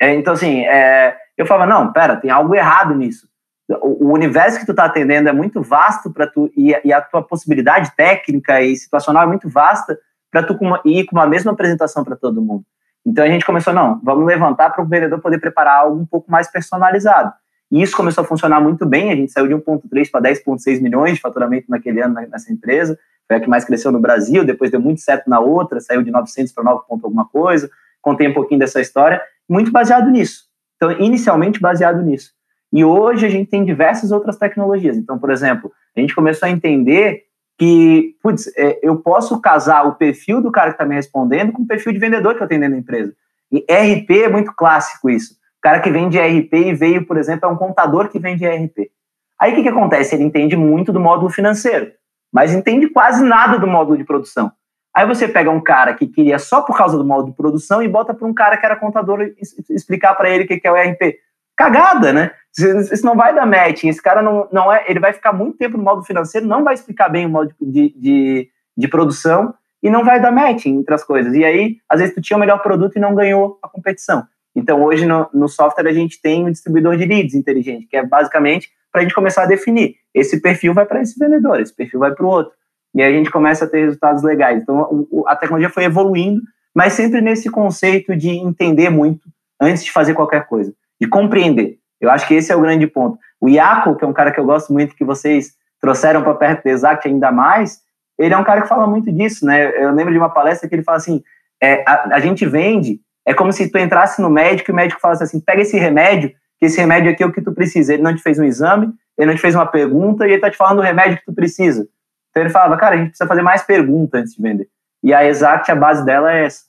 É, 0.00 0.14
então, 0.14 0.32
assim, 0.32 0.64
é, 0.64 1.14
eu 1.36 1.44
falava, 1.44 1.70
não, 1.70 1.92
pera, 1.92 2.16
tem 2.16 2.30
algo 2.30 2.54
errado 2.54 2.94
nisso. 2.94 3.28
O, 3.68 4.06
o 4.06 4.14
universo 4.14 4.60
que 4.60 4.64
tu 4.64 4.72
está 4.72 4.86
atendendo 4.86 5.28
é 5.28 5.32
muito 5.32 5.60
vasto 5.60 6.10
para 6.10 6.26
tu, 6.26 6.50
e, 6.56 6.74
e, 6.82 6.90
a 6.90 7.02
tua 7.02 7.22
possibilidade 7.22 7.94
técnica 7.94 8.62
e 8.62 8.74
situacional 8.76 9.24
é 9.24 9.26
muito 9.26 9.46
vasta 9.46 9.98
para 10.30 10.42
tu 10.42 10.58
ir 10.86 11.04
com 11.04 11.16
uma 11.16 11.26
mesma 11.26 11.52
apresentação 11.52 12.02
para 12.02 12.16
todo 12.16 12.40
mundo. 12.40 12.64
Então 13.04 13.24
a 13.24 13.28
gente 13.28 13.44
começou, 13.44 13.72
não, 13.72 14.00
vamos 14.02 14.26
levantar 14.26 14.70
para 14.70 14.82
o 14.82 14.86
vendedor 14.86 15.20
poder 15.20 15.38
preparar 15.38 15.78
algo 15.78 16.00
um 16.00 16.06
pouco 16.06 16.30
mais 16.30 16.50
personalizado. 16.50 17.32
E 17.70 17.80
isso 17.80 17.96
começou 17.96 18.22
a 18.22 18.26
funcionar 18.26 18.60
muito 18.60 18.84
bem, 18.84 19.10
a 19.10 19.16
gente 19.16 19.32
saiu 19.32 19.46
de 19.46 19.54
1,3 19.54 20.10
para 20.10 20.22
10,6 20.22 20.80
milhões 20.80 21.14
de 21.14 21.20
faturamento 21.20 21.66
naquele 21.68 22.02
ano 22.02 22.14
nessa 22.14 22.52
empresa, 22.52 22.98
foi 23.28 23.36
a 23.36 23.40
que 23.40 23.48
mais 23.48 23.64
cresceu 23.64 23.92
no 23.92 24.00
Brasil, 24.00 24.44
depois 24.44 24.72
deu 24.72 24.80
muito 24.80 25.00
certo 25.00 25.30
na 25.30 25.38
outra, 25.38 25.80
saiu 25.80 26.02
de 26.02 26.10
900 26.10 26.52
para 26.52 26.64
9 26.64 26.82
ponto 26.88 27.04
alguma 27.04 27.24
coisa, 27.28 27.70
contei 28.02 28.26
um 28.26 28.34
pouquinho 28.34 28.58
dessa 28.58 28.80
história, 28.80 29.22
muito 29.48 29.70
baseado 29.70 30.10
nisso. 30.10 30.44
Então, 30.76 30.90
inicialmente 30.92 31.60
baseado 31.60 32.02
nisso. 32.02 32.32
E 32.72 32.84
hoje 32.84 33.26
a 33.26 33.28
gente 33.28 33.50
tem 33.50 33.64
diversas 33.64 34.10
outras 34.12 34.36
tecnologias. 34.36 34.96
Então, 34.96 35.18
por 35.18 35.30
exemplo, 35.30 35.70
a 35.96 36.00
gente 36.00 36.14
começou 36.14 36.46
a 36.48 36.50
entender 36.50 37.24
que, 37.60 38.16
putz, 38.22 38.50
é, 38.56 38.80
eu 38.82 38.96
posso 38.96 39.38
casar 39.40 39.86
o 39.86 39.94
perfil 39.94 40.40
do 40.40 40.50
cara 40.50 40.70
que 40.70 40.74
está 40.74 40.86
me 40.86 40.94
respondendo 40.94 41.52
com 41.52 41.62
o 41.62 41.66
perfil 41.66 41.92
de 41.92 41.98
vendedor 41.98 42.34
que 42.34 42.42
eu 42.42 42.48
tenho 42.48 42.62
dentro 42.62 42.76
da 42.76 42.80
empresa. 42.80 43.14
E 43.52 43.58
RP 43.58 44.10
é 44.24 44.28
muito 44.28 44.52
clássico 44.54 45.10
isso. 45.10 45.34
O 45.34 45.60
cara 45.60 45.80
que 45.80 45.90
vende 45.90 46.18
RP 46.18 46.54
e 46.54 46.74
veio, 46.74 47.06
por 47.06 47.18
exemplo, 47.18 47.46
é 47.46 47.52
um 47.52 47.56
contador 47.56 48.08
que 48.08 48.18
vende 48.18 48.46
RP. 48.46 48.90
Aí 49.38 49.52
o 49.52 49.54
que, 49.54 49.62
que 49.62 49.68
acontece? 49.68 50.14
Ele 50.14 50.24
entende 50.24 50.56
muito 50.56 50.92
do 50.92 50.98
módulo 50.98 51.30
financeiro 51.30 51.92
mas 52.32 52.54
entende 52.54 52.88
quase 52.88 53.24
nada 53.24 53.58
do 53.58 53.66
módulo 53.66 53.98
de 53.98 54.04
produção. 54.04 54.52
Aí 54.94 55.06
você 55.06 55.28
pega 55.28 55.50
um 55.50 55.60
cara 55.60 55.94
que 55.94 56.06
queria 56.06 56.38
só 56.38 56.62
por 56.62 56.76
causa 56.76 56.96
do 56.98 57.04
módulo 57.04 57.30
de 57.30 57.36
produção 57.36 57.82
e 57.82 57.88
bota 57.88 58.12
para 58.12 58.26
um 58.26 58.34
cara 58.34 58.56
que 58.56 58.66
era 58.66 58.76
contador 58.76 59.20
explicar 59.68 60.14
para 60.14 60.30
ele 60.30 60.44
o 60.44 60.46
que 60.46 60.60
é 60.64 60.70
o 60.70 60.76
ERP. 60.76 61.16
Cagada, 61.56 62.12
né? 62.12 62.32
Isso 62.58 63.04
não 63.04 63.16
vai 63.16 63.34
dar 63.34 63.46
matching. 63.46 63.88
Esse 63.88 64.02
cara 64.02 64.22
não, 64.22 64.48
não 64.52 64.72
é. 64.72 64.84
Ele 64.88 65.00
vai 65.00 65.12
ficar 65.12 65.32
muito 65.32 65.56
tempo 65.56 65.76
no 65.76 65.84
módulo 65.84 66.04
financeiro, 66.04 66.46
não 66.46 66.64
vai 66.64 66.74
explicar 66.74 67.08
bem 67.08 67.26
o 67.26 67.28
módulo 67.28 67.54
de, 67.60 67.94
de, 67.96 68.50
de 68.76 68.88
produção 68.88 69.54
e 69.82 69.88
não 69.88 70.04
vai 70.04 70.20
dar 70.20 70.32
matching 70.32 70.78
entre 70.78 70.94
as 70.94 71.04
coisas. 71.04 71.34
E 71.34 71.44
aí, 71.44 71.76
às 71.88 72.00
vezes, 72.00 72.14
tu 72.14 72.20
tinha 72.20 72.36
o 72.36 72.40
melhor 72.40 72.62
produto 72.62 72.96
e 72.96 73.00
não 73.00 73.14
ganhou 73.14 73.58
a 73.62 73.68
competição. 73.68 74.24
Então, 74.54 74.82
hoje 74.82 75.06
no, 75.06 75.28
no 75.32 75.48
software 75.48 75.88
a 75.88 75.92
gente 75.92 76.20
tem 76.20 76.44
um 76.44 76.50
distribuidor 76.50 76.96
de 76.96 77.06
leads 77.06 77.34
inteligente, 77.34 77.86
que 77.86 77.96
é 77.96 78.04
basicamente 78.04 78.70
para 78.90 79.00
a 79.00 79.04
gente 79.04 79.14
começar 79.14 79.44
a 79.44 79.46
definir. 79.46 79.94
Esse 80.12 80.40
perfil 80.40 80.74
vai 80.74 80.84
para 80.84 81.00
esse 81.00 81.18
vendedor, 81.18 81.60
esse 81.60 81.74
perfil 81.74 82.00
vai 82.00 82.12
para 82.12 82.24
o 82.24 82.28
outro. 82.28 82.52
E 82.94 83.02
aí 83.02 83.14
a 83.14 83.16
gente 83.16 83.30
começa 83.30 83.64
a 83.64 83.68
ter 83.68 83.84
resultados 83.84 84.22
legais. 84.22 84.60
Então, 84.60 85.06
a 85.26 85.36
tecnologia 85.36 85.70
foi 85.70 85.84
evoluindo, 85.84 86.42
mas 86.74 86.94
sempre 86.94 87.20
nesse 87.20 87.48
conceito 87.48 88.16
de 88.16 88.30
entender 88.30 88.90
muito 88.90 89.28
antes 89.60 89.84
de 89.84 89.92
fazer 89.92 90.14
qualquer 90.14 90.46
coisa, 90.46 90.74
de 91.00 91.06
compreender. 91.06 91.78
Eu 92.00 92.10
acho 92.10 92.26
que 92.26 92.34
esse 92.34 92.50
é 92.50 92.56
o 92.56 92.60
grande 92.60 92.86
ponto. 92.86 93.18
O 93.40 93.48
Iaco, 93.48 93.96
que 93.96 94.04
é 94.04 94.08
um 94.08 94.12
cara 94.12 94.32
que 94.32 94.40
eu 94.40 94.44
gosto 94.44 94.72
muito, 94.72 94.94
que 94.94 95.04
vocês 95.04 95.52
trouxeram 95.80 96.22
para 96.22 96.34
perto 96.34 96.64
do 96.64 96.68
Exact 96.68 97.06
ainda 97.06 97.30
mais, 97.30 97.80
ele 98.18 98.34
é 98.34 98.38
um 98.38 98.44
cara 98.44 98.62
que 98.62 98.68
fala 98.68 98.86
muito 98.86 99.10
disso, 99.12 99.46
né? 99.46 99.70
Eu 99.82 99.92
lembro 99.92 100.12
de 100.12 100.18
uma 100.18 100.28
palestra 100.28 100.68
que 100.68 100.74
ele 100.74 100.82
fala 100.82 100.98
assim: 100.98 101.22
é, 101.62 101.82
a, 101.86 102.16
a 102.16 102.20
gente 102.20 102.44
vende, 102.46 103.00
é 103.26 103.32
como 103.32 103.52
se 103.52 103.70
tu 103.70 103.78
entrasse 103.78 104.20
no 104.20 104.30
médico 104.30 104.70
e 104.70 104.72
o 104.72 104.76
médico 104.76 105.00
falasse 105.00 105.22
assim: 105.22 105.40
pega 105.40 105.62
esse 105.62 105.78
remédio 105.78 106.32
que 106.60 106.66
esse 106.66 106.78
remédio 106.78 107.10
aqui 107.10 107.22
é 107.22 107.26
o 107.26 107.32
que 107.32 107.40
tu 107.40 107.52
precisa. 107.52 107.94
Ele 107.94 108.02
não 108.02 108.14
te 108.14 108.22
fez 108.22 108.38
um 108.38 108.44
exame, 108.44 108.92
ele 109.16 109.30
não 109.30 109.34
te 109.34 109.40
fez 109.40 109.54
uma 109.54 109.66
pergunta 109.66 110.28
e 110.28 110.32
ele 110.32 110.40
tá 110.40 110.50
te 110.50 110.58
falando 110.58 110.80
o 110.80 110.82
remédio 110.82 111.16
que 111.18 111.24
tu 111.24 111.32
precisa. 111.32 111.88
Então 112.28 112.42
ele 112.42 112.50
falava, 112.50 112.76
cara, 112.76 112.94
a 112.94 112.98
gente 112.98 113.08
precisa 113.08 113.26
fazer 113.26 113.42
mais 113.42 113.62
perguntas 113.62 114.20
antes 114.20 114.34
de 114.34 114.42
vender. 114.42 114.68
E 115.02 115.14
a 115.14 115.24
Exact, 115.24 115.72
a 115.72 115.74
base 115.74 116.04
dela 116.04 116.30
é 116.30 116.44
essa. 116.44 116.64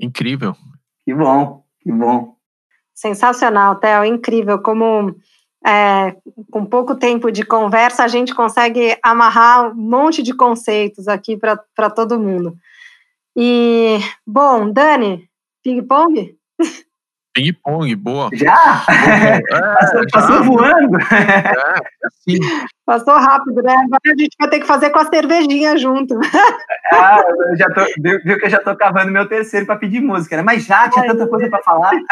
Incrível. 0.00 0.56
Que 1.04 1.14
bom, 1.14 1.62
que 1.80 1.92
bom. 1.92 2.33
Sensacional, 2.94 3.76
Theo, 3.76 4.04
incrível 4.04 4.60
como 4.60 5.16
é, 5.66 6.14
com 6.50 6.64
pouco 6.64 6.94
tempo 6.94 7.32
de 7.32 7.42
conversa 7.42 8.04
a 8.04 8.08
gente 8.08 8.34
consegue 8.34 8.96
amarrar 9.02 9.70
um 9.70 9.74
monte 9.74 10.22
de 10.22 10.34
conceitos 10.34 11.08
aqui 11.08 11.36
para 11.38 11.90
todo 11.90 12.20
mundo. 12.20 12.56
E, 13.36 13.98
bom, 14.26 14.70
Dani, 14.70 15.28
ping-pong? 15.62 16.36
Ping-pong, 17.32 17.96
boa. 17.96 18.30
Já? 18.32 18.84
É, 18.88 19.40
passou, 19.74 20.06
passou 20.12 20.36
já. 20.36 20.42
voando. 20.42 20.98
É, 20.98 21.80
assim. 22.26 22.38
Passou 22.86 23.14
rápido, 23.14 23.62
né? 23.62 23.72
Agora 23.72 24.00
a 24.06 24.20
gente 24.20 24.36
vai 24.38 24.50
ter 24.50 24.60
que 24.60 24.66
fazer 24.66 24.90
com 24.90 24.98
a 24.98 25.06
cervejinha 25.06 25.76
junto. 25.76 26.18
Ah, 26.92 27.22
eu 27.50 27.56
já 27.56 27.70
tô, 27.70 27.84
viu, 28.00 28.20
viu 28.24 28.38
que 28.38 28.46
eu 28.46 28.50
já 28.50 28.60
tô 28.60 28.76
cavando 28.76 29.10
meu 29.10 29.26
terceiro 29.28 29.66
para 29.66 29.76
pedir 29.76 30.00
música, 30.00 30.36
né? 30.36 30.42
Mas 30.42 30.64
já 30.64 30.88
tinha 30.88 31.06
tanta 31.06 31.26
coisa 31.26 31.48
para 31.48 31.62
falar. 31.62 31.92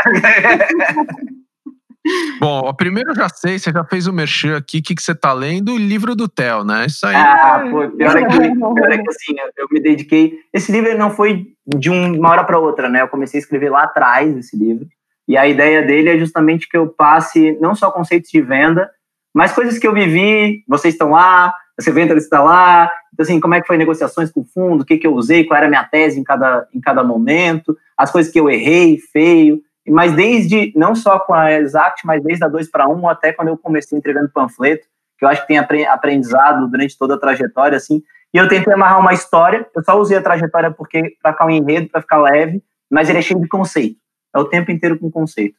Bom, 2.41 2.67
a 2.67 2.75
primeiro 2.75 3.11
eu 3.11 3.15
já 3.15 3.29
sei, 3.29 3.59
você 3.59 3.71
já 3.71 3.85
fez 3.85 4.09
o 4.09 4.13
merchan 4.13 4.57
aqui, 4.57 4.79
o 4.79 4.83
que, 4.83 4.95
que 4.95 5.03
você 5.03 5.15
tá 5.15 5.33
lendo? 5.33 5.73
O 5.73 5.79
livro 5.79 6.17
do 6.17 6.29
Theo, 6.29 6.65
né? 6.65 6.87
Isso 6.87 7.07
aí. 7.07 7.15
Ah, 7.15 7.65
pô, 7.71 7.89
pior 7.91 8.17
é 8.17 8.25
que, 8.27 8.39
pior 8.59 8.93
é 8.93 8.99
que 8.99 9.09
assim, 9.09 9.37
eu 9.57 9.69
me 9.71 9.81
dediquei. 9.81 10.41
Esse 10.53 10.73
livro 10.73 10.97
não 10.99 11.11
foi 11.11 11.47
de 11.65 11.91
uma 11.91 12.31
hora 12.31 12.45
para 12.45 12.59
outra, 12.59 12.89
né? 12.89 13.03
Eu 13.03 13.09
comecei 13.09 13.39
a 13.39 13.43
escrever 13.43 13.71
lá 13.71 13.85
atrás 13.85 14.37
esse 14.37 14.57
livro. 14.57 14.87
E 15.29 15.37
a 15.37 15.47
ideia 15.47 15.83
dele 15.83 16.11
é 16.11 16.19
justamente 16.19 16.69
que 16.69 16.77
eu 16.77 16.89
passe 16.89 17.57
não 17.61 17.75
só 17.75 17.91
conceitos 17.91 18.31
de 18.31 18.41
venda, 18.41 18.91
mas 19.35 19.53
coisas 19.53 19.79
que 19.79 19.87
eu 19.87 19.93
vivi, 19.93 20.65
vocês 20.69 20.95
estão 20.95 21.11
lá, 21.11 21.55
esse 21.79 21.89
evento 21.89 22.13
está 22.15 22.43
lá, 22.43 22.91
então 23.13 23.25
assim, 23.25 23.41
como 23.41 23.55
é 23.55 23.61
que 23.61 23.67
foi 23.67 23.77
negociações 23.77 24.31
com 24.31 24.41
o 24.41 24.45
fundo, 24.45 24.83
o 24.83 24.85
que, 24.85 24.99
que 24.99 25.07
eu 25.07 25.15
usei, 25.15 25.45
qual 25.45 25.57
era 25.57 25.67
a 25.67 25.71
minha 25.71 25.85
tese 25.85 26.21
em 26.21 26.25
cada, 26.25 26.67
em 26.75 26.81
cada 26.81 27.03
momento, 27.03 27.77
as 27.97 28.11
coisas 28.11 28.33
que 28.33 28.39
eu 28.39 28.51
errei, 28.51 28.99
feio, 28.99 29.61
mas 29.89 30.13
desde, 30.13 30.73
não 30.77 30.95
só 30.95 31.19
com 31.19 31.35
a 31.35 31.53
Exact, 31.53 32.07
mas 32.07 32.23
desde 32.23 32.45
a 32.45 32.49
2 32.49 32.71
para 32.71 32.89
1 32.89 33.09
até 33.09 33.33
quando 33.33 33.49
eu 33.49 33.57
comecei 33.57 33.99
entregando 33.99 34.31
panfleto, 34.31 34.87
que 35.19 35.25
eu 35.25 35.29
acho 35.29 35.43
que 35.43 35.49
tem 35.49 35.59
aprendizado 35.59 36.69
durante 36.69 36.97
toda 36.97 37.15
a 37.15 37.19
trajetória, 37.19 37.77
assim, 37.77 38.03
e 38.35 38.39
eu 38.39 38.49
tentei 38.49 38.73
amarrar 38.73 38.99
uma 38.99 39.13
história, 39.13 39.67
eu 39.75 39.85
só 39.85 39.99
usei 39.99 40.17
a 40.17 40.23
trajetória 40.23 40.71
porque 40.71 41.17
para 41.23 41.33
ficar 41.33 41.47
um 41.47 41.51
enredo, 41.51 41.89
para 41.91 42.01
ficar 42.01 42.19
leve, 42.19 42.63
mas 42.91 43.09
ele 43.09 43.19
é 43.19 43.23
cheio 43.23 43.41
de 43.41 43.49
conceito. 43.49 43.97
É 44.35 44.39
o 44.39 44.45
tempo 44.47 44.71
inteiro 44.71 44.99
com 44.99 45.11
conceito. 45.11 45.57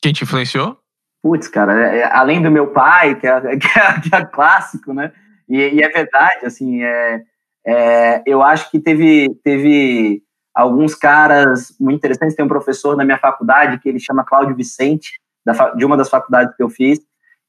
Quem 0.00 0.12
te 0.12 0.24
influenciou? 0.24 0.81
Putz, 1.22 1.46
cara, 1.46 1.88
é, 1.88 1.98
é, 2.00 2.12
além 2.12 2.42
do 2.42 2.50
meu 2.50 2.68
pai, 2.68 3.14
que 3.14 3.26
é, 3.26 3.40
que 3.56 3.78
é, 3.78 4.00
que 4.00 4.14
é 4.14 4.24
clássico, 4.24 4.92
né? 4.92 5.12
E, 5.48 5.56
e, 5.56 5.82
é 5.82 5.88
verdade, 5.88 6.44
assim, 6.44 6.82
é, 6.82 7.22
é, 7.64 8.22
eu 8.26 8.42
acho 8.42 8.70
que 8.70 8.80
teve, 8.80 9.28
teve 9.44 10.22
alguns 10.54 10.94
caras 10.94 11.74
muito 11.78 11.98
interessantes. 11.98 12.34
Tem 12.34 12.44
um 12.44 12.48
professor 12.48 12.96
na 12.96 13.04
minha 13.04 13.18
faculdade 13.18 13.78
que 13.78 13.88
ele 13.88 14.00
chama 14.00 14.24
Cláudio 14.24 14.56
Vicente, 14.56 15.20
da, 15.44 15.70
de 15.70 15.84
uma 15.84 15.96
das 15.96 16.10
faculdades 16.10 16.56
que 16.56 16.62
eu 16.62 16.68
fiz. 16.68 17.00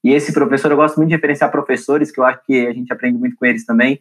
E 0.04 0.12
esse 0.12 0.34
professor, 0.34 0.70
eu 0.70 0.78
gosto 0.78 0.98
muito 0.98 1.10
de 1.10 1.16
referenciar 1.16 1.50
professores, 1.50 2.12
que 2.12 2.20
eu 2.20 2.26
acho 2.26 2.44
que 2.46 2.68
a 2.68 2.74
gente 2.74 2.92
aprende 2.92 3.18
muito 3.18 3.38
com 3.38 3.46
eles 3.46 3.66
também. 3.66 4.00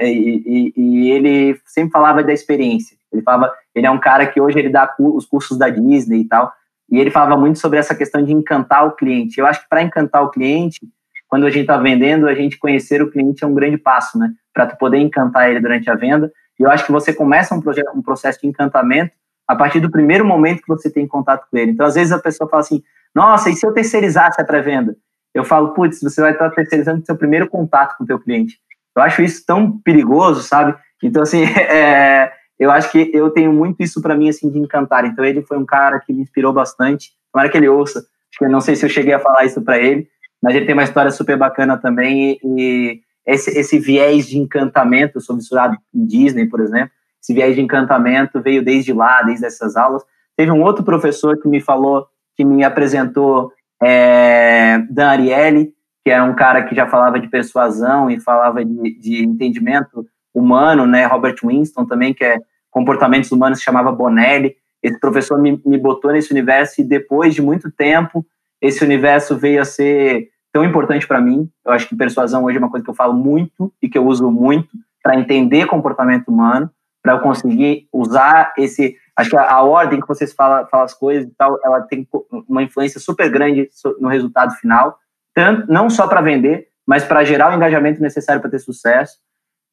E, 0.00 0.72
e, 0.76 0.80
e 0.80 1.10
ele 1.10 1.60
sempre 1.66 1.90
falava 1.90 2.22
da 2.22 2.32
experiência. 2.32 2.96
Ele 3.12 3.22
falava, 3.22 3.52
ele 3.74 3.86
é 3.86 3.90
um 3.90 3.98
cara 3.98 4.26
que 4.26 4.40
hoje 4.40 4.58
ele 4.58 4.68
dá 4.68 4.94
os 4.98 5.26
cursos 5.26 5.58
da 5.58 5.68
Disney 5.68 6.20
e 6.20 6.28
tal, 6.28 6.52
e 6.92 7.00
ele 7.00 7.10
falava 7.10 7.40
muito 7.40 7.58
sobre 7.58 7.78
essa 7.78 7.94
questão 7.94 8.22
de 8.22 8.32
encantar 8.32 8.86
o 8.86 8.92
cliente. 8.92 9.40
Eu 9.40 9.46
acho 9.46 9.62
que 9.62 9.68
para 9.68 9.82
encantar 9.82 10.22
o 10.22 10.30
cliente, 10.30 10.80
quando 11.26 11.46
a 11.46 11.50
gente 11.50 11.62
está 11.62 11.78
vendendo, 11.78 12.28
a 12.28 12.34
gente 12.34 12.58
conhecer 12.58 13.02
o 13.02 13.10
cliente 13.10 13.42
é 13.42 13.46
um 13.46 13.54
grande 13.54 13.78
passo, 13.78 14.18
né? 14.18 14.30
Para 14.52 14.66
tu 14.66 14.76
poder 14.76 14.98
encantar 14.98 15.48
ele 15.48 15.58
durante 15.58 15.90
a 15.90 15.94
venda. 15.94 16.30
E 16.60 16.62
eu 16.62 16.70
acho 16.70 16.84
que 16.84 16.92
você 16.92 17.10
começa 17.14 17.54
um, 17.54 17.62
projeto, 17.62 17.90
um 17.96 18.02
processo 18.02 18.40
de 18.42 18.46
encantamento 18.46 19.12
a 19.48 19.56
partir 19.56 19.80
do 19.80 19.90
primeiro 19.90 20.22
momento 20.22 20.60
que 20.60 20.68
você 20.68 20.90
tem 20.90 21.08
contato 21.08 21.46
com 21.50 21.56
ele. 21.56 21.70
Então, 21.70 21.86
às 21.86 21.94
vezes 21.94 22.12
a 22.12 22.18
pessoa 22.18 22.48
fala 22.48 22.60
assim: 22.60 22.82
Nossa, 23.14 23.48
e 23.48 23.56
se 23.56 23.66
eu 23.66 23.72
terceirizasse 23.72 24.38
a 24.38 24.44
pré-venda? 24.44 24.94
Eu 25.34 25.44
falo, 25.44 25.72
putz, 25.72 25.98
você 26.02 26.20
vai 26.20 26.32
estar 26.32 26.50
terceirizando 26.50 27.06
seu 27.06 27.16
primeiro 27.16 27.48
contato 27.48 27.96
com 27.96 28.04
o 28.04 28.06
teu 28.06 28.18
cliente. 28.20 28.58
Eu 28.94 29.02
acho 29.02 29.22
isso 29.22 29.42
tão 29.46 29.78
perigoso, 29.78 30.42
sabe? 30.42 30.74
Então, 31.02 31.22
assim, 31.22 31.44
é, 31.56 32.30
eu 32.62 32.70
acho 32.70 32.92
que 32.92 33.10
eu 33.12 33.28
tenho 33.30 33.52
muito 33.52 33.82
isso 33.82 34.00
para 34.00 34.16
mim, 34.16 34.28
assim, 34.28 34.48
de 34.48 34.56
encantar. 34.56 35.04
Então, 35.04 35.24
ele 35.24 35.42
foi 35.42 35.58
um 35.58 35.66
cara 35.66 35.98
que 35.98 36.12
me 36.12 36.22
inspirou 36.22 36.52
bastante. 36.52 37.10
Tomara 37.32 37.48
que 37.50 37.56
ele 37.56 37.68
ouça. 37.68 38.06
Não 38.42 38.60
sei 38.60 38.76
se 38.76 38.86
eu 38.86 38.88
cheguei 38.88 39.12
a 39.12 39.18
falar 39.18 39.44
isso 39.44 39.60
para 39.62 39.78
ele, 39.78 40.08
mas 40.40 40.54
ele 40.54 40.64
tem 40.64 40.72
uma 40.72 40.84
história 40.84 41.10
super 41.10 41.36
bacana 41.36 41.76
também. 41.76 42.38
E, 42.40 42.40
e 42.44 43.00
esse, 43.26 43.50
esse 43.58 43.80
viés 43.80 44.28
de 44.28 44.38
encantamento, 44.38 45.18
eu 45.18 45.20
sou 45.20 45.34
misturado 45.34 45.76
em 45.92 46.06
Disney, 46.06 46.46
por 46.46 46.60
exemplo, 46.60 46.92
esse 47.20 47.34
viés 47.34 47.56
de 47.56 47.60
encantamento 47.60 48.40
veio 48.40 48.64
desde 48.64 48.92
lá, 48.92 49.22
desde 49.22 49.44
essas 49.44 49.76
aulas. 49.76 50.04
Teve 50.36 50.52
um 50.52 50.62
outro 50.62 50.84
professor 50.84 51.36
que 51.40 51.48
me 51.48 51.60
falou, 51.60 52.06
que 52.36 52.44
me 52.44 52.62
apresentou 52.62 53.52
é, 53.82 54.78
Dan 54.88 55.08
Ariely, 55.08 55.72
que 56.04 56.12
é 56.12 56.22
um 56.22 56.34
cara 56.34 56.62
que 56.62 56.76
já 56.76 56.86
falava 56.86 57.18
de 57.18 57.26
persuasão 57.26 58.08
e 58.08 58.20
falava 58.20 58.64
de, 58.64 59.00
de 59.00 59.24
entendimento 59.24 60.06
humano, 60.32 60.86
né? 60.86 61.06
Robert 61.06 61.36
Winston 61.44 61.84
também, 61.86 62.14
que 62.14 62.24
é 62.24 62.38
comportamentos 62.72 63.30
humanos, 63.30 63.60
chamava 63.60 63.92
Bonelli. 63.92 64.56
Esse 64.82 64.98
professor 64.98 65.40
me, 65.40 65.62
me 65.64 65.78
botou 65.78 66.10
nesse 66.10 66.32
universo 66.32 66.80
e 66.80 66.84
depois 66.84 67.34
de 67.34 67.40
muito 67.40 67.70
tempo, 67.70 68.26
esse 68.60 68.82
universo 68.82 69.36
veio 69.36 69.60
a 69.60 69.64
ser 69.64 70.28
tão 70.52 70.64
importante 70.64 71.06
para 71.06 71.20
mim. 71.20 71.48
Eu 71.64 71.72
acho 71.72 71.88
que 71.88 71.94
persuasão 71.94 72.44
hoje 72.44 72.56
é 72.56 72.58
uma 72.58 72.70
coisa 72.70 72.82
que 72.82 72.90
eu 72.90 72.94
falo 72.94 73.14
muito 73.14 73.72
e 73.80 73.88
que 73.88 73.96
eu 73.96 74.04
uso 74.04 74.28
muito 74.30 74.70
para 75.02 75.18
entender 75.18 75.66
comportamento 75.66 76.28
humano, 76.28 76.70
para 77.02 77.14
eu 77.14 77.20
conseguir 77.20 77.86
usar 77.92 78.52
esse. 78.56 78.96
Acho 79.16 79.30
que 79.30 79.36
a, 79.36 79.50
a 79.50 79.62
ordem 79.62 80.00
que 80.00 80.08
vocês 80.08 80.32
falam 80.32 80.66
fala 80.68 80.84
as 80.84 80.94
coisas 80.94 81.28
e 81.28 81.34
tal, 81.36 81.58
ela 81.62 81.82
tem 81.82 82.08
uma 82.48 82.62
influência 82.62 82.98
super 82.98 83.28
grande 83.30 83.68
no 84.00 84.08
resultado 84.08 84.52
final, 84.54 84.96
tanto 85.34 85.70
não 85.70 85.90
só 85.90 86.06
para 86.06 86.20
vender, 86.20 86.68
mas 86.86 87.04
para 87.04 87.24
gerar 87.24 87.52
o 87.52 87.56
engajamento 87.56 88.00
necessário 88.00 88.40
para 88.40 88.50
ter 88.50 88.58
sucesso. 88.58 89.18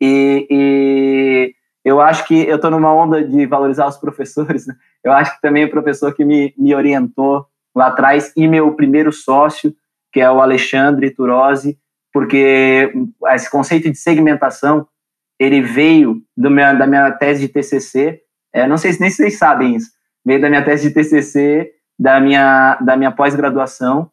E, 0.01 0.47
e, 0.49 1.55
eu 1.83 2.01
acho 2.01 2.25
que 2.27 2.47
eu 2.47 2.57
estou 2.57 2.71
numa 2.71 2.93
onda 2.93 3.23
de 3.23 3.45
valorizar 3.45 3.87
os 3.87 3.97
professores. 3.97 4.67
Né? 4.67 4.75
Eu 5.03 5.11
acho 5.11 5.35
que 5.35 5.41
também 5.41 5.65
o 5.65 5.71
professor 5.71 6.13
que 6.13 6.25
me, 6.25 6.53
me 6.57 6.75
orientou 6.75 7.45
lá 7.75 7.87
atrás 7.87 8.33
e 8.35 8.47
meu 8.47 8.73
primeiro 8.73 9.11
sócio, 9.11 9.73
que 10.11 10.19
é 10.19 10.29
o 10.29 10.41
Alexandre 10.41 11.11
Turosi, 11.11 11.77
porque 12.11 12.91
esse 13.27 13.49
conceito 13.49 13.89
de 13.89 13.97
segmentação 13.97 14.87
ele 15.39 15.61
veio 15.61 16.21
meu, 16.35 16.77
da 16.77 16.85
minha 16.85 17.11
tese 17.11 17.47
de 17.47 17.53
TCC. 17.53 18.21
É, 18.51 18.67
não 18.67 18.77
sei 18.77 18.91
se 18.91 18.99
nem 18.99 19.09
vocês 19.09 19.37
sabem 19.37 19.75
isso. 19.75 19.91
Veio 20.25 20.41
da 20.41 20.49
minha 20.49 20.63
tese 20.63 20.89
de 20.89 20.93
TCC, 20.93 21.71
da 21.97 22.19
minha, 22.19 22.75
da 22.81 22.97
minha 22.97 23.11
pós-graduação, 23.11 24.11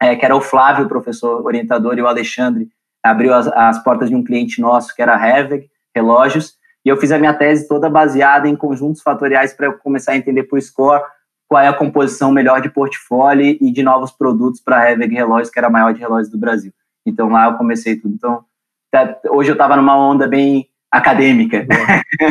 é, 0.00 0.14
que 0.14 0.24
era 0.24 0.36
o 0.36 0.40
Flávio, 0.40 0.88
professor 0.88 1.44
orientador, 1.44 1.96
e 1.96 2.02
o 2.02 2.06
Alexandre 2.06 2.68
abriu 3.02 3.32
as, 3.32 3.46
as 3.48 3.82
portas 3.82 4.10
de 4.10 4.14
um 4.14 4.22
cliente 4.22 4.60
nosso, 4.60 4.94
que 4.94 5.00
era 5.00 5.16
a 5.16 5.28
Heveg, 5.28 5.70
relógios, 5.94 6.54
e 6.84 6.88
eu 6.88 6.96
fiz 6.96 7.12
a 7.12 7.18
minha 7.18 7.34
tese 7.34 7.68
toda 7.68 7.88
baseada 7.88 8.48
em 8.48 8.56
conjuntos 8.56 9.02
fatoriais 9.02 9.52
para 9.52 9.66
eu 9.66 9.74
começar 9.74 10.12
a 10.12 10.16
entender 10.16 10.44
por 10.44 10.60
score 10.60 11.02
qual 11.48 11.62
é 11.62 11.68
a 11.68 11.74
composição 11.74 12.32
melhor 12.32 12.60
de 12.60 12.70
portfólio 12.70 13.58
e 13.60 13.70
de 13.70 13.82
novos 13.82 14.10
produtos 14.10 14.60
para 14.60 14.80
a 14.80 14.90
Heveg 14.90 15.14
Relógios, 15.14 15.50
que 15.50 15.58
era 15.58 15.68
a 15.68 15.70
maior 15.70 15.92
de 15.92 16.00
relógios 16.00 16.30
do 16.30 16.38
Brasil. 16.38 16.72
Então 17.04 17.28
lá 17.28 17.46
eu 17.46 17.54
comecei 17.54 17.96
tudo. 17.96 18.14
Então 18.14 18.44
tá, 18.90 19.18
hoje 19.30 19.50
eu 19.50 19.54
estava 19.54 19.76
numa 19.76 19.96
onda 19.96 20.26
bem 20.26 20.68
acadêmica. 20.90 21.66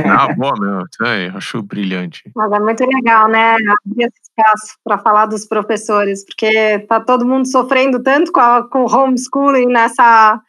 Ah, 0.06 0.34
boa, 0.38 0.54
meu. 0.60 0.84
Aí, 1.02 1.28
acho 1.36 1.64
brilhante. 1.64 2.24
Mas 2.36 2.52
é 2.52 2.60
muito 2.60 2.86
legal, 2.86 3.28
né? 3.28 3.54
Abrir 3.54 4.06
esse 4.06 4.22
espaço 4.22 4.78
para 4.84 5.00
falar 5.00 5.26
dos 5.26 5.46
professores, 5.46 6.24
porque 6.26 6.80
tá 6.88 7.00
todo 7.00 7.26
mundo 7.26 7.48
sofrendo 7.48 8.02
tanto 8.02 8.32
com, 8.32 8.40
a, 8.40 8.68
com 8.70 8.84
o 8.84 8.92
homeschooling 8.92 9.68
nessa 9.68 10.40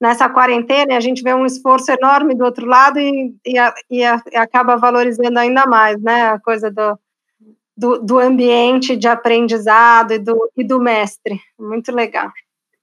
nessa 0.00 0.28
quarentena, 0.28 0.96
a 0.96 1.00
gente 1.00 1.22
vê 1.22 1.34
um 1.34 1.46
esforço 1.46 1.90
enorme 1.90 2.34
do 2.34 2.44
outro 2.44 2.66
lado 2.66 2.98
e, 2.98 3.34
e, 3.44 3.58
e, 3.90 4.00
e 4.00 4.36
acaba 4.36 4.76
valorizando 4.76 5.38
ainda 5.38 5.66
mais, 5.66 6.00
né? 6.00 6.28
A 6.28 6.38
coisa 6.38 6.70
do, 6.70 6.98
do, 7.76 7.98
do 7.98 8.18
ambiente 8.18 8.96
de 8.96 9.08
aprendizado 9.08 10.12
e 10.12 10.18
do, 10.18 10.50
e 10.56 10.64
do 10.64 10.80
mestre. 10.80 11.40
Muito 11.58 11.92
legal. 11.92 12.30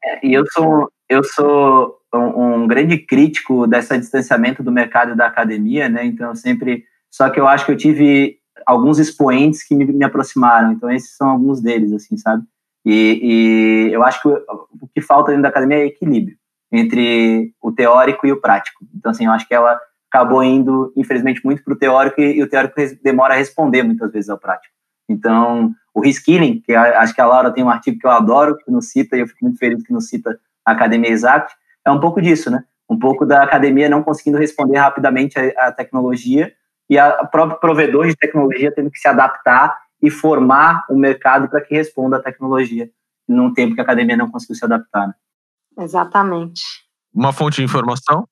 É, 0.03 0.27
e 0.27 0.33
eu 0.33 0.45
sou, 0.51 0.91
eu 1.09 1.23
sou 1.23 1.97
um, 2.13 2.63
um, 2.63 2.67
grande 2.67 2.97
crítico 2.97 3.65
desse 3.65 3.97
distanciamento 3.97 4.61
do 4.61 4.71
mercado 4.71 5.15
da 5.15 5.27
academia, 5.27 5.87
né? 5.89 6.05
Então, 6.05 6.35
sempre. 6.35 6.83
Só 7.09 7.29
que 7.29 7.39
eu 7.39 7.47
acho 7.47 7.65
que 7.65 7.71
eu 7.71 7.77
tive 7.77 8.39
alguns 8.65 8.99
expoentes 8.99 9.65
que 9.65 9.73
me, 9.73 9.85
me 9.85 10.03
aproximaram. 10.03 10.73
Então, 10.73 10.91
esses 10.91 11.15
são 11.15 11.29
alguns 11.29 11.61
deles, 11.61 11.93
assim, 11.93 12.17
sabe? 12.17 12.43
E, 12.85 13.87
e 13.89 13.93
eu 13.93 14.03
acho 14.03 14.21
que 14.21 14.27
o, 14.27 14.67
o 14.81 14.87
que 14.93 15.01
falta 15.01 15.31
dentro 15.31 15.43
da 15.43 15.49
academia 15.49 15.77
é 15.77 15.85
equilíbrio 15.85 16.37
entre 16.77 17.53
o 17.61 17.71
teórico 17.71 18.27
e 18.27 18.31
o 18.31 18.39
prático. 18.39 18.85
Então, 18.95 19.11
assim, 19.11 19.25
eu 19.25 19.31
acho 19.31 19.47
que 19.47 19.53
ela 19.53 19.79
acabou 20.11 20.43
indo, 20.43 20.93
infelizmente, 20.95 21.43
muito 21.43 21.63
para 21.63 21.73
o 21.73 21.77
teórico 21.77 22.21
e, 22.21 22.37
e, 22.37 22.43
o 22.43 22.49
teórico 22.49 22.75
demora 23.03 23.33
a 23.33 23.37
responder 23.37 23.83
muitas 23.83 24.11
vezes 24.11 24.29
ao 24.29 24.37
prático. 24.37 24.73
Então, 25.09 25.71
o 25.93 26.01
reskilling, 26.01 26.61
que 26.61 26.73
acho 26.73 27.13
que 27.13 27.21
a 27.21 27.25
Laura 27.25 27.51
tem 27.51 27.63
um 27.63 27.69
artigo 27.69 27.99
que 27.99 28.07
eu 28.07 28.11
adoro, 28.11 28.57
que 28.57 28.71
nos 28.71 28.89
cita, 28.89 29.15
e 29.15 29.19
eu 29.19 29.27
fico 29.27 29.43
muito 29.43 29.59
feliz 29.59 29.83
que 29.83 29.93
nos 29.93 30.07
cita 30.07 30.39
a 30.65 30.71
Academia 30.71 31.09
Exact, 31.09 31.53
é 31.85 31.91
um 31.91 31.99
pouco 31.99 32.21
disso, 32.21 32.49
né? 32.49 32.63
Um 32.89 32.97
pouco 32.97 33.25
da 33.25 33.43
academia 33.43 33.89
não 33.89 34.03
conseguindo 34.03 34.37
responder 34.37 34.77
rapidamente 34.77 35.37
à 35.57 35.71
tecnologia 35.71 36.51
e 36.89 36.97
a 36.97 37.25
próprio 37.25 37.59
provedor 37.59 38.07
de 38.07 38.15
tecnologia 38.15 38.71
tendo 38.71 38.91
que 38.91 38.99
se 38.99 39.07
adaptar 39.07 39.77
e 40.01 40.09
formar 40.09 40.85
o 40.89 40.95
mercado 40.95 41.49
para 41.49 41.61
que 41.61 41.75
responda 41.75 42.17
à 42.17 42.21
tecnologia 42.21 42.89
num 43.27 43.53
tempo 43.53 43.73
que 43.73 43.81
a 43.81 43.83
academia 43.83 44.15
não 44.15 44.29
conseguiu 44.29 44.55
se 44.55 44.65
adaptar. 44.65 45.07
Né? 45.07 45.13
Exatamente. 45.77 46.61
Uma 47.13 47.31
fonte 47.31 47.57
de 47.57 47.63
informação? 47.63 48.27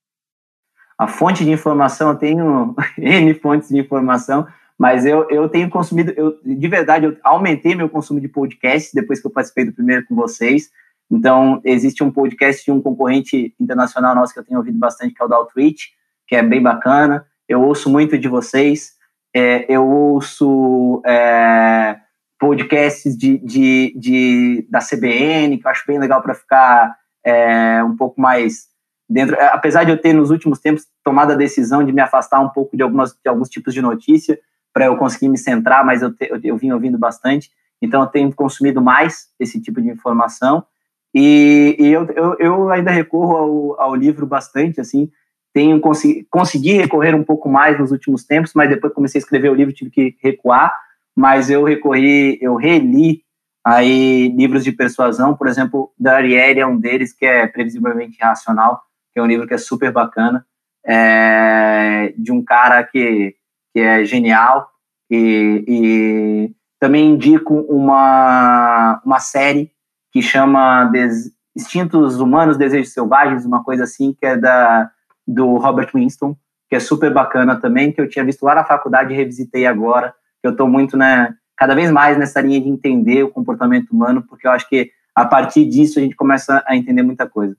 A 0.97 1.07
fonte 1.07 1.43
de 1.43 1.51
informação, 1.51 2.09
eu 2.09 2.15
tenho 2.15 2.75
N 2.97 3.33
fontes 3.35 3.69
de 3.69 3.77
informação, 3.77 4.47
mas 4.77 5.05
eu, 5.05 5.29
eu 5.29 5.49
tenho 5.49 5.69
consumido, 5.69 6.11
eu, 6.15 6.39
de 6.43 6.67
verdade, 6.67 7.05
eu 7.05 7.17
aumentei 7.23 7.75
meu 7.75 7.89
consumo 7.89 8.19
de 8.19 8.27
podcasts 8.27 8.93
depois 8.93 9.19
que 9.19 9.27
eu 9.27 9.31
participei 9.31 9.65
do 9.65 9.73
primeiro 9.73 10.05
com 10.05 10.15
vocês. 10.15 10.69
Então, 11.09 11.61
existe 11.63 12.03
um 12.03 12.11
podcast 12.11 12.63
de 12.65 12.71
um 12.71 12.81
concorrente 12.81 13.53
internacional 13.59 14.15
nosso 14.15 14.33
que 14.33 14.39
eu 14.39 14.45
tenho 14.45 14.59
ouvido 14.59 14.77
bastante, 14.77 15.13
que 15.13 15.21
é 15.21 15.25
o 15.25 15.27
da 15.27 15.35
Outreach, 15.35 15.91
que 16.27 16.35
é 16.35 16.41
bem 16.41 16.61
bacana. 16.61 17.25
Eu 17.47 17.61
ouço 17.61 17.89
muito 17.89 18.17
de 18.17 18.27
vocês. 18.27 18.93
É, 19.35 19.65
eu 19.67 19.87
ouço 19.87 21.01
é, 21.05 21.97
podcasts 22.39 23.17
de, 23.17 23.37
de, 23.39 23.93
de, 23.97 24.67
da 24.69 24.79
CBN, 24.79 25.57
que 25.57 25.67
eu 25.67 25.71
acho 25.71 25.85
bem 25.85 25.99
legal 25.99 26.21
para 26.21 26.33
ficar 26.33 26.95
é, 27.25 27.83
um 27.83 27.95
pouco 27.95 28.19
mais 28.19 28.67
dentro. 29.09 29.35
É, 29.35 29.47
apesar 29.47 29.83
de 29.83 29.91
eu 29.91 29.97
ter, 29.97 30.13
nos 30.13 30.29
últimos 30.29 30.59
tempos, 30.59 30.85
tomado 31.03 31.31
a 31.31 31.35
decisão 31.35 31.83
de 31.83 31.91
me 31.91 32.01
afastar 32.01 32.39
um 32.39 32.49
pouco 32.49 32.75
de, 32.75 32.83
algumas, 32.83 33.11
de 33.11 33.29
alguns 33.29 33.49
tipos 33.49 33.73
de 33.73 33.81
notícia, 33.81 34.39
para 34.73 34.85
eu 34.85 34.97
conseguir 34.97 35.29
me 35.29 35.37
centrar, 35.37 35.85
mas 35.85 36.01
eu, 36.01 36.11
te, 36.11 36.27
eu, 36.29 36.39
eu 36.43 36.57
vim 36.57 36.71
ouvindo 36.71 36.97
bastante. 36.97 37.51
Então, 37.81 38.01
eu 38.01 38.07
tenho 38.07 38.33
consumido 38.33 38.81
mais 38.81 39.27
esse 39.39 39.61
tipo 39.61 39.81
de 39.81 39.89
informação. 39.89 40.65
E, 41.13 41.75
e 41.77 41.87
eu, 41.89 42.05
eu, 42.11 42.35
eu, 42.39 42.71
ainda 42.71 42.89
recorro 42.89 43.35
ao, 43.35 43.81
ao, 43.81 43.95
livro 43.95 44.25
bastante, 44.25 44.81
assim, 44.81 45.11
tenho 45.53 45.79
consegui, 45.79 46.25
consegui 46.31 46.73
recorrer 46.73 47.13
um 47.13 47.23
pouco 47.23 47.47
mais 47.47 47.77
nos 47.79 47.91
últimos 47.91 48.23
tempos, 48.25 48.53
mas 48.55 48.69
depois 48.69 48.93
comecei 48.93 49.19
a 49.19 49.23
escrever 49.23 49.49
o 49.49 49.53
livro, 49.53 49.73
tive 49.73 49.91
que 49.91 50.15
recuar, 50.23 50.75
mas 51.15 51.51
eu 51.51 51.63
recorri, 51.63 52.39
eu 52.41 52.55
reli 52.55 53.22
aí 53.63 54.29
livros 54.29 54.63
de 54.63 54.71
persuasão, 54.71 55.35
por 55.35 55.47
exemplo, 55.47 55.91
da 55.97 56.17
Ariely 56.17 56.59
é 56.59 56.67
um 56.67 56.79
deles, 56.79 57.13
que 57.13 57.25
é 57.25 57.47
Previsivelmente 57.47 58.17
Racional, 58.21 58.81
que 59.13 59.19
é 59.19 59.23
um 59.23 59.27
livro 59.27 59.47
que 59.47 59.53
é 59.53 59.57
super 59.57 59.91
bacana, 59.91 60.45
é, 60.85 62.13
de 62.17 62.31
um 62.31 62.43
cara 62.43 62.83
que, 62.83 63.35
que 63.73 63.79
é 63.79 64.03
genial, 64.03 64.69
e, 65.09 65.63
e 65.67 66.55
também 66.79 67.11
indico 67.11 67.53
uma, 67.69 69.01
uma 69.05 69.19
série 69.19 69.71
que 70.11 70.21
chama 70.21 70.85
Des 70.85 71.31
Instintos 71.55 72.19
Humanos, 72.19 72.57
Desejos 72.57 72.93
Selvagens, 72.93 73.45
uma 73.45 73.63
coisa 73.63 73.83
assim, 73.83 74.13
que 74.13 74.25
é 74.25 74.35
da, 74.35 74.89
do 75.25 75.57
Robert 75.57 75.91
Winston, 75.93 76.35
que 76.69 76.75
é 76.75 76.79
super 76.79 77.13
bacana 77.13 77.55
também, 77.55 77.91
que 77.91 78.01
eu 78.01 78.09
tinha 78.09 78.25
visto 78.25 78.43
lá 78.43 78.55
na 78.55 78.65
faculdade 78.65 79.13
e 79.13 79.15
revisitei 79.15 79.65
agora, 79.65 80.13
que 80.41 80.47
eu 80.47 80.51
estou 80.51 80.67
muito, 80.67 80.97
né, 80.97 81.33
cada 81.57 81.75
vez 81.75 81.91
mais 81.91 82.17
nessa 82.17 82.41
linha 82.41 82.59
de 82.61 82.69
entender 82.69 83.23
o 83.23 83.29
comportamento 83.29 83.91
humano, 83.91 84.23
porque 84.27 84.47
eu 84.47 84.51
acho 84.51 84.67
que 84.67 84.91
a 85.15 85.25
partir 85.25 85.65
disso 85.65 85.99
a 85.99 86.01
gente 86.01 86.15
começa 86.15 86.63
a 86.67 86.75
entender 86.75 87.03
muita 87.03 87.27
coisa. 87.27 87.55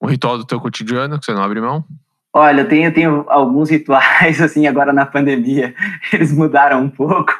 Um 0.00 0.06
ritual 0.06 0.38
do 0.38 0.46
teu 0.46 0.60
cotidiano 0.60 1.18
que 1.18 1.24
você 1.24 1.32
não 1.32 1.42
abre 1.42 1.60
mão? 1.60 1.84
Olha, 2.36 2.62
eu 2.62 2.68
tenho, 2.68 2.84
eu 2.86 2.92
tenho 2.92 3.24
alguns 3.28 3.70
rituais, 3.70 4.40
assim, 4.42 4.66
agora 4.66 4.92
na 4.92 5.06
pandemia, 5.06 5.74
eles 6.12 6.32
mudaram 6.32 6.82
um 6.82 6.90
pouco, 6.90 7.32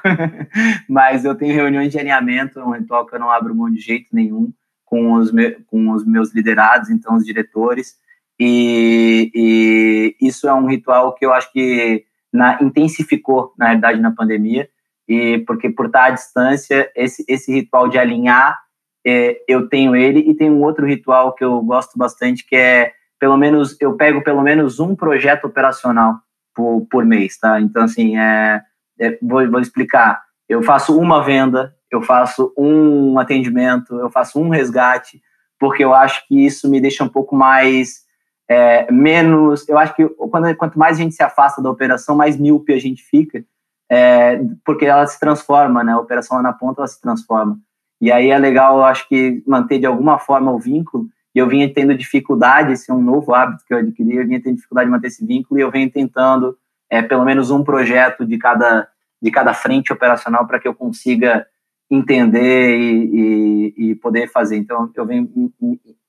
mas 0.88 1.24
eu 1.24 1.34
tenho 1.34 1.54
reuniões 1.54 1.90
de 1.90 1.98
alinhamento, 1.98 2.60
um 2.60 2.72
ritual 2.72 3.04
que 3.04 3.16
eu 3.16 3.20
não 3.20 3.30
abro 3.30 3.54
mão 3.54 3.70
de 3.70 3.80
jeito 3.80 4.08
nenhum 4.12 4.52
com 4.84 5.14
os, 5.14 5.32
me, 5.32 5.50
com 5.66 5.90
os 5.90 6.06
meus 6.06 6.32
liderados, 6.32 6.90
então 6.90 7.16
os 7.16 7.24
diretores, 7.24 7.96
e, 8.38 9.30
e, 9.34 10.16
isso 10.26 10.46
é 10.48 10.54
um 10.54 10.66
ritual 10.66 11.14
que 11.14 11.24
eu 11.24 11.32
acho 11.32 11.52
que 11.52 12.04
na, 12.32 12.62
intensificou, 12.62 13.52
na 13.58 13.66
realidade, 13.66 14.00
na 14.00 14.12
pandemia, 14.12 14.68
e 15.08 15.38
porque 15.46 15.70
por 15.70 15.86
estar 15.86 16.06
à 16.06 16.10
distância, 16.10 16.90
esse, 16.94 17.24
esse 17.28 17.52
ritual 17.52 17.88
de 17.88 17.98
alinhar, 17.98 18.58
é, 19.06 19.40
eu 19.46 19.68
tenho 19.68 19.94
ele, 19.94 20.20
e 20.20 20.34
tem 20.34 20.50
um 20.50 20.62
outro 20.62 20.86
ritual 20.86 21.34
que 21.34 21.44
eu 21.44 21.60
gosto 21.60 21.98
bastante, 21.98 22.46
que 22.46 22.56
é 22.56 22.92
pelo 23.18 23.36
menos 23.36 23.76
eu 23.80 23.94
pego 23.94 24.22
pelo 24.22 24.42
menos 24.42 24.80
um 24.80 24.94
projeto 24.94 25.44
operacional 25.44 26.16
por, 26.54 26.86
por 26.90 27.04
mês, 27.04 27.38
tá? 27.38 27.60
Então 27.60 27.84
assim 27.84 28.18
é, 28.18 28.62
é 28.98 29.18
vou, 29.22 29.48
vou 29.50 29.60
explicar. 29.60 30.22
Eu 30.48 30.62
faço 30.62 30.98
uma 30.98 31.22
venda, 31.22 31.74
eu 31.90 32.02
faço 32.02 32.52
um 32.56 33.18
atendimento, 33.18 33.98
eu 33.98 34.10
faço 34.10 34.40
um 34.40 34.48
resgate, 34.48 35.20
porque 35.58 35.84
eu 35.84 35.94
acho 35.94 36.26
que 36.26 36.44
isso 36.44 36.68
me 36.68 36.80
deixa 36.80 37.04
um 37.04 37.08
pouco 37.08 37.34
mais 37.34 38.04
é, 38.48 38.90
menos. 38.90 39.68
Eu 39.68 39.78
acho 39.78 39.94
que 39.94 40.06
quando, 40.06 40.54
quanto 40.56 40.78
mais 40.78 40.98
a 40.98 41.02
gente 41.02 41.14
se 41.14 41.22
afasta 41.22 41.62
da 41.62 41.70
operação, 41.70 42.16
mais 42.16 42.36
míope 42.36 42.72
a 42.72 42.78
gente 42.78 43.02
fica, 43.02 43.44
é, 43.90 44.40
porque 44.64 44.86
ela 44.86 45.06
se 45.06 45.18
transforma, 45.18 45.84
né? 45.84 45.92
A 45.92 45.98
operação 45.98 46.36
lá 46.36 46.42
na 46.42 46.52
ponta 46.52 46.80
ela 46.80 46.88
se 46.88 47.00
transforma. 47.00 47.58
E 48.00 48.10
aí 48.12 48.30
é 48.30 48.38
legal, 48.38 48.78
eu 48.78 48.84
acho 48.84 49.08
que 49.08 49.42
manter 49.46 49.78
de 49.78 49.86
alguma 49.86 50.18
forma 50.18 50.52
o 50.52 50.58
vínculo. 50.58 51.08
E 51.34 51.38
eu 51.38 51.48
vinha 51.48 51.72
tendo 51.72 51.96
dificuldade, 51.96 52.72
esse 52.72 52.90
é 52.90 52.94
um 52.94 53.02
novo 53.02 53.34
hábito 53.34 53.64
que 53.66 53.74
eu 53.74 53.78
adquiri, 53.78 54.16
eu 54.16 54.26
vinha 54.26 54.40
tendo 54.40 54.56
dificuldade 54.56 54.86
de 54.86 54.92
manter 54.92 55.08
esse 55.08 55.26
vínculo 55.26 55.58
e 55.58 55.62
eu 55.62 55.70
venho 55.70 55.90
tentando 55.90 56.56
é, 56.88 57.02
pelo 57.02 57.24
menos 57.24 57.50
um 57.50 57.64
projeto 57.64 58.24
de 58.24 58.38
cada, 58.38 58.88
de 59.20 59.30
cada 59.30 59.52
frente 59.52 59.92
operacional 59.92 60.46
para 60.46 60.60
que 60.60 60.68
eu 60.68 60.74
consiga 60.74 61.46
entender 61.90 62.78
e, 62.78 63.04
e, 63.04 63.90
e, 63.90 63.94
poder 63.96 64.30
fazer. 64.30 64.56
Então, 64.56 64.90
eu 64.94 65.06
venho, 65.06 65.28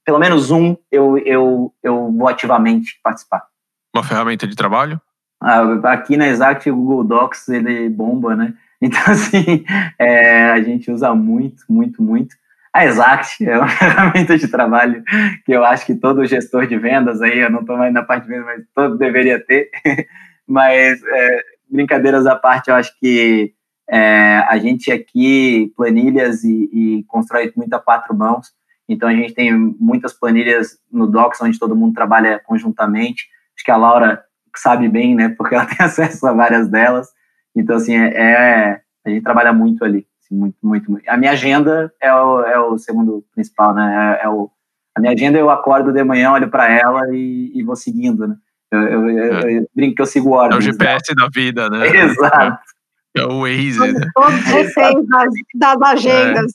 pelo 0.04 0.20
menos 0.20 0.52
um, 0.52 0.78
eu, 0.92 1.18
eu, 1.20 1.74
eu 1.82 2.12
vou 2.12 2.28
ativamente 2.28 3.00
participar. 3.04 3.46
Uma 3.94 4.04
ferramenta 4.04 4.48
de 4.48 4.56
trabalho? 4.56 5.02
Ah, 5.48 5.94
aqui 5.94 6.18
na 6.18 6.28
Exact, 6.28 6.68
o 6.72 6.76
Google 6.76 7.04
Docs, 7.04 7.50
ele 7.50 7.88
bomba, 7.88 8.36
né? 8.36 8.56
Então, 8.82 9.00
assim, 9.06 9.64
é, 10.00 10.46
a 10.46 10.60
gente 10.60 10.90
usa 10.90 11.14
muito, 11.14 11.64
muito, 11.70 12.02
muito. 12.02 12.36
A 12.74 12.84
Exact 12.84 13.46
é 13.48 13.56
uma 13.56 13.68
ferramenta 13.70 14.40
de 14.40 14.48
trabalho 14.48 15.04
que 15.46 15.52
eu 15.52 15.64
acho 15.64 15.86
que 15.86 15.94
todo 15.94 16.26
gestor 16.26 16.66
de 16.66 16.76
vendas 16.80 17.22
aí, 17.22 17.38
eu 17.38 17.52
não 17.52 17.60
estou 17.60 17.78
mais 17.78 17.94
na 17.94 18.02
parte 18.02 18.24
de 18.24 18.30
vendas, 18.30 18.46
mas 18.48 18.66
todo 18.74 18.98
deveria 18.98 19.40
ter. 19.40 19.70
mas, 20.48 21.00
é, 21.04 21.44
brincadeiras 21.70 22.26
à 22.26 22.36
parte, 22.36 22.72
eu 22.72 22.76
acho 22.76 22.98
que 23.00 23.54
é, 23.88 24.38
a 24.50 24.58
gente 24.58 24.92
aqui, 24.92 25.72
planilhas 25.78 26.44
e, 26.44 26.70
e 26.74 27.04
constrói 27.04 27.54
muito 27.56 27.74
a 27.76 27.80
quatro 27.80 28.16
mãos. 28.16 28.48
Então, 28.90 29.08
a 29.08 29.14
gente 29.14 29.36
tem 29.36 29.54
muitas 29.80 30.12
planilhas 30.12 30.80
no 30.92 31.06
Docs, 31.06 31.40
onde 31.42 31.60
todo 31.60 31.76
mundo 31.76 31.94
trabalha 31.94 32.42
conjuntamente. 32.44 33.28
Acho 33.56 33.64
que 33.64 33.72
a 33.72 33.78
Laura 33.78 34.26
sabe 34.60 34.88
bem, 34.88 35.16
né? 35.16 35.30
Porque 35.30 35.56
ela 35.56 35.66
tem 35.68 35.86
acesso 35.86 36.26
a 36.28 36.34
várias 36.34 36.68
delas. 36.68 37.08
Então, 37.56 37.76
assim, 37.78 37.96
é, 37.96 38.08
é 38.08 38.82
a 39.06 39.10
gente 39.10 39.24
trabalha 39.24 39.54
muito 39.54 39.84
ali. 39.86 40.06
Assim, 40.24 40.36
muito, 40.36 40.58
muito, 40.64 40.92
muito. 40.92 41.08
A 41.10 41.18
minha 41.18 41.32
agenda 41.32 41.92
é 42.02 42.14
o, 42.14 42.42
é 42.42 42.60
o 42.60 42.78
segundo 42.78 43.24
principal, 43.34 43.74
né? 43.74 44.20
É, 44.22 44.26
é 44.26 44.30
o, 44.30 44.50
a 44.96 45.00
minha 45.00 45.14
agenda 45.14 45.38
eu 45.38 45.50
acordo 45.50 45.92
de 45.92 46.04
manhã, 46.04 46.32
olho 46.32 46.50
para 46.50 46.70
ela 46.70 47.02
e, 47.12 47.52
e, 47.54 47.64
vou 47.64 47.76
seguindo, 47.76 48.28
né? 48.28 48.36
Eu, 48.72 48.82
eu, 48.82 49.10
eu, 49.10 49.34
é. 49.34 49.58
eu, 49.60 49.70
brinco 49.76 49.96
que 49.96 50.02
eu 50.02 50.06
sigo 50.06 50.32
ordens. 50.32 50.56
É 50.56 50.58
o 50.58 50.62
GPS 50.62 51.14
dela. 51.14 51.30
da 51.30 51.42
vida, 51.42 51.70
né? 51.70 51.88
Exato. 51.96 52.76
É 53.18 53.24
o 53.24 53.42
Waze, 53.42 53.94
né? 53.94 54.10
Todos 54.14 54.40
os 54.40 54.46
reféns 54.46 55.08
das, 55.08 55.34
das 55.56 55.82
agendas. 55.82 56.52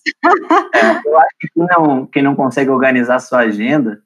É. 0.75 1.09
eu 1.09 1.19
acho 1.19 1.37
que 1.41 1.49
quem 1.55 1.67
não, 1.67 2.07
quem 2.07 2.23
não 2.23 2.35
consegue 2.35 2.69
organizar 2.69 3.19
sua 3.19 3.41
agenda 3.41 4.03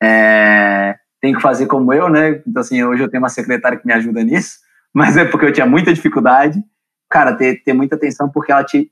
é, 0.00 0.96
tem 1.20 1.34
que 1.34 1.40
fazer 1.40 1.66
como 1.66 1.92
eu, 1.92 2.08
né? 2.08 2.42
Então, 2.46 2.60
assim, 2.60 2.82
hoje 2.82 3.02
eu 3.02 3.08
tenho 3.08 3.22
uma 3.22 3.28
secretária 3.28 3.78
que 3.78 3.86
me 3.86 3.92
ajuda 3.92 4.22
nisso 4.22 4.58
mas 4.94 5.16
é 5.16 5.24
porque 5.24 5.46
eu 5.46 5.52
tinha 5.52 5.66
muita 5.66 5.92
dificuldade. 5.92 6.62
Cara, 7.10 7.34
ter, 7.34 7.62
ter 7.62 7.72
muita 7.72 7.96
atenção, 7.96 8.28
porque 8.28 8.52
ela 8.52 8.64
te. 8.64 8.90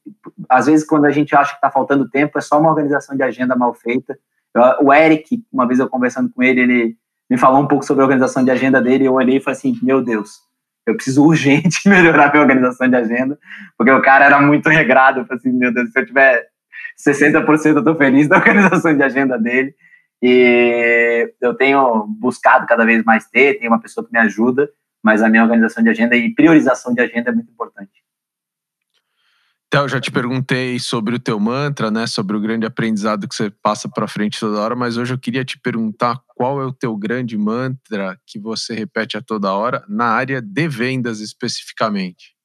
Às 0.49 0.67
vezes, 0.67 0.87
quando 0.87 1.05
a 1.05 1.11
gente 1.11 1.35
acha 1.35 1.51
que 1.51 1.57
está 1.57 1.71
faltando 1.71 2.09
tempo, 2.09 2.39
é 2.39 2.41
só 2.41 2.59
uma 2.59 2.71
organização 2.71 3.17
de 3.17 3.23
agenda 3.23 3.55
mal 3.55 3.75
feita. 3.75 4.19
Eu, 4.55 4.87
o 4.87 4.93
Eric, 4.93 5.43
uma 5.53 5.67
vez 5.67 5.79
eu 5.79 5.89
conversando 5.89 6.31
com 6.31 6.43
ele, 6.43 6.61
ele 6.61 6.97
me 7.29 7.37
falou 7.37 7.61
um 7.61 7.69
pouco 7.69 7.85
sobre 7.85 8.03
a 8.03 8.07
organização 8.07 8.45
de 8.45 8.51
agenda 8.51 8.81
dele, 8.81 9.05
eu 9.05 9.13
olhei 9.13 9.37
e 9.37 9.41
falei 9.41 9.59
assim: 9.59 9.79
meu 9.83 10.03
Deus, 10.03 10.41
eu 10.87 10.95
preciso 10.95 11.25
urgente 11.27 11.87
melhorar 11.87 12.31
minha 12.31 12.43
organização 12.43 12.89
de 12.89 12.97
agenda, 12.97 13.39
porque 13.77 13.93
o 13.93 14.01
cara 14.01 14.25
era 14.25 14.41
muito 14.41 14.69
regrado. 14.71 15.21
Eu 15.21 15.27
falei 15.27 15.39
assim: 15.39 15.53
meu 15.53 15.73
Deus, 15.73 15.93
se 15.93 16.01
eu 16.01 16.07
tiver 16.07 16.47
60% 17.07 17.77
eu 17.77 17.85
tô 17.85 17.95
feliz 17.95 18.29
da 18.29 18.37
organização 18.39 18.97
de 18.97 19.03
agenda 19.03 19.39
dele. 19.39 19.75
E 20.23 21.33
eu 21.41 21.55
tenho 21.55 22.07
buscado 22.07 22.67
cada 22.67 22.85
vez 22.85 23.05
mais 23.05 23.29
ter, 23.29 23.59
tem 23.59 23.69
uma 23.69 23.81
pessoa 23.81 24.05
que 24.05 24.13
me 24.13 24.19
ajuda, 24.19 24.71
mas 25.03 25.23
a 25.23 25.29
minha 25.29 25.43
organização 25.43 25.83
de 25.83 25.91
agenda 25.91 26.17
e 26.17 26.35
priorização 26.35 26.95
de 26.95 27.01
agenda 27.01 27.31
é 27.31 27.33
muito 27.33 27.51
importante. 27.51 28.07
Então, 29.69 29.83
eu 29.83 29.89
já 29.89 30.01
te 30.01 30.13
perguntei 30.13 30.79
sobre 30.79 31.17
o 31.17 31.19
teu 31.19 31.41
mantra, 31.41 31.91
né, 31.91 32.07
sobre 32.07 32.37
o 32.37 32.41
grande 32.41 32.65
aprendizado 32.65 33.29
que 33.29 33.35
você 33.35 33.51
passa 33.51 33.89
para 33.89 34.07
frente 34.07 34.39
toda 34.39 34.61
hora, 34.61 34.77
mas 34.77 34.97
hoje 34.97 35.13
eu 35.13 35.19
queria 35.19 35.45
te 35.45 35.59
perguntar 35.59 36.21
qual 36.29 36.63
é 36.63 36.65
o 36.65 36.73
teu 36.73 36.97
grande 36.97 37.37
mantra 37.37 38.19
que 38.25 38.39
você 38.39 38.75
repete 38.75 39.17
a 39.17 39.23
toda 39.23 39.53
hora 39.53 39.85
na 39.89 40.07
área 40.07 40.41
de 40.41 40.69
vendas 40.69 41.21
especificamente. 41.21 42.37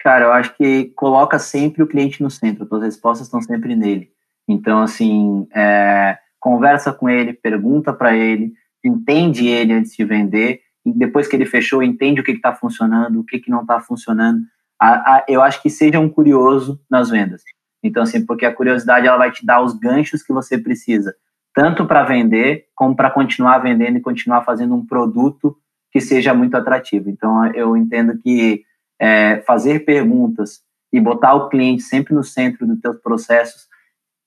Cara, 0.00 0.24
eu 0.24 0.32
acho 0.32 0.56
que 0.56 0.86
coloca 0.96 1.38
sempre 1.38 1.82
o 1.82 1.86
cliente 1.86 2.22
no 2.22 2.30
centro, 2.30 2.66
as 2.76 2.82
respostas 2.82 3.26
estão 3.26 3.42
sempre 3.42 3.76
nele. 3.76 4.10
Então, 4.48 4.80
assim, 4.80 5.46
é, 5.54 6.18
conversa 6.44 6.92
com 6.92 7.08
ele, 7.08 7.32
pergunta 7.32 7.90
para 7.90 8.14
ele, 8.14 8.52
entende 8.84 9.48
ele 9.48 9.72
antes 9.72 9.96
de 9.96 10.04
vender 10.04 10.60
depois 10.84 11.26
que 11.26 11.34
ele 11.34 11.46
fechou, 11.46 11.82
entende 11.82 12.20
o 12.20 12.24
que 12.24 12.32
está 12.32 12.54
funcionando, 12.54 13.18
o 13.18 13.24
que, 13.24 13.38
que 13.38 13.50
não 13.50 13.62
está 13.62 13.80
funcionando. 13.80 14.40
A, 14.78 15.14
a, 15.14 15.24
eu 15.26 15.40
acho 15.40 15.62
que 15.62 15.70
seja 15.70 15.98
um 15.98 16.10
curioso 16.10 16.78
nas 16.90 17.08
vendas. 17.08 17.42
Então, 17.82 18.02
assim, 18.02 18.26
porque 18.26 18.44
a 18.44 18.54
curiosidade 18.54 19.06
ela 19.06 19.16
vai 19.16 19.32
te 19.32 19.46
dar 19.46 19.62
os 19.62 19.72
ganchos 19.72 20.22
que 20.22 20.34
você 20.34 20.58
precisa, 20.58 21.14
tanto 21.54 21.86
para 21.86 22.04
vender, 22.04 22.66
como 22.74 22.94
para 22.94 23.10
continuar 23.10 23.58
vendendo 23.60 23.96
e 23.96 24.02
continuar 24.02 24.44
fazendo 24.44 24.74
um 24.74 24.84
produto 24.84 25.56
que 25.90 26.00
seja 26.00 26.34
muito 26.34 26.54
atrativo. 26.54 27.08
Então, 27.08 27.46
eu 27.54 27.74
entendo 27.74 28.18
que 28.18 28.64
é, 29.00 29.42
fazer 29.46 29.86
perguntas 29.86 30.60
e 30.92 31.00
botar 31.00 31.34
o 31.34 31.48
cliente 31.48 31.82
sempre 31.82 32.14
no 32.14 32.22
centro 32.22 32.66
dos 32.66 32.78
teus 32.80 32.98
processos, 32.98 33.66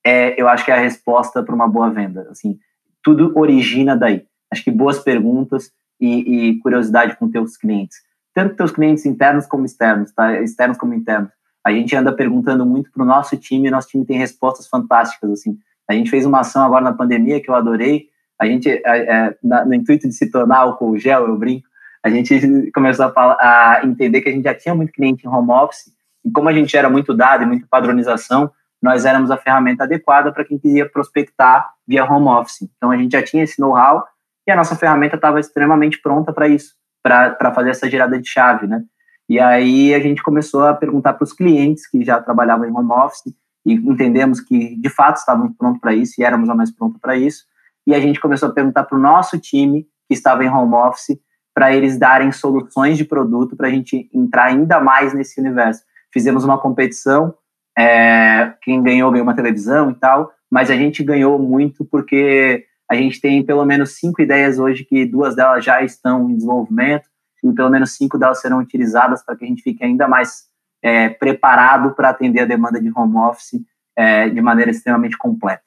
é, 0.07 0.41
eu 0.41 0.47
acho 0.47 0.63
que 0.63 0.71
é 0.71 0.73
a 0.73 0.79
resposta 0.79 1.43
para 1.43 1.53
uma 1.53 1.67
boa 1.67 1.89
venda. 1.89 2.29
Assim, 2.31 2.57
tudo 3.03 3.37
origina 3.37 3.93
daí. 3.93 4.25
Acho 4.49 4.63
que 4.63 4.71
boas 4.71 4.99
perguntas 4.99 5.69
e, 5.99 6.51
e 6.51 6.59
curiosidade 6.59 7.17
com 7.17 7.29
teus 7.29 7.57
clientes, 7.57 7.97
tanto 8.33 8.55
teus 8.55 8.71
clientes 8.71 9.05
internos 9.05 9.45
como 9.45 9.65
externos, 9.65 10.13
tá? 10.13 10.41
Externos 10.41 10.77
como 10.77 10.93
internos. 10.93 11.29
A 11.61 11.73
gente 11.73 11.93
anda 11.93 12.13
perguntando 12.13 12.65
muito 12.65 12.89
para 12.89 13.03
o 13.03 13.05
nosso 13.05 13.35
time, 13.35 13.67
e 13.67 13.71
nosso 13.71 13.89
time 13.89 14.05
tem 14.05 14.17
respostas 14.17 14.69
fantásticas, 14.69 15.29
assim. 15.29 15.57
A 15.89 15.93
gente 15.93 16.09
fez 16.09 16.25
uma 16.25 16.39
ação 16.39 16.63
agora 16.63 16.85
na 16.85 16.93
pandemia 16.93 17.41
que 17.41 17.49
eu 17.49 17.55
adorei. 17.55 18.07
A 18.39 18.45
gente, 18.45 18.69
é, 18.69 19.35
na, 19.43 19.65
no 19.65 19.73
intuito 19.73 20.07
de 20.07 20.13
se 20.13 20.31
tornar 20.31 20.59
álcool 20.59 20.97
gel, 20.97 21.27
eu 21.27 21.37
brinco, 21.37 21.67
a 22.01 22.09
gente 22.09 22.39
começou 22.73 23.07
a, 23.07 23.11
falar, 23.11 23.37
a, 23.41 23.81
entender 23.83 24.21
que 24.21 24.29
a 24.29 24.31
gente 24.31 24.45
já 24.45 24.55
tinha 24.55 24.73
muito 24.73 24.93
cliente 24.93 25.27
em 25.27 25.29
home 25.29 25.51
office, 25.51 25.91
e 26.23 26.31
como 26.31 26.47
a 26.47 26.53
gente 26.53 26.77
era 26.77 26.89
muito 26.89 27.13
dado 27.13 27.43
e 27.43 27.45
muito 27.45 27.67
padronização, 27.67 28.49
nós 28.81 29.05
éramos 29.05 29.31
a 29.31 29.37
ferramenta 29.37 29.83
adequada 29.83 30.31
para 30.31 30.45
quem 30.45 30.57
queria 30.57 30.89
prospectar 30.89 31.69
via 31.87 32.05
home 32.05 32.27
office. 32.27 32.69
Então 32.77 32.91
a 32.91 32.97
gente 32.97 33.11
já 33.11 33.23
tinha 33.23 33.43
esse 33.43 33.59
know-how 33.59 34.05
e 34.47 34.51
a 34.51 34.55
nossa 34.55 34.75
ferramenta 34.75 35.15
estava 35.15 35.39
extremamente 35.39 35.99
pronta 36.01 36.31
para 36.31 36.47
isso, 36.47 36.75
para 37.03 37.53
fazer 37.53 37.71
essa 37.71 37.89
girada 37.89 38.19
de 38.19 38.27
chave, 38.27 38.67
né? 38.67 38.83
E 39.29 39.39
aí 39.39 39.93
a 39.93 39.99
gente 39.99 40.23
começou 40.23 40.65
a 40.65 40.73
perguntar 40.73 41.13
para 41.13 41.23
os 41.23 41.33
clientes 41.33 41.89
que 41.89 42.03
já 42.03 42.21
trabalhavam 42.21 42.65
em 42.65 42.71
home 42.71 42.91
office 42.91 43.33
e 43.65 43.73
entendemos 43.73 44.39
que 44.39 44.79
de 44.79 44.89
fato 44.89 45.17
estávamos 45.17 45.53
prontos 45.57 45.81
para 45.81 45.93
isso 45.93 46.13
e 46.17 46.23
éramos 46.23 46.49
a 46.49 46.55
mais 46.55 46.71
pronta 46.71 46.97
para 47.01 47.17
isso. 47.17 47.43
E 47.85 47.93
a 47.93 47.99
gente 47.99 48.19
começou 48.21 48.49
a 48.49 48.53
perguntar 48.53 48.85
para 48.85 48.97
o 48.97 49.01
nosso 49.01 49.37
time 49.37 49.85
que 50.07 50.13
estava 50.13 50.45
em 50.45 50.49
home 50.49 50.75
office 50.75 51.19
para 51.53 51.73
eles 51.73 51.97
darem 51.97 52.31
soluções 52.31 52.97
de 52.97 53.03
produto 53.03 53.57
para 53.57 53.67
a 53.67 53.71
gente 53.71 54.09
entrar 54.13 54.45
ainda 54.45 54.79
mais 54.79 55.13
nesse 55.13 55.41
universo. 55.41 55.83
Fizemos 56.13 56.45
uma 56.45 56.57
competição, 56.57 57.33
é, 57.77 58.53
quem 58.61 58.81
ganhou 58.81 59.11
ganhou 59.11 59.23
uma 59.23 59.35
televisão 59.35 59.91
e 59.91 59.95
tal, 59.95 60.33
mas 60.49 60.71
a 60.71 60.75
gente 60.75 61.03
ganhou 61.03 61.37
muito 61.37 61.85
porque 61.85 62.65
a 62.89 62.95
gente 62.95 63.21
tem 63.21 63.45
pelo 63.45 63.63
menos 63.65 63.95
cinco 63.97 64.21
ideias 64.21 64.57
hoje 64.57 64.83
que 64.83 65.05
duas 65.05 65.35
delas 65.35 65.63
já 65.63 65.83
estão 65.83 66.29
em 66.29 66.35
desenvolvimento 66.35 67.07
e 67.43 67.53
pelo 67.53 67.69
menos 67.69 67.91
cinco 67.91 68.17
delas 68.17 68.41
serão 68.41 68.59
utilizadas 68.59 69.23
para 69.23 69.35
que 69.35 69.45
a 69.45 69.47
gente 69.47 69.61
fique 69.61 69.83
ainda 69.83 70.07
mais 70.07 70.47
é, 70.81 71.09
preparado 71.09 71.93
para 71.93 72.09
atender 72.09 72.41
a 72.41 72.45
demanda 72.45 72.81
de 72.81 72.91
home 72.95 73.17
office 73.17 73.61
é, 73.95 74.29
de 74.29 74.41
maneira 74.41 74.71
extremamente 74.71 75.17
completa. 75.17 75.61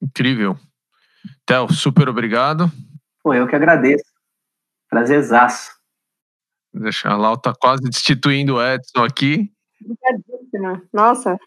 Incrível. 0.00 0.56
Theo, 1.44 1.72
super 1.72 2.08
obrigado. 2.08 2.70
Pô, 3.22 3.34
eu 3.34 3.48
que 3.48 3.56
agradeço. 3.56 4.04
Prazerzaço. 4.88 5.72
Deixa 6.72 7.08
a 7.08 7.16
Lau 7.16 7.36
tá 7.36 7.52
quase 7.58 7.82
destituindo 7.82 8.56
o 8.56 8.62
Edson 8.62 9.04
aqui. 9.04 9.50
Obrigadíssima. 9.88 10.82
Nossa, 10.92 11.38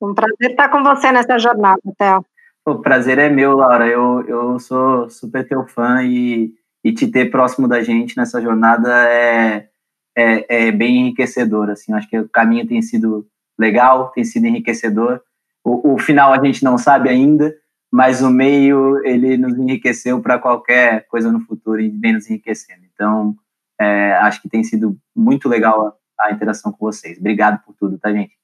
um 0.00 0.14
prazer 0.14 0.50
estar 0.50 0.68
com 0.68 0.82
você 0.82 1.10
nessa 1.10 1.38
jornada, 1.38 1.80
Theo. 1.96 2.24
O 2.66 2.76
prazer 2.80 3.18
é 3.18 3.30
meu, 3.30 3.56
Laura. 3.56 3.86
Eu, 3.86 4.24
eu 4.28 4.58
sou 4.58 5.08
super 5.08 5.46
teu 5.46 5.66
fã 5.66 6.02
e, 6.02 6.52
e 6.84 6.92
te 6.92 7.08
ter 7.08 7.30
próximo 7.30 7.66
da 7.66 7.82
gente 7.82 8.16
nessa 8.16 8.40
jornada 8.42 8.90
é, 9.08 9.68
é, 10.16 10.66
é 10.66 10.72
bem 10.72 10.98
enriquecedor. 10.98 11.70
Assim, 11.70 11.92
acho 11.94 12.08
que 12.08 12.18
o 12.18 12.28
caminho 12.28 12.66
tem 12.66 12.82
sido 12.82 13.26
legal, 13.58 14.10
tem 14.10 14.24
sido 14.24 14.46
enriquecedor. 14.46 15.20
O, 15.64 15.94
o 15.94 15.98
final 15.98 16.32
a 16.32 16.44
gente 16.44 16.62
não 16.62 16.76
sabe 16.76 17.08
ainda, 17.08 17.54
mas 17.90 18.20
o 18.20 18.30
meio 18.30 19.04
ele 19.04 19.36
nos 19.36 19.58
enriqueceu 19.58 20.20
para 20.20 20.38
qualquer 20.38 21.06
coisa 21.08 21.32
no 21.32 21.40
futuro 21.40 21.80
e 21.80 21.88
vem 21.88 22.12
nos 22.12 22.28
enriquecendo. 22.28 22.82
Então, 22.92 23.34
é, 23.80 24.12
acho 24.14 24.42
que 24.42 24.48
tem 24.48 24.62
sido 24.62 24.96
muito 25.16 25.48
legal 25.48 25.97
a, 26.20 26.32
interação 26.32 26.72
com 26.72 26.86
vocês. 26.86 27.18
Obrigado 27.18 27.62
por 27.64 27.74
tudo, 27.74 27.98
tá, 27.98 28.12
gente? 28.12 28.36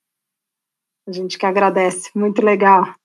A 1.07 1.11
gente 1.11 1.37
que 1.37 1.45
agradece, 1.45 2.09
muito 2.15 2.43
legal. 2.43 2.95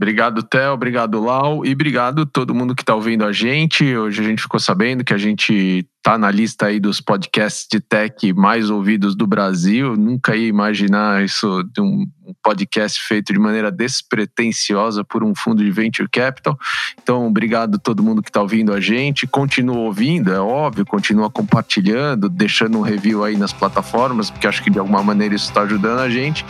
Obrigado, 0.00 0.42
Theo. 0.42 0.72
Obrigado, 0.72 1.20
Lau. 1.20 1.62
E 1.62 1.72
obrigado 1.72 2.24
todo 2.24 2.54
mundo 2.54 2.74
que 2.74 2.80
está 2.80 2.94
ouvindo 2.94 3.22
a 3.22 3.32
gente. 3.32 3.84
Hoje 3.94 4.22
a 4.22 4.24
gente 4.24 4.40
ficou 4.40 4.58
sabendo 4.58 5.04
que 5.04 5.12
a 5.12 5.18
gente 5.18 5.86
está 5.98 6.16
na 6.16 6.30
lista 6.30 6.68
aí 6.68 6.80
dos 6.80 7.02
podcasts 7.02 7.68
de 7.70 7.80
tech 7.80 8.32
mais 8.32 8.70
ouvidos 8.70 9.14
do 9.14 9.26
Brasil. 9.26 9.98
Nunca 9.98 10.34
ia 10.34 10.48
imaginar 10.48 11.22
isso 11.22 11.62
de 11.64 11.82
um 11.82 12.06
podcast 12.42 12.98
feito 13.06 13.30
de 13.30 13.38
maneira 13.38 13.70
despretensiosa 13.70 15.04
por 15.04 15.22
um 15.22 15.34
fundo 15.34 15.62
de 15.62 15.70
venture 15.70 16.08
capital. 16.08 16.58
Então, 17.02 17.26
obrigado 17.26 17.78
todo 17.78 18.02
mundo 18.02 18.22
que 18.22 18.30
está 18.30 18.40
ouvindo 18.40 18.72
a 18.72 18.80
gente. 18.80 19.26
Continua 19.26 19.80
ouvindo, 19.80 20.32
é 20.32 20.40
óbvio, 20.40 20.86
continua 20.86 21.28
compartilhando, 21.28 22.30
deixando 22.30 22.78
um 22.78 22.82
review 22.82 23.22
aí 23.22 23.36
nas 23.36 23.52
plataformas, 23.52 24.30
porque 24.30 24.46
acho 24.46 24.62
que 24.62 24.70
de 24.70 24.78
alguma 24.78 25.02
maneira 25.02 25.34
isso 25.34 25.50
está 25.50 25.60
ajudando 25.60 25.98
a 25.98 26.08
gente. 26.08 26.42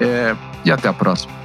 É, 0.00 0.34
e 0.64 0.72
até 0.72 0.88
a 0.88 0.94
próxima. 0.94 1.39